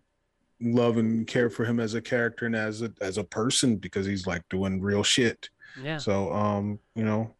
love 0.61 0.97
and 0.97 1.27
care 1.27 1.49
for 1.49 1.65
him 1.65 1.79
as 1.79 1.93
a 1.93 2.01
character 2.01 2.45
and 2.45 2.55
as 2.55 2.81
a 2.81 2.91
as 3.01 3.17
a 3.17 3.23
person 3.23 3.77
because 3.77 4.05
he's 4.05 4.27
like 4.27 4.43
doing 4.49 4.81
real 4.81 5.03
shit. 5.03 5.49
Yeah. 5.81 5.97
So 5.97 6.31
um, 6.33 6.79
you 6.95 7.03
know, 7.05 7.33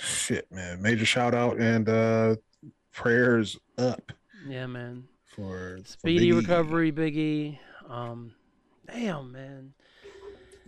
shit, 0.00 0.50
man. 0.50 0.80
Major 0.82 1.06
shout 1.06 1.34
out 1.34 1.58
and 1.58 1.88
uh 1.88 2.36
prayers 2.92 3.58
up 3.78 4.12
Yeah, 4.48 4.66
man. 4.66 5.04
for 5.24 5.78
for 5.82 5.86
Speedy 5.86 6.18
Big 6.18 6.28
E. 6.28 6.32
recovery, 6.32 6.92
Biggie. 6.92 7.58
Um, 7.88 8.32
damn, 8.86 9.32
man. 9.32 9.74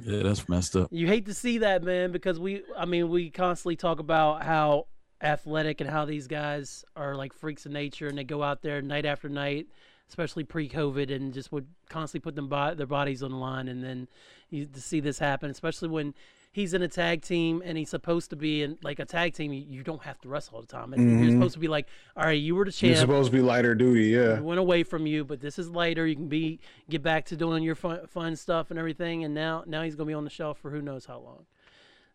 Yeah, 0.00 0.22
that's 0.22 0.48
messed 0.48 0.76
up. 0.76 0.88
You 0.92 1.06
hate 1.08 1.26
to 1.26 1.34
see 1.34 1.58
that, 1.58 1.82
man, 1.82 2.12
because 2.12 2.38
we, 2.38 2.62
I 2.76 2.84
mean, 2.84 3.08
we 3.08 3.30
constantly 3.30 3.74
talk 3.74 3.98
about 3.98 4.44
how 4.44 4.86
athletic 5.20 5.80
and 5.80 5.90
how 5.90 6.04
these 6.04 6.28
guys 6.28 6.84
are 6.94 7.16
like 7.16 7.32
freaks 7.32 7.66
of 7.66 7.72
nature 7.72 8.06
and 8.06 8.16
they 8.16 8.22
go 8.22 8.40
out 8.42 8.62
there 8.62 8.80
night 8.80 9.04
after 9.04 9.28
night, 9.28 9.66
especially 10.08 10.44
pre-COVID, 10.44 11.10
and 11.12 11.34
just 11.34 11.50
would 11.50 11.66
constantly 11.88 12.22
put 12.22 12.36
them 12.36 12.48
bo- 12.48 12.76
their 12.76 12.86
bodies 12.86 13.24
on 13.24 13.32
the 13.32 13.36
line. 13.36 13.66
And 13.66 13.82
then 13.82 14.06
you 14.50 14.66
to 14.66 14.80
see 14.80 15.00
this 15.00 15.18
happen, 15.18 15.50
especially 15.50 15.88
when 15.88 16.14
he's 16.58 16.74
in 16.74 16.82
a 16.82 16.88
tag 16.88 17.22
team 17.22 17.62
and 17.64 17.78
he's 17.78 17.88
supposed 17.88 18.30
to 18.30 18.36
be 18.36 18.64
in 18.64 18.76
like 18.82 18.98
a 18.98 19.04
tag 19.04 19.32
team, 19.32 19.52
you, 19.52 19.84
don't 19.84 20.02
have 20.02 20.20
to 20.20 20.28
wrestle 20.28 20.56
all 20.56 20.60
the 20.60 20.66
time. 20.66 20.92
And 20.92 21.22
You're 21.24 21.30
supposed 21.30 21.54
to 21.54 21.60
be 21.60 21.68
like, 21.68 21.86
all 22.16 22.24
right, 22.24 22.32
you 22.32 22.56
were 22.56 22.64
the 22.64 22.72
champ. 22.72 22.88
You're 22.88 22.96
supposed 22.96 23.30
to 23.30 23.36
be 23.36 23.40
lighter 23.42 23.76
duty, 23.76 24.06
yeah. 24.06 24.38
It 24.38 24.42
went 24.42 24.58
away 24.58 24.82
from 24.82 25.06
you, 25.06 25.24
but 25.24 25.40
this 25.40 25.56
is 25.56 25.70
lighter. 25.70 26.04
You 26.04 26.16
can 26.16 26.26
be 26.26 26.58
get 26.90 27.00
back 27.00 27.26
to 27.26 27.36
doing 27.36 27.62
your 27.62 27.76
fun, 27.76 28.06
fun 28.08 28.34
stuff 28.34 28.70
and 28.70 28.78
everything. 28.78 29.22
And 29.22 29.34
now, 29.34 29.62
now 29.66 29.82
he's 29.82 29.94
gonna 29.94 30.08
be 30.08 30.14
on 30.14 30.24
the 30.24 30.30
shelf 30.30 30.58
for 30.58 30.72
who 30.72 30.82
knows 30.82 31.06
how 31.06 31.20
long. 31.20 31.46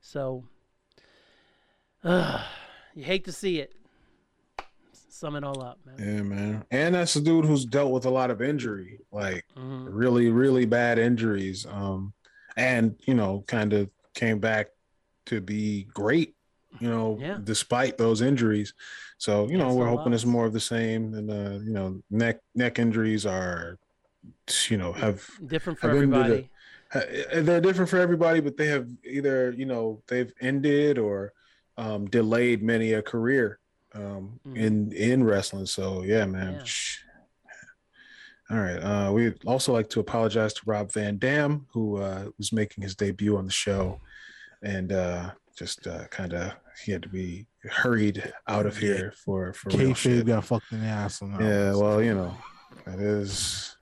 So, 0.02 0.44
uh, 2.04 2.44
you 2.94 3.04
hate 3.06 3.24
to 3.26 3.32
see 3.32 3.60
it. 3.60 3.74
Sum 5.08 5.38
it 5.38 5.44
all 5.46 5.64
up, 5.64 5.80
man. 5.86 5.96
Yeah, 6.00 6.22
man. 6.24 6.66
And 6.70 6.96
that's 6.96 7.16
a 7.16 7.22
dude 7.22 7.46
who's 7.46 7.66
dealt 7.66 7.92
with 7.94 8.06
a 8.06 8.10
lot 8.10 8.30
of 8.30 8.42
injury, 8.42 9.00
like 9.12 9.46
Mhm. 9.56 9.86
really, 9.90 10.30
really 10.32 10.66
bad 10.66 11.00
injuries. 11.00 11.66
Um, 11.66 12.12
and 12.58 12.96
you 13.06 13.14
know, 13.14 13.46
kind 13.48 13.72
of 13.72 13.90
came 14.14 14.40
back 14.40 14.68
to 15.28 15.42
be 15.42 15.84
great, 15.94 16.36
you 16.80 16.90
know, 16.90 17.18
Yeah. 17.20 17.38
despite 17.44 17.98
those 17.98 18.22
injuries. 18.22 18.74
So, 19.18 19.48
you 19.50 19.58
know, 19.58 19.74
we're 19.74 19.88
hoping 19.88 20.14
it's 20.14 20.26
more 20.26 20.46
of 20.46 20.54
the 20.54 20.60
same. 20.60 21.14
And 21.14 21.30
uh, 21.30 21.60
you 21.64 21.72
know, 21.72 22.02
neck 22.10 22.40
neck 22.56 22.80
injuries 22.80 23.26
are 23.26 23.78
you 24.70 24.78
know, 24.78 24.94
have 24.94 25.26
Different 25.48 25.80
for 25.80 25.88
the- 25.88 25.94
everybody. 25.94 26.50
they're 27.42 27.60
different 27.62 27.90
for 27.90 27.98
everybody, 27.98 28.40
but 28.40 28.56
they 28.58 28.68
have 28.68 28.88
either 29.04 29.52
you 29.52 29.66
know 29.66 30.02
they've 30.08 30.32
ended 30.42 30.98
or 30.98 31.34
um, 31.78 32.06
delayed 32.08 32.62
many 32.62 32.94
a 32.94 33.02
career 33.02 33.60
um, 33.96 34.40
Mhm. 34.48 34.56
in 34.58 34.92
in 34.94 35.24
wrestling. 35.24 35.66
So 35.66 36.04
yeah, 36.04 36.26
man. 36.26 36.54
Yeah. 36.54 36.64
Shh. 38.48 38.52
All 38.54 38.60
right. 38.60 38.78
Uh, 38.78 39.12
we'd 39.12 39.36
also 39.46 39.74
like 39.74 39.90
to 39.92 40.00
apologize 40.00 40.54
to 40.56 40.62
Rob 40.66 40.92
Van 40.92 41.18
Dam, 41.18 41.66
who 41.72 41.98
uh, 41.98 42.26
was 42.38 42.52
making 42.52 42.84
his 42.84 42.96
debut 42.96 43.38
on 43.38 43.46
the 43.46 43.52
show, 43.52 44.00
and 44.62 44.92
uh, 44.92 45.32
just 45.56 45.88
uh, 45.88 46.06
kind 46.08 46.34
of 46.34 46.54
he 46.84 46.92
had 46.92 47.04
to 47.04 47.10
be 47.10 47.46
hurried 47.70 48.34
out 48.48 48.66
of 48.66 48.76
here 48.78 49.14
for 49.24 49.54
for 49.54 49.70
real 49.70 49.90
Kayfabe 49.92 49.96
shit. 49.98 50.26
got 50.26 50.44
fucked 50.46 50.72
in 50.72 50.82
the 50.82 50.88
ass 50.88 51.22
on 51.22 51.32
Yeah, 51.40 51.72
one. 51.72 51.80
well, 51.80 52.02
you 52.04 52.14
know, 52.16 52.36
it 52.88 53.00
is. 53.00 53.78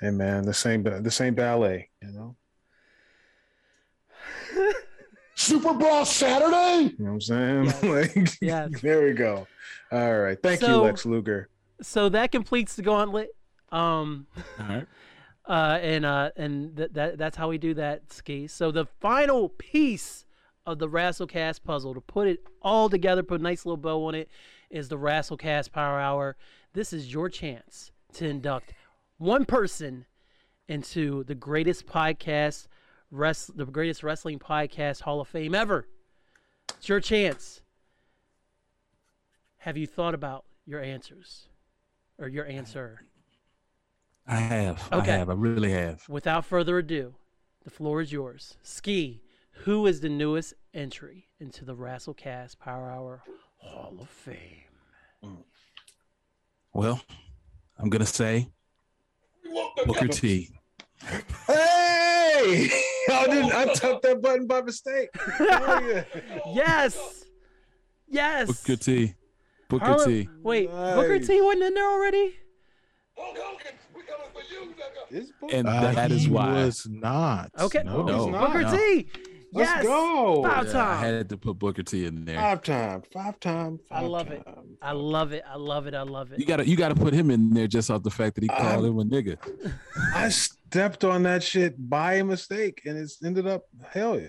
Hey 0.00 0.10
man, 0.10 0.44
the 0.44 0.54
same 0.54 0.82
the 0.82 1.10
same 1.10 1.34
ballet, 1.34 1.90
you 2.02 2.10
know. 2.12 2.36
Super 5.34 5.72
Brawl 5.74 6.04
Saturday. 6.04 6.94
You 6.98 7.04
know 7.04 7.12
what 7.12 7.12
I'm 7.12 7.20
saying? 7.20 7.64
Yes. 7.66 7.82
like, 8.16 8.28
Yes. 8.40 8.70
there 8.82 9.04
we 9.06 9.12
go. 9.12 9.46
All 9.90 10.18
right. 10.20 10.38
Thank 10.42 10.60
you, 10.62 10.76
Lex 10.76 11.06
Luger. 11.06 11.48
So 11.82 12.08
that 12.10 12.30
completes 12.32 12.76
the 12.76 12.82
gauntlet. 12.82 13.30
Um, 13.72 14.26
All 14.58 14.66
right. 14.66 14.86
uh, 15.46 15.78
and 15.80 16.04
uh, 16.04 16.30
and 16.36 16.76
th- 16.76 16.90
that 16.92 17.18
that's 17.18 17.36
how 17.36 17.48
we 17.48 17.58
do 17.58 17.74
that, 17.74 18.12
Ski. 18.12 18.46
So 18.46 18.70
the 18.70 18.86
final 18.86 19.48
piece 19.48 20.24
of 20.66 20.78
the 20.78 20.88
Rasslecast 20.88 21.62
puzzle 21.64 21.94
to 21.94 22.00
put 22.00 22.28
it 22.28 22.40
all 22.62 22.88
together, 22.88 23.22
put 23.22 23.40
a 23.40 23.42
nice 23.42 23.64
little 23.64 23.76
bow 23.76 24.06
on 24.06 24.14
it, 24.14 24.28
is 24.70 24.88
the 24.88 24.98
Rasslecast 24.98 25.72
Power 25.72 26.00
Hour. 26.00 26.36
This 26.72 26.92
is 26.92 27.12
your 27.12 27.28
chance 27.28 27.92
to 28.14 28.26
induct 28.26 28.72
one 29.18 29.44
person 29.44 30.06
into 30.68 31.24
the 31.24 31.34
greatest 31.34 31.86
podcast, 31.86 32.66
rest, 33.10 33.56
the 33.56 33.64
greatest 33.66 34.02
wrestling 34.02 34.38
podcast 34.38 35.00
Hall 35.02 35.20
of 35.20 35.28
Fame 35.28 35.54
ever. 35.54 35.86
It's 36.76 36.88
your 36.88 37.00
chance. 37.00 37.62
Have 39.58 39.76
you 39.76 39.86
thought 39.86 40.14
about 40.14 40.44
your 40.64 40.82
answers 40.82 41.48
or 42.18 42.28
your 42.28 42.46
answer? 42.46 43.02
I 44.30 44.36
have. 44.36 44.88
Okay. 44.92 45.14
I 45.14 45.16
have. 45.18 45.28
I 45.28 45.32
really 45.34 45.72
have. 45.72 46.08
Without 46.08 46.44
further 46.44 46.78
ado, 46.78 47.14
the 47.64 47.70
floor 47.70 48.00
is 48.00 48.12
yours. 48.12 48.56
Ski, 48.62 49.22
who 49.64 49.86
is 49.86 50.00
the 50.00 50.08
newest 50.08 50.54
entry 50.72 51.26
into 51.40 51.64
the 51.64 51.74
Rasslecast 51.74 52.58
Power 52.60 52.90
Hour 52.90 53.22
Hall 53.58 53.96
of 54.00 54.08
Fame? 54.08 54.36
Well, 56.72 57.00
I'm 57.76 57.90
gonna 57.90 58.06
say 58.06 58.48
Booker 59.84 60.06
T. 60.06 60.50
Hey! 61.48 62.70
I 63.10 63.26
didn't. 63.26 63.52
I 63.52 63.74
tapped 63.74 64.02
that 64.02 64.20
button 64.22 64.46
by 64.46 64.60
mistake. 64.62 65.08
Hell 65.38 65.82
yeah. 65.88 66.04
Yes! 66.54 67.24
Yes! 68.06 68.46
Booker 68.46 68.76
T. 68.80 69.14
Booker 69.68 69.84
Harlem- 69.84 70.08
T. 70.08 70.28
Wait, 70.42 70.70
Booker 70.70 71.18
T 71.18 71.40
wasn't 71.40 71.64
in 71.64 71.74
there 71.74 71.90
already? 71.90 72.18
Is 72.18 72.34
Booker- 73.16 73.74
And 75.52 75.66
Uh, 75.68 75.92
that 75.92 76.10
is 76.10 76.24
he 76.24 76.30
why 76.30 76.64
was 76.64 76.86
not. 76.88 77.50
Okay. 77.58 77.82
No. 77.84 78.02
No. 78.02 78.28
Not. 78.28 78.46
Booker 78.52 78.62
no. 78.62 78.76
T! 78.76 79.08
Let's 79.52 79.68
yes! 79.70 79.82
go. 79.84 80.44
Five 80.44 80.66
Yeah, 80.66 80.88
I 80.88 80.96
had 81.06 81.28
to 81.30 81.36
put 81.36 81.58
Booker 81.58 81.82
T 81.82 82.06
in 82.06 82.24
there. 82.24 82.36
Five 82.38 82.62
time. 82.62 83.02
Five 83.12 83.40
time. 83.40 83.80
I 83.90 84.00
five 84.00 84.08
love 84.08 84.30
it. 84.30 84.46
I 84.80 84.92
love 84.92 85.32
it. 85.32 85.42
I 85.48 85.56
love 85.56 85.86
it. 85.88 85.94
I 85.94 86.02
love 86.02 86.32
it. 86.32 86.38
You 86.38 86.44
it. 86.44 86.48
gotta 86.48 86.68
you 86.68 86.76
gotta 86.76 86.94
put 86.94 87.12
him 87.12 87.30
in 87.30 87.50
there 87.50 87.66
just 87.66 87.90
off 87.90 88.04
the 88.04 88.10
fact 88.10 88.36
that 88.36 88.44
he 88.44 88.48
called 88.48 88.84
him 88.84 88.98
a 89.00 89.04
nigga. 89.04 89.38
I 90.14 90.28
stepped 90.28 91.02
on 91.02 91.24
that 91.24 91.42
shit 91.42 91.74
by 91.90 92.22
mistake, 92.22 92.82
and 92.86 92.96
it's 92.96 93.20
ended 93.24 93.48
up 93.48 93.64
hell 93.90 94.20
yeah. 94.20 94.28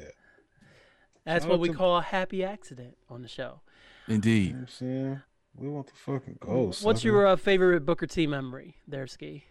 That's 1.23 1.43
shout 1.43 1.51
what 1.51 1.59
we 1.59 1.69
to- 1.69 1.75
call 1.75 1.97
a 1.97 2.01
happy 2.01 2.43
accident 2.43 2.97
on 3.07 3.21
the 3.21 3.27
show. 3.27 3.61
Indeed. 4.07 4.53
know 4.53 4.57
what 4.57 4.61
I'm 4.61 4.67
saying? 4.69 5.21
We 5.55 5.67
want 5.69 5.85
the 5.87 5.93
fucking 5.93 6.37
ghost. 6.39 6.83
What's 6.83 7.03
your 7.03 7.27
uh, 7.27 7.35
favorite 7.35 7.85
Booker 7.85 8.07
T 8.07 8.25
memory 8.25 8.77
there, 8.87 9.05
Ski? 9.05 9.43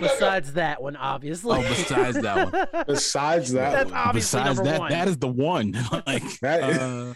Besides 0.00 0.52
that 0.54 0.82
one, 0.82 0.96
obviously. 0.96 1.58
Oh, 1.58 1.62
besides 1.62 2.20
that 2.20 2.52
one. 2.52 2.84
besides 2.86 3.52
that? 3.52 3.72
That's 3.72 3.90
one? 3.90 4.00
obviously 4.00 4.40
Besides 4.40 4.56
number 4.58 4.70
that, 4.72 4.80
one. 4.80 4.90
that 4.90 5.08
is 5.08 5.18
the 5.18 5.28
one. 5.28 5.72
like 6.06 6.40
That 6.40 6.70
is- 6.70 6.78
uh, 6.78 7.14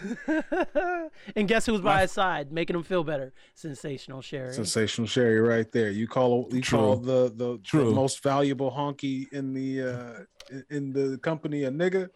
and 1.36 1.48
guess 1.48 1.66
who's 1.66 1.80
by 1.80 2.02
his 2.02 2.12
side, 2.12 2.52
making 2.52 2.76
him 2.76 2.82
feel 2.82 3.02
better? 3.04 3.32
Sensational 3.54 4.20
Sherri. 4.22 4.52
Sensational 4.52 5.06
Sherri, 5.06 5.40
right 5.40 5.70
there. 5.72 5.90
You 5.90 6.06
call 6.06 6.48
you 6.52 6.60
True. 6.60 6.78
call 6.78 6.96
the 6.96 7.32
the, 7.34 7.58
the 7.72 7.84
most 7.90 8.22
valuable 8.22 8.70
honky 8.70 9.26
in 9.32 9.52
the 9.52 9.82
uh 9.82 10.12
in- 10.50 10.64
in 10.70 10.92
the 10.92 11.18
company 11.18 11.64
a 11.64 11.70
nigga. 11.70 12.08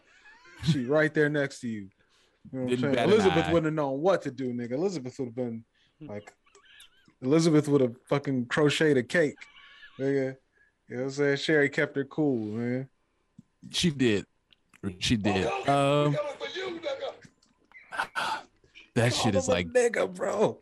She 0.63 0.85
right 0.85 1.13
there 1.13 1.29
next 1.29 1.59
to 1.61 1.67
you. 1.67 1.81
You 1.81 1.89
know 1.89 1.89
what 2.51 2.61
I'm 2.61 2.67
Didn't 2.69 2.95
saying? 2.95 3.09
Elizabeth 3.09 3.45
wouldn't 3.47 3.65
have 3.65 3.73
known 3.73 3.99
what 4.01 4.21
to 4.23 4.31
do, 4.31 4.53
nigga. 4.53 4.71
Elizabeth 4.73 5.17
would 5.19 5.25
have 5.29 5.35
been 5.35 5.63
like 6.01 6.33
Elizabeth 7.23 7.67
would 7.67 7.81
have 7.81 7.95
fucking 8.05 8.45
crocheted 8.45 8.97
a 8.97 9.03
cake. 9.03 9.35
Nigga. 9.99 10.35
You 10.89 10.97
know 10.97 11.03
what 11.03 11.03
I'm 11.03 11.11
saying? 11.11 11.37
Sherri 11.37 11.69
kept 11.69 11.95
her 11.95 12.03
cool, 12.03 12.37
man. 12.37 12.89
she 13.71 13.89
did. 13.89 14.25
She 14.99 15.15
did. 15.15 15.45
Um, 15.67 16.17
that 18.95 19.13
shit 19.13 19.35
is 19.35 19.47
like 19.47 19.67
nigga, 19.69 20.13
bro. 20.13 20.59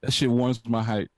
that 0.00 0.12
shit 0.12 0.30
warms 0.30 0.62
my 0.66 0.82
heart. 0.82 1.10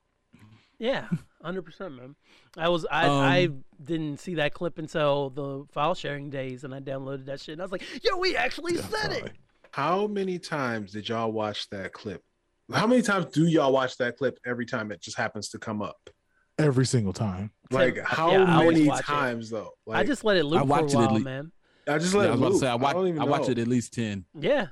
Yeah, 0.77 1.07
hundred 1.41 1.61
percent, 1.61 1.95
man. 1.95 2.15
I 2.57 2.67
was 2.67 2.85
I 2.91 3.07
Um, 3.07 3.19
I 3.19 3.49
didn't 3.81 4.19
see 4.19 4.35
that 4.35 4.53
clip 4.53 4.77
until 4.77 5.29
the 5.29 5.65
file 5.71 5.95
sharing 5.95 6.29
days, 6.29 6.65
and 6.65 6.75
I 6.75 6.81
downloaded 6.81 7.27
that 7.27 7.39
shit, 7.39 7.53
and 7.53 7.61
I 7.61 7.63
was 7.63 7.71
like, 7.71 7.83
"Yo, 8.03 8.17
we 8.17 8.35
actually 8.35 8.75
said 8.75 9.13
it." 9.13 9.31
How 9.71 10.05
many 10.05 10.37
times 10.37 10.91
did 10.91 11.07
y'all 11.07 11.31
watch 11.31 11.69
that 11.69 11.93
clip? 11.93 12.24
How 12.73 12.87
many 12.87 13.01
times 13.01 13.25
do 13.27 13.45
y'all 13.45 13.71
watch 13.71 13.97
that 13.97 14.17
clip 14.17 14.39
every 14.45 14.65
time 14.65 14.91
it 14.91 15.01
just 15.01 15.17
happens 15.17 15.49
to 15.49 15.59
come 15.59 15.81
up? 15.81 16.09
Every 16.57 16.85
single 16.85 17.13
time. 17.13 17.51
Like 17.69 17.99
how 18.03 18.31
I 18.31 18.55
always 18.61 18.73
many 18.77 18.87
watch 18.87 19.01
it. 19.01 19.05
times 19.05 19.49
though? 19.49 19.71
Like 19.85 19.97
I 19.99 20.03
just 20.03 20.23
let 20.23 20.37
it 20.37 20.45
loop 20.45 20.59
I 20.61 20.63
for 20.63 20.67
watch 20.67 20.81
a 20.81 20.85
it 20.85 20.93
at 20.93 20.97
while, 21.07 21.13
lea- 21.15 21.23
man. 21.23 21.51
I 21.87 21.97
just 21.99 22.13
let 22.15 22.27
I 22.27 22.31
was 22.31 22.39
it 22.39 22.41
about 22.41 22.47
to 22.47 22.53
loop. 22.53 22.61
say 22.61 22.67
I 22.67 22.75
watch 22.75 22.93
don't 22.95 23.07
even 23.09 23.21
I 23.21 23.25
watch 23.25 23.49
it 23.49 23.59
at 23.59 23.67
least 23.67 23.93
ten. 23.93 24.25
Yeah, 24.39 24.67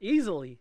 easily, 0.00 0.58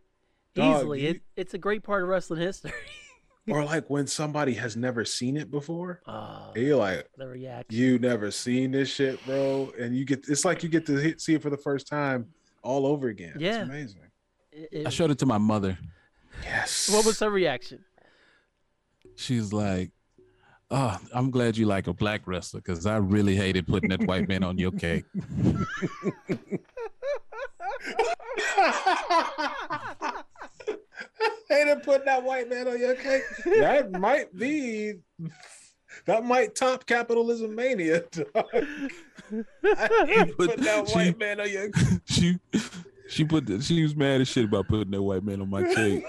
Dog, 0.53 0.77
easily. 0.77 1.01
you- 1.01 1.09
It, 1.09 1.21
it's 1.35 1.53
a 1.53 1.57
great 1.57 1.81
part 1.83 2.03
of 2.03 2.09
wrestling 2.09 2.41
history. 2.41 2.71
or 3.47 3.63
like 3.63 3.89
when 3.89 4.05
somebody 4.05 4.53
has 4.55 4.75
never 4.75 5.05
seen 5.05 5.37
it 5.37 5.49
before. 5.49 6.01
Oh, 6.05 6.51
and 6.55 6.63
you're 6.65 6.75
like, 6.77 7.07
the 7.17 7.27
reaction. 7.27 7.65
you 7.79 7.97
never 7.97 8.29
seen 8.29 8.71
this 8.71 8.89
shit, 8.89 9.25
bro, 9.25 9.71
and 9.79 9.95
you 9.95 10.05
get 10.05 10.25
it's 10.27 10.45
like 10.45 10.61
you 10.61 10.69
get 10.69 10.85
to 10.87 10.97
hit, 10.97 11.21
see 11.21 11.33
it 11.33 11.41
for 11.41 11.49
the 11.49 11.57
first 11.57 11.87
time 11.87 12.27
all 12.63 12.85
over 12.85 13.07
again. 13.07 13.37
Yeah. 13.39 13.61
it's 13.61 13.69
amazing. 13.69 14.01
It- 14.51 14.69
it- 14.71 14.87
I 14.87 14.89
showed 14.89 15.09
it 15.09 15.17
to 15.19 15.25
my 15.25 15.37
mother. 15.39 15.77
Yes. 16.43 16.89
what 16.91 17.05
was 17.05 17.19
her 17.19 17.29
reaction? 17.29 17.83
She's 19.15 19.51
like, 19.53 19.91
"Oh, 20.71 20.97
I'm 21.13 21.29
glad 21.31 21.57
you 21.57 21.65
like 21.65 21.87
a 21.87 21.93
black 21.93 22.21
wrestler 22.25 22.61
because 22.61 22.85
I 22.85 22.97
really 22.97 23.35
hated 23.35 23.67
putting 23.67 23.89
that 23.89 24.03
white 24.05 24.27
man 24.27 24.43
on 24.43 24.57
your 24.57 24.71
cake." 24.71 25.05
Hated 31.49 31.83
putting 31.83 32.05
that 32.05 32.23
white 32.23 32.49
man 32.49 32.67
on 32.67 32.79
your 32.79 32.95
cake. 32.95 33.23
that 33.45 33.91
might 33.91 34.35
be. 34.35 34.93
That 36.05 36.23
might 36.23 36.55
top 36.55 36.85
capitalism 36.85 37.55
mania. 37.55 38.01
dog. 38.11 38.25
I 38.43 40.05
hate 40.07 40.37
But 40.37 40.49
putting 40.49 40.63
that 40.63 40.87
she- 40.89 40.95
white 40.95 41.17
man 41.19 41.39
on 41.39 41.49
your 41.49 41.69
she 42.05 42.37
she 43.09 43.23
put 43.25 43.45
the, 43.45 43.61
she 43.61 43.81
was 43.83 43.95
mad 43.95 44.21
as 44.21 44.27
shit 44.27 44.45
about 44.45 44.67
putting 44.67 44.91
that 44.91 45.01
white 45.01 45.23
man 45.23 45.41
on 45.41 45.49
my 45.49 45.63
cake. 45.75 46.03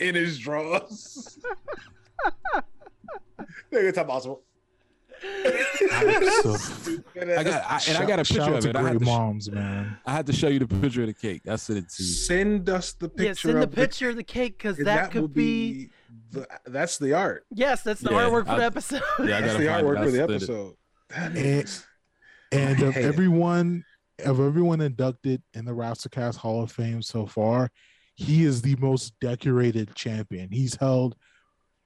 in 0.00 0.14
his 0.14 0.38
drawers. 0.38 1.38
Nigga, 3.72 3.92
talk 3.94 4.04
about 4.04 4.22
some. 4.22 4.36
So, 5.22 6.96
I 7.20 7.44
got 7.44 7.62
I, 7.64 7.80
and 7.88 7.96
I 7.98 8.06
got 8.06 8.18
a 8.18 8.24
picture 8.24 8.42
out 8.42 8.52
of 8.54 8.60
to 8.64 8.70
it. 8.70 8.76
I 8.76 8.82
had, 8.82 8.98
to, 8.98 9.04
sh- 9.04 9.08
moms, 9.08 9.50
man. 9.50 9.96
I 10.04 10.12
had 10.12 10.26
to 10.26 10.32
show 10.32 10.48
you 10.48 10.58
the 10.58 10.66
picture 10.66 11.02
of 11.02 11.06
the 11.08 11.14
cake. 11.14 11.42
I 11.48 11.56
sent 11.56 11.78
it 11.78 11.88
to 11.90 12.02
you. 12.02 12.08
Send 12.08 12.68
us 12.68 12.92
the 12.94 13.08
picture. 13.08 13.24
yeah, 13.24 13.32
send 13.34 13.56
the 13.58 13.62
of 13.62 13.72
picture 13.72 14.10
of 14.10 14.16
the 14.16 14.24
cake 14.24 14.58
because 14.58 14.78
and 14.78 14.86
that, 14.88 15.12
could 15.12 15.32
be. 15.32 15.90
the, 16.32 16.46
that's 16.66 16.98
the 16.98 17.14
art. 17.14 17.44
Yes, 17.54 17.82
that's 17.82 18.00
the 18.00 18.10
Yeah, 18.10 18.16
artwork 18.22 18.46
for 18.46 18.56
the 18.56 18.64
episode. 18.64 19.02
Yeah, 19.20 19.38
I 19.38 19.40
That's 19.42 19.56
the 19.58 19.66
find 19.66 19.80
it. 19.80 19.84
artwork 19.84 19.98
for 19.98 20.10
the 20.10 20.16
send 20.16 20.30
it. 20.30 20.34
episode. 20.34 20.74
That 21.10 21.36
And- 21.36 21.84
And 22.52 22.82
of 22.82 22.94
hate 22.94 23.04
it. 23.04 23.08
everyone, 23.08 23.84
of 24.20 24.40
everyone 24.40 24.80
inducted 24.80 25.42
in 25.54 25.64
the 25.64 25.72
Rasslecast 25.72 26.36
Hall 26.36 26.62
of 26.62 26.70
Fame 26.70 27.02
so 27.02 27.26
far, 27.26 27.70
he 28.14 28.44
is 28.44 28.62
the 28.62 28.76
most 28.76 29.18
decorated 29.20 29.94
champion. 29.94 30.50
He's 30.50 30.74
held 30.74 31.16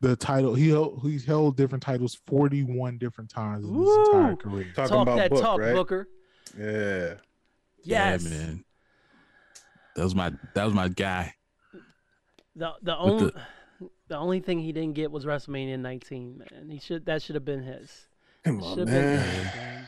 the 0.00 0.16
title. 0.16 0.54
He 0.54 0.70
held, 0.70 1.00
he's 1.02 1.24
held 1.24 1.56
different 1.56 1.82
titles 1.82 2.18
41 2.26 2.98
different 2.98 3.30
times 3.30 3.66
in 3.66 3.74
his 3.74 4.08
entire 4.08 4.36
career. 4.36 4.72
Talking 4.74 4.90
talk 4.90 5.02
about 5.02 5.16
that 5.16 5.30
book, 5.30 5.40
talk, 5.40 5.60
right? 5.60 5.74
Booker. 5.74 6.08
Yeah. 6.58 7.14
Yes. 7.82 8.24
Yeah, 8.24 8.30
man. 8.30 8.64
That 9.94 10.04
was 10.04 10.14
my 10.14 10.32
that 10.54 10.64
was 10.64 10.74
my 10.74 10.88
guy. 10.88 11.34
The 12.54 12.72
the 12.82 12.96
only 12.96 13.32
the... 14.08 14.16
only 14.16 14.40
thing 14.40 14.58
he 14.58 14.72
didn't 14.72 14.94
get 14.94 15.10
was 15.10 15.24
WrestleMania 15.24 15.78
19, 15.78 16.38
man. 16.38 16.68
He 16.68 16.78
should 16.78 17.06
that 17.06 17.22
should 17.22 17.34
have 17.34 17.44
been 17.44 17.62
his. 17.62 18.06
Come 18.44 18.62
on, 18.62 18.78
have 18.78 18.86
been 18.86 18.94
man. 18.94 19.18
his, 19.18 19.44
man. 19.54 19.85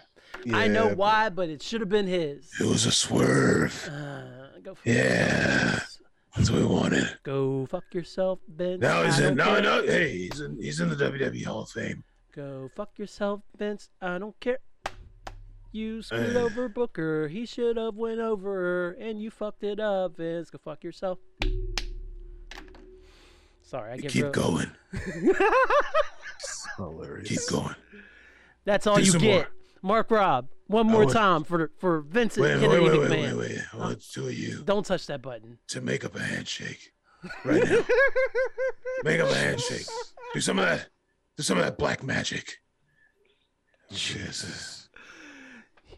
I 0.52 0.68
know 0.68 0.88
Yeah, 0.88 0.94
why, 0.94 1.28
but 1.28 1.48
it 1.48 1.62
should 1.62 1.80
have 1.80 1.90
been 1.90 2.06
his. 2.06 2.50
It 2.60 2.66
was 2.66 2.86
a 2.86 2.92
swerve. 2.92 3.88
Uh, 3.90 4.58
go 4.62 4.74
fuck 4.74 4.86
Yeah. 4.86 5.72
yourself. 5.74 5.98
That's 6.36 6.50
what 6.50 6.60
we 6.60 6.66
wanted. 6.66 7.18
Go 7.24 7.66
fuck 7.66 7.84
yourself, 7.92 8.38
Vince. 8.48 8.80
Now 8.80 9.02
he's 9.02 9.18
in. 9.18 9.34
No, 9.36 9.44
care. 9.44 9.60
no. 9.62 9.82
Hey, 9.82 10.16
he's 10.28 10.40
in. 10.40 10.56
He's 10.62 10.80
in 10.80 10.88
the 10.88 10.96
WWE 10.96 11.44
Hall 11.44 11.62
of 11.62 11.70
Fame. 11.70 12.04
Go 12.34 12.70
fuck 12.76 12.96
yourself, 12.98 13.40
Vince. 13.56 13.88
I 14.00 14.18
don't 14.18 14.38
care. 14.38 14.58
You 15.72 16.00
screwed 16.02 16.32
Hey. 16.32 16.38
over 16.38 16.68
Booker. 16.68 17.28
He 17.28 17.44
should 17.44 17.76
have 17.76 17.96
went 17.96 18.20
over, 18.20 18.92
and 18.92 19.20
you 19.20 19.30
fucked 19.30 19.64
it 19.64 19.80
up, 19.80 20.16
Vince. 20.16 20.48
Go 20.50 20.58
fuck 20.64 20.84
yourself. 20.84 21.18
Sorry, 23.62 23.92
I 23.92 23.96
get 23.98 24.12
Keep 24.12 24.22
real- 24.24 24.32
going. 24.32 24.70
Hilarious. 26.76 27.28
Keep 27.28 27.40
going. 27.50 27.74
That's 28.64 28.86
all 28.86 28.96
Do 28.96 29.02
you 29.02 29.10
some 29.12 29.20
get, 29.20 29.34
more. 29.34 29.48
Mark 29.82 30.10
Rob. 30.10 30.48
One 30.66 30.86
more 30.86 31.04
want- 31.04 31.12
time 31.12 31.44
for 31.44 31.70
for 31.78 32.00
Vincent 32.02 32.42
Wait, 32.44 32.54
wait, 32.56 32.60
Kennedy 32.60 32.88
wait, 32.90 33.00
wait, 33.00 33.10
McMahon. 33.10 33.38
wait, 33.38 33.48
wait. 33.56 33.58
I 33.72 33.76
want 33.76 34.02
two 34.12 34.26
of 34.26 34.34
you 34.34 34.62
Don't 34.64 34.84
touch 34.84 35.06
that 35.06 35.22
button. 35.22 35.58
to 35.68 35.80
make 35.80 36.04
up 36.04 36.14
a 36.14 36.20
handshake 36.20 36.92
right 37.44 37.64
now. 37.64 37.84
Make 39.04 39.20
up 39.20 39.30
a 39.30 39.34
handshake. 39.34 39.86
Do 40.34 40.40
some 40.40 40.58
of 40.58 40.66
that. 40.66 40.88
Do 41.36 41.42
some 41.42 41.56
of 41.58 41.64
that 41.64 41.78
black 41.78 42.02
magic. 42.02 42.58
Jesus. 43.90 44.88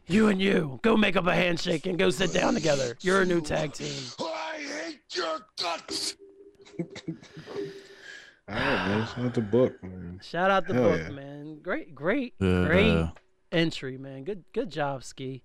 You 0.06 0.28
and 0.28 0.40
you 0.40 0.78
go 0.82 0.96
make 0.96 1.16
up 1.16 1.26
a 1.26 1.34
handshake 1.34 1.86
and 1.86 1.98
go 1.98 2.10
sit 2.10 2.32
down 2.32 2.54
together. 2.54 2.96
You're 3.00 3.22
a 3.22 3.24
new 3.26 3.40
tag 3.40 3.72
team. 3.72 4.02
I 4.20 4.58
hate 4.58 5.00
your 5.14 5.38
guts. 5.60 6.16
All 8.48 8.54
right, 8.56 8.88
man. 8.88 9.06
Shout 9.06 9.24
out 9.24 9.34
the 9.34 9.40
book, 9.40 9.82
man. 9.84 10.20
Shout 10.22 10.50
out 10.50 10.66
the 10.66 10.74
Hell 10.74 10.82
book, 10.90 11.00
yeah. 11.00 11.08
man. 11.10 11.58
Great, 11.62 11.94
great, 11.94 12.34
Uh, 12.40 12.64
great 12.64 13.08
entry, 13.52 13.98
man. 13.98 14.24
Good, 14.24 14.44
good 14.52 14.70
job, 14.70 15.04
Ski. 15.04 15.42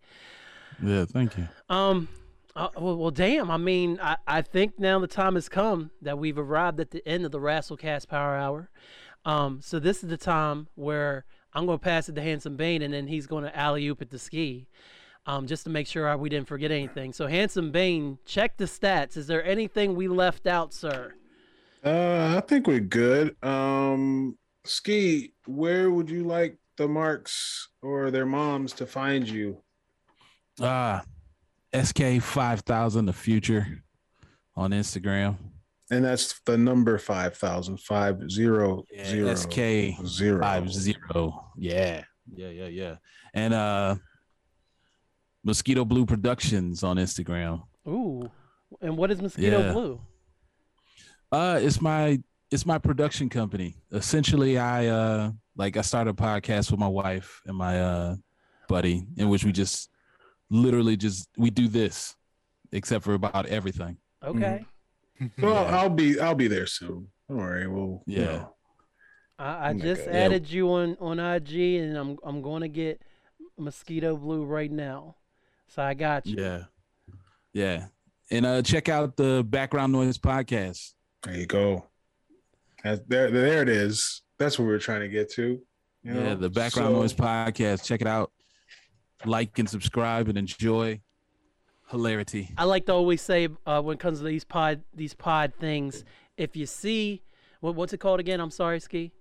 Yeah, 0.82 1.06
thank 1.06 1.38
you. 1.38 1.48
Um, 1.70 2.08
uh, 2.56 2.70
well, 2.78 2.98
well, 2.98 3.12
damn. 3.12 3.52
I 3.52 3.58
mean, 3.58 4.00
I, 4.02 4.18
I 4.28 4.42
think 4.42 4.80
now 4.80 5.00
the 5.00 5.08
time 5.08 5.36
has 5.36 5.50
come 5.50 5.92
that 6.02 6.18
we've 6.18 6.38
arrived 6.38 6.80
at 6.80 6.92
the 6.92 7.06
end 7.08 7.26
of 7.26 7.32
the 7.32 7.40
Rasslecast 7.40 8.08
Power 8.08 8.36
Hour. 8.36 8.70
Um, 9.26 9.60
so 9.62 9.80
this 9.80 10.04
is 10.04 10.10
the 10.10 10.18
time 10.18 10.68
where 10.76 11.26
I'm 11.54 11.66
going 11.66 11.80
to 11.80 11.84
pass 11.84 12.10
it 12.10 12.16
to 12.16 12.22
Handsome 12.22 12.56
Bane, 12.56 12.82
and 12.82 12.94
then 12.94 13.08
he's 13.08 13.28
going 13.28 13.44
to 13.44 13.58
alley 13.58 13.88
oop 13.88 14.02
at 14.02 14.10
the 14.10 14.20
ski, 14.20 14.68
um, 15.26 15.48
just 15.48 15.64
to 15.64 15.70
make 15.70 15.88
sure 15.88 16.16
we 16.18 16.30
didn't 16.30 16.48
forget 16.48 16.72
anything. 16.72 17.14
So 17.14 17.28
Handsome 17.28 17.72
Bane, 17.72 18.20
check 18.26 18.58
the 18.58 18.66
stats. 18.66 19.18
Is 19.18 19.28
there 19.28 19.44
anything 19.44 19.96
we 19.96 20.08
left 20.08 20.48
out, 20.48 20.74
sir? 20.74 21.14
Uh, 21.84 22.36
I 22.38 22.42
think 22.48 22.68
we're 22.68 22.80
good. 22.80 23.36
Um, 23.44 24.38
Ski, 24.66 25.34
where 25.46 25.92
would 25.92 26.10
you 26.10 26.24
like 26.24 26.58
the 26.78 26.88
marks 26.88 27.70
or 27.82 28.12
their 28.12 28.26
moms 28.26 28.74
to 28.74 28.86
find 28.86 29.28
you? 29.28 29.62
Ah, 30.62 31.04
SK 31.74 32.22
five 32.22 32.62
thousand 32.62 33.06
the 33.06 33.14
future 33.14 33.84
on 34.56 34.72
Instagram. 34.72 35.38
And 35.92 36.04
that's 36.04 36.40
the 36.46 36.58
number 36.58 36.98
five 36.98 37.36
thousand 37.38 37.80
five 37.80 38.30
zero 38.32 38.84
zero 39.06 39.36
SK 39.36 40.06
zero. 40.06 40.42
five 40.42 40.72
zero. 40.72 41.52
Yeah, 41.58 42.04
yeah, 42.34 42.50
yeah, 42.50 42.68
yeah. 42.68 42.96
And 43.34 43.54
uh, 43.54 43.96
Mosquito 45.44 45.86
Blue 45.86 46.06
Productions 46.06 46.84
on 46.84 46.98
Instagram. 46.98 47.64
Ooh, 47.88 48.30
and 48.82 48.98
what 48.98 49.12
is 49.12 49.22
Mosquito 49.22 49.60
Yeah. 49.60 49.72
Blue? 49.74 50.02
Uh, 51.32 51.60
it's 51.62 51.82
my 51.82 52.20
it's 52.50 52.66
my 52.66 52.78
production 52.78 53.30
company. 53.30 53.76
Essentially, 53.92 54.58
I 54.58 54.88
uh 54.88 55.32
like 55.58 55.78
I 55.78 55.82
started 55.82 56.12
a 56.12 56.14
podcast 56.14 56.72
with 56.72 56.80
my 56.80 56.88
wife 56.88 57.42
and 57.46 57.56
my 57.58 57.80
uh 57.82 58.16
buddy, 58.68 59.06
in 59.18 59.30
which 59.30 59.44
we 59.44 59.52
just 59.52 59.90
literally 60.50 60.98
just 60.98 61.30
we 61.38 61.50
do 61.50 61.68
this, 61.68 62.16
except 62.72 63.04
for 63.06 63.14
about 63.14 63.46
everything. 63.48 63.98
Okay. 64.24 64.66
Well, 65.42 65.66
I'll 65.74 65.90
be 65.90 66.20
I'll 66.20 66.36
be 66.36 66.50
there 66.50 66.68
soon. 66.68 67.08
Don't 67.30 67.38
worry. 67.38 67.68
We'll 67.68 68.04
you 68.06 68.22
Yeah. 68.22 68.26
know. 68.26 68.56
I, 69.40 69.46
I 69.46 69.70
Oh 69.72 69.78
just 69.80 70.04
God. 70.06 70.14
added 70.14 70.52
you 70.52 70.70
on 70.74 70.98
on 71.00 71.20
IG, 71.20 71.54
and 71.82 71.96
I'm 71.98 72.18
I'm 72.22 72.42
going 72.42 72.62
to 72.62 72.68
get 72.68 73.02
Mosquito 73.58 74.18
Blue 74.18 74.44
right 74.44 74.70
now. 74.72 75.16
So 75.70 75.82
I 75.82 75.94
got 75.94 76.26
you. 76.26 76.36
Yeah, 76.44 76.64
yeah. 77.54 77.86
And 78.30 78.46
uh, 78.46 78.62
check 78.62 78.90
out 78.90 79.16
the 79.16 79.46
Background 79.48 79.94
Noise 79.94 80.18
podcast. 80.18 80.92
There 81.24 81.36
you 81.38 81.46
go. 81.46 81.86
That's, 82.84 83.00
there, 83.08 83.32
there 83.32 83.62
it 83.62 83.70
is. 83.70 84.22
That's 84.38 84.60
what 84.60 84.66
we 84.66 84.74
are 84.74 84.80
trying 84.80 85.02
to 85.02 85.08
get 85.08 85.32
to. 85.34 85.62
you 86.04 86.14
know? 86.14 86.22
Yeah, 86.22 86.34
the 86.36 86.50
Background 86.50 86.94
So- 86.94 87.02
Noise 87.02 87.14
podcast. 87.14 87.86
Check 87.86 88.02
it 88.02 88.08
out. 88.08 88.32
Like 89.26 89.58
and 89.58 89.70
subscribe 89.70 90.28
and 90.28 90.38
enjoy 90.38 91.02
hilarity. 91.90 92.52
I 92.58 92.66
like 92.66 92.86
to 92.88 92.94
always 92.94 93.22
say 93.22 93.48
uh, 93.66 93.82
when 93.82 93.96
it 93.96 94.00
comes 94.00 94.20
to 94.20 94.26
these 94.26 94.44
pod 94.44 94.84
these 94.94 95.14
pod 95.14 95.54
things, 95.60 96.04
if 96.38 96.56
you 96.56 96.66
see 96.66 97.22
what, 97.62 97.76
what's 97.76 97.94
it 97.94 98.00
called 98.00 98.20
again? 98.20 98.40
I'm 98.40 98.52
sorry, 98.52 98.80
Ski. 98.80 99.12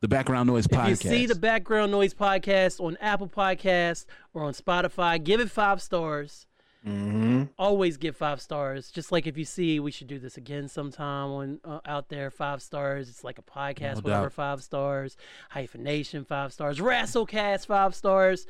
The 0.00 0.08
Background 0.08 0.48
Noise 0.48 0.66
If 0.70 0.88
you 0.88 0.96
see 0.96 1.26
the 1.26 1.36
background 1.36 1.92
noise 1.92 2.12
podcast 2.12 2.80
on 2.80 2.96
Apple 3.00 3.28
Podcast 3.28 4.06
or 4.34 4.42
on 4.42 4.52
Spotify, 4.52 5.22
give 5.22 5.38
it 5.38 5.48
five 5.48 5.80
stars. 5.80 6.46
Mhm. 6.86 7.50
Always 7.58 7.96
give 7.96 8.16
five 8.16 8.40
stars. 8.40 8.90
Just 8.90 9.12
like 9.12 9.26
if 9.26 9.36
you 9.38 9.44
see, 9.44 9.78
we 9.78 9.90
should 9.92 10.08
do 10.08 10.18
this 10.18 10.36
again 10.36 10.66
sometime 10.68 11.30
on 11.30 11.60
uh, 11.64 11.78
out 11.86 12.08
there. 12.08 12.30
Five 12.30 12.60
stars. 12.60 13.08
It's 13.08 13.22
like 13.22 13.38
a 13.38 13.42
podcast, 13.42 13.96
No 13.96 14.00
whatever. 14.02 14.22
doubt. 14.24 14.32
Five 14.32 14.62
stars. 14.62 15.16
Hyphenation. 15.50 16.24
Five 16.24 16.52
stars. 16.52 16.80
Rasslecast. 16.80 17.66
Five 17.66 17.94
stars. 17.94 18.46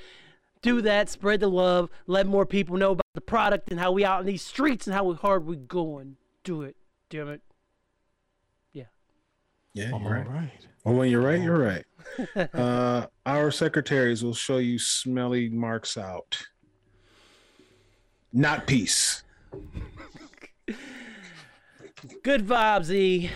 Do 0.63 0.81
that. 0.81 1.11
Spread 1.11 1.41
the 1.41 1.49
love. 1.49 1.91
Let 2.07 2.27
more 2.27 2.47
people 2.47 2.77
know 2.79 2.93
about 2.93 3.03
the 3.15 3.21
product 3.21 3.71
and 3.71 3.79
how 3.79 3.93
we 3.93 4.05
out 4.05 4.21
in 4.21 4.27
these 4.27 4.43
streets 4.43 4.87
and 4.87 4.95
how 4.95 5.13
hard 5.13 5.45
we 5.45 5.57
going. 5.57 6.17
Do 6.45 6.63
it. 6.63 6.77
Damn 7.11 7.29
it. 7.29 7.43
Yeah, 9.75 9.91
All 9.93 10.03
you're 10.03 10.11
right. 10.13 10.29
right. 10.29 10.67
Well, 10.85 10.97
when 10.97 11.11
you're 11.11 11.23
right, 11.23 11.41
you're 11.41 11.59
right. 11.59 11.85
uh, 12.55 13.07
our 13.25 13.51
secretaries 13.51 14.23
will 14.23 14.35
show 14.35 14.59
you 14.59 14.79
smelly 14.79 15.49
marks 15.49 15.97
out. 15.97 16.43
Not 18.33 18.67
peace. 18.67 19.23
Good 22.23 22.47
vibes, 22.47 22.91
E. 22.91 23.31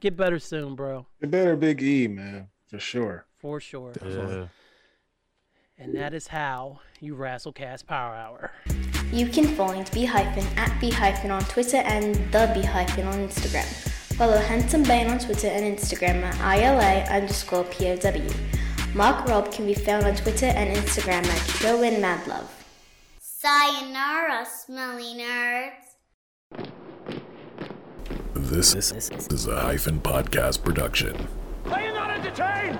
Get 0.00 0.16
better 0.16 0.38
soon, 0.38 0.74
bro. 0.74 1.06
You 1.20 1.28
better 1.28 1.56
Big 1.56 1.82
E, 1.82 2.08
man, 2.08 2.48
for 2.68 2.78
sure. 2.78 3.26
For 3.38 3.60
sure. 3.60 3.92
Yeah. 4.04 4.46
And 5.78 5.94
that 5.94 6.12
is 6.12 6.26
how 6.26 6.80
you 7.00 7.14
Rasslecast 7.14 7.86
Power 7.86 8.14
Hour. 8.14 8.52
You 9.12 9.26
can 9.28 9.46
find 9.56 9.90
B 9.92 10.04
hyphen 10.04 10.46
at 10.58 10.78
B 10.80 10.90
hyphen 10.90 11.30
on 11.30 11.42
Twitter 11.44 11.78
and 11.78 12.14
the 12.32 12.50
B 12.54 12.60
hyphen 12.62 13.06
on 13.06 13.14
Instagram. 13.14 13.64
Follow 14.16 14.36
Handsome 14.36 14.82
Bane 14.82 15.08
on 15.08 15.18
Twitter 15.18 15.46
and 15.46 15.64
Instagram 15.78 16.22
at 16.22 16.58
ILA 16.58 17.10
underscore 17.10 17.64
POW. 17.64 18.94
Mark 18.94 19.26
Rob 19.26 19.50
can 19.50 19.64
be 19.66 19.74
found 19.74 20.04
on 20.04 20.16
Twitter 20.16 20.46
and 20.46 20.76
Instagram 20.76 21.24
at 21.24 21.40
Showin 21.48 22.00
Madlove. 22.00 22.59
Sayonara, 23.42 24.44
smelly 24.44 25.14
nerds. 25.14 25.96
This, 28.34 28.74
is 28.74 29.46
a 29.46 29.58
hyphen 29.58 29.98
podcast 29.98 30.62
production. 30.62 31.26
Are 31.64 31.80
you 31.80 31.94
not 31.94 32.10
entertained? 32.10 32.78